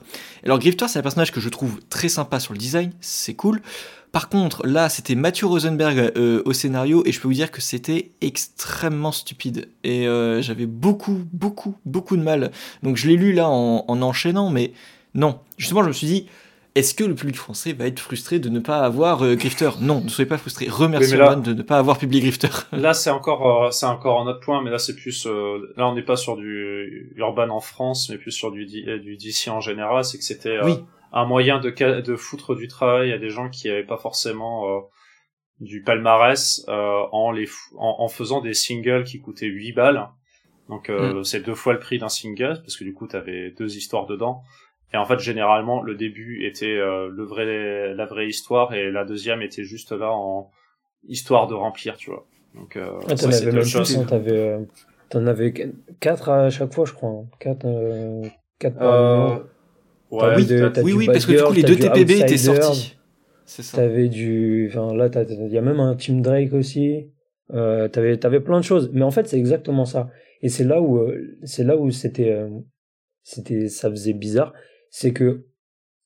[0.43, 3.61] Alors, Grifter, c'est un personnage que je trouve très sympa sur le design, c'est cool.
[4.11, 7.59] Par contre, là, c'était Matthew Rosenberg euh, au scénario, et je peux vous dire que
[7.59, 9.67] c'était extrêmement stupide.
[9.83, 12.51] Et euh, j'avais beaucoup, beaucoup, beaucoup de mal.
[12.81, 14.71] Donc, je l'ai lu là en, en enchaînant, mais
[15.15, 15.39] non.
[15.57, 16.27] Justement, je me suis dit,
[16.75, 19.69] est-ce que le public français va être frustré de ne pas avoir euh, Grifter?
[19.79, 20.67] Non, ne soyez pas frustrés.
[20.69, 22.49] Remercie de ne pas avoir publié Grifter.
[22.73, 25.87] là, c'est encore, euh, c'est encore un autre point, mais là, c'est plus, euh, là,
[25.87, 29.61] on n'est pas sur du urban en France, mais plus sur du, du DC en
[29.61, 30.03] général.
[30.03, 30.59] C'est que c'était
[31.13, 31.69] un moyen de,
[32.01, 34.89] de foutre du travail à des gens qui n'avaient pas forcément
[35.61, 37.47] du palmarès en les
[37.77, 40.09] en, faisant des singles qui coûtaient 8 balles.
[40.67, 41.23] Donc mm.
[41.23, 44.43] c'est deux fois le prix d'un single parce que du coup, t'avais deux histoires dedans.
[44.95, 49.03] Et en fait, généralement, le début était euh, le vrai, la vraie histoire, et la
[49.03, 50.51] deuxième était juste là en
[51.05, 52.25] histoire de remplir, tu vois.
[52.55, 54.59] Donc, euh, ah, t'en avais même plus, hein, t'avais, euh,
[55.09, 55.53] t'en avais
[55.99, 57.09] quatre à chaque fois, je crois.
[57.09, 57.25] Hein.
[57.41, 58.23] Quatre, euh,
[58.57, 59.41] quatre par
[60.11, 62.97] ouais, oui, oui, oui, parce que du coup, les deux TPB étaient sortis.
[63.43, 63.79] C'est ça.
[63.79, 67.11] T'avais du, enfin, là, il y a même un Team Drake aussi.
[67.53, 68.91] Euh, t'avais, t'avais plein de choses.
[68.93, 70.09] Mais en fait, c'est exactement ça.
[70.41, 71.05] Et c'est là où,
[71.43, 72.33] c'est là où c'était,
[73.23, 74.53] c'était, ça faisait bizarre
[74.95, 75.43] c'est que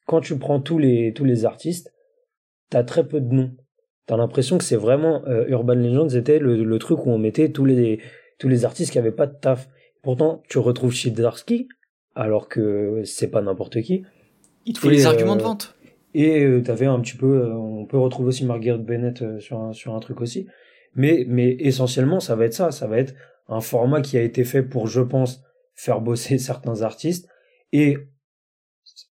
[0.08, 1.94] quand tu prends tous les, tous les artistes,
[2.72, 3.52] t'as très peu de noms.
[4.08, 7.52] T'as l'impression que c'est vraiment euh, Urban Legends était le, le, truc où on mettait
[7.52, 8.00] tous les,
[8.40, 9.70] tous les artistes qui avaient pas de taf.
[10.02, 11.68] Pourtant, tu retrouves Shidarski,
[12.16, 14.06] alors que c'est pas n'importe qui.
[14.66, 15.76] Il te faut les arguments de euh, vente.
[16.16, 19.94] Et euh, t'avais un petit peu, on peut retrouver aussi Margaret Bennett sur un, sur
[19.94, 20.48] un truc aussi.
[20.96, 22.72] Mais, mais essentiellement, ça va être ça.
[22.72, 23.14] Ça va être
[23.50, 25.44] un format qui a été fait pour, je pense,
[25.76, 27.30] faire bosser certains artistes
[27.72, 27.98] et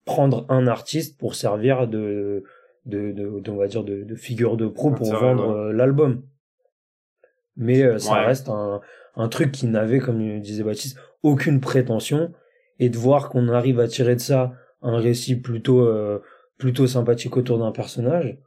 [0.06, 2.44] prendre un artiste pour servir de
[2.86, 6.24] de, de, on va dire de, de figure de pro pour vendre l'album.
[7.58, 8.80] Mais ça reste un,
[9.16, 12.32] un truc qui n'avait, comme disait Baptiste, aucune prétention.
[12.78, 15.90] Et de voir qu'on arrive à tirer de ça un récit plutôt
[16.58, 18.38] plutôt sympathique autour d'un personnage,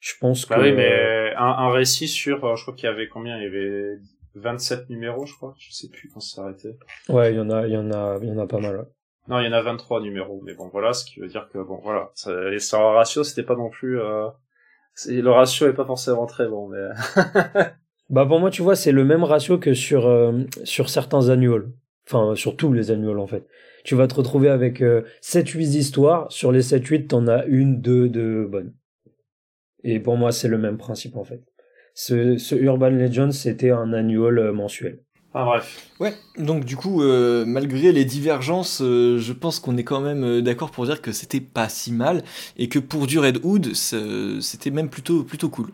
[0.00, 0.62] je pense bah que.
[0.62, 3.36] oui, mais un, un récit sur, je crois qu'il y avait combien?
[3.38, 3.98] Il y avait
[4.34, 5.54] 27 numéros, je crois.
[5.58, 6.76] Je sais plus quand ça s'arrêtait.
[7.08, 8.86] Ouais, il y en a, il y en a, il y en a pas mal.
[9.28, 10.40] Non, il y en a 23 numéros.
[10.44, 13.56] Mais bon, voilà, ce qui veut dire que bon, voilà, ça, les ratio, c'était pas
[13.56, 14.00] non plus.
[14.00, 14.28] Euh...
[15.06, 16.88] Le ratio est pas forcément très bon, mais.
[18.10, 20.32] bah pour moi, tu vois, c'est le même ratio que sur euh,
[20.64, 21.70] sur certains annuals.
[22.08, 23.46] Enfin, sur tous les annuals en fait.
[23.84, 26.32] Tu vas te retrouver avec 7-8 euh, histoires.
[26.32, 28.74] Sur les 7-8, t'en as une, deux de bonnes.
[29.82, 31.42] Et pour moi, c'est le même principe en fait
[31.96, 35.00] ce, Urban Legends, c'était un annual euh, mensuel.
[35.38, 35.90] Ah bref.
[36.00, 40.40] Ouais, donc du coup, euh, malgré les divergences, euh, je pense qu'on est quand même
[40.40, 42.24] d'accord pour dire que c'était pas si mal
[42.56, 45.68] et que pour du Red Hood, c'était même plutôt, plutôt cool.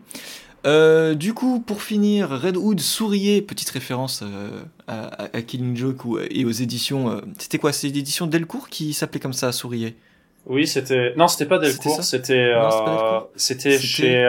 [1.15, 4.21] du coup, pour finir, Red Hood souriait, petite référence
[4.89, 7.21] à, Killing Joke et aux éditions.
[7.39, 7.71] c'était quoi?
[7.71, 9.95] C'est l'édition Delcourt qui s'appelait comme ça, souriait
[10.45, 11.13] Oui, c'était.
[11.15, 12.53] Non, c'était pas Delcourt, c'était.
[13.37, 14.27] C'était chez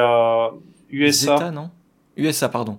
[0.91, 1.51] USA.
[1.51, 1.71] non?
[2.17, 2.79] USA, pardon.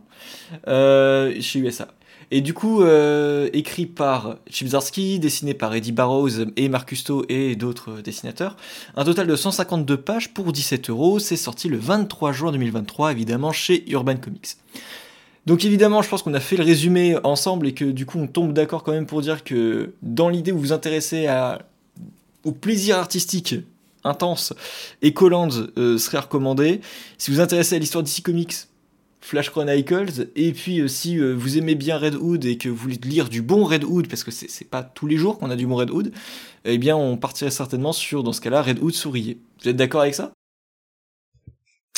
[0.68, 1.88] Euh, chez USA.
[2.32, 7.26] Et du coup, euh, écrit par Chip Zdarsky, dessiné par Eddie Barrows et Marcus Stowe
[7.30, 8.58] et d'autres dessinateurs.
[8.96, 11.20] Un total de 152 pages pour 17 euros.
[11.20, 14.58] C'est sorti le 23 juin 2023, évidemment, chez Urban Comics.
[15.46, 18.28] Donc évidemment, je pense qu'on a fait le résumé ensemble et que du coup, on
[18.28, 21.28] tombe d'accord quand même pour dire que dans l'idée où vous vous intéressez
[22.44, 23.56] au plaisir artistique
[24.04, 24.54] intense,
[25.04, 26.82] Ecoland euh, serait recommandé.
[27.18, 28.56] Si vous vous intéressez à l'histoire d'ici Comics,
[29.26, 30.30] Flash Chronicles.
[30.36, 33.28] Et puis euh, si euh, vous aimez bien Red Hood et que vous voulez lire
[33.28, 35.76] du bon Red Hood, parce que c'est pas tous les jours qu'on a du bon
[35.76, 36.12] Red Hood,
[36.64, 39.40] eh bien on partirait certainement sur, dans ce cas-là, Red Hood sourier.
[39.62, 40.32] Vous êtes d'accord avec ça?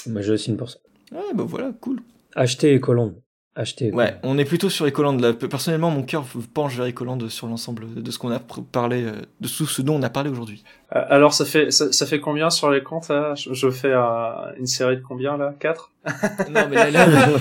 [0.08, 0.80] Moi je signe pour ça.
[1.12, 2.00] Ouais, bah voilà, cool.
[2.36, 3.14] Acheter Ecoland
[3.58, 3.92] acheter.
[3.92, 5.18] Ouais, on est plutôt sur Ecoland.
[5.18, 5.34] Là.
[5.34, 8.40] Personnellement, mon cœur penche vers Ecoland sur l'ensemble de ce qu'on a
[8.72, 10.64] parlé, euh, de tout ce dont on a parlé aujourd'hui.
[10.90, 13.34] Alors, ça fait ça, fait combien sur les comptes là?
[13.36, 15.54] Je, fais une série de combien là?
[15.60, 15.92] 4
[16.50, 17.38] Non mais là, non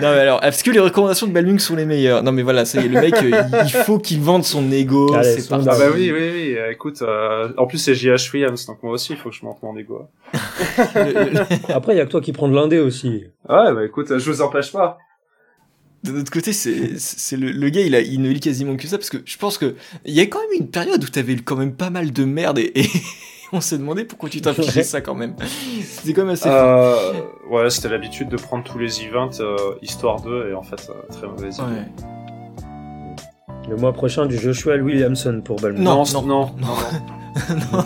[0.00, 2.22] mais alors, est-ce que les recommandations de Balmung sont les meilleures?
[2.22, 5.14] Non mais voilà, ça y est, le mec, euh, il faut qu'il vende son ego.
[5.22, 6.56] c'est Ah bah oui, oui, oui.
[6.70, 7.02] Écoute,
[7.56, 8.32] en plus c'est J.H.
[8.32, 10.08] Williams, donc moi aussi, il faut que je monte mon ego.
[11.68, 13.24] Après, il y a que toi qui prends de l'indé aussi.
[13.48, 14.98] Ouais, bah écoute, je vous empêche pas.
[16.04, 18.98] De notre côté, c'est le, le, gars, il, a, il ne lit quasiment que ça,
[18.98, 19.74] parce que je pense que
[20.04, 22.60] il y a quand même une période où t'avais quand même pas mal de merde
[22.60, 22.72] et,
[23.52, 25.34] on s'est demandé pourquoi tu t'infligeais ça quand même.
[25.82, 26.48] C'était quand même assez.
[26.48, 27.12] Euh,
[27.50, 31.12] ouais, c'était l'habitude de prendre tous les events euh, histoire 2 et en fait, euh,
[31.12, 32.04] très mauvaise idée.
[33.68, 35.80] Le mois prochain du Joshua Williamson pour Balmain.
[35.80, 36.50] Non, non, non.
[36.58, 37.84] non,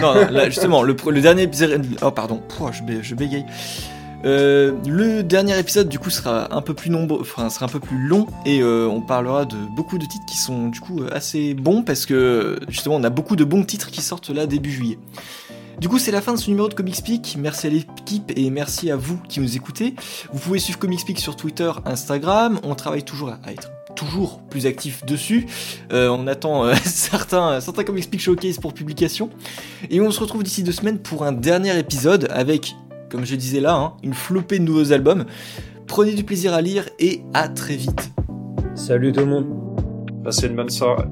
[0.00, 1.84] non, là, justement, le, le dernier épisode.
[2.02, 2.40] Oh, pardon,
[2.72, 3.44] je, je bégaye.
[4.24, 7.78] Euh, le dernier épisode du coup sera un peu plus nombreux, enfin sera un peu
[7.78, 11.54] plus long et euh, on parlera de beaucoup de titres qui sont du coup assez
[11.54, 14.98] bons parce que justement on a beaucoup de bons titres qui sortent là début juillet.
[15.80, 17.36] Du coup, c'est la fin de ce numéro de Comicspeak.
[17.38, 19.94] Merci à l'équipe et merci à vous qui nous écoutez.
[20.32, 22.58] Vous pouvez suivre Comicspeak sur Twitter, Instagram.
[22.64, 25.46] On travaille toujours à être toujours plus actif dessus.
[25.92, 29.30] Euh, on attend certains, certains Comicspeak Showcase pour publication.
[29.88, 32.74] Et on se retrouve d'ici deux semaines pour un dernier épisode avec
[33.10, 35.24] comme je disais là, hein, une flopée de nouveaux albums.
[35.86, 38.10] Prenez du plaisir à lire et à très vite.
[38.74, 39.46] Salut tout le monde.
[40.22, 41.04] Passez une bonne soirée.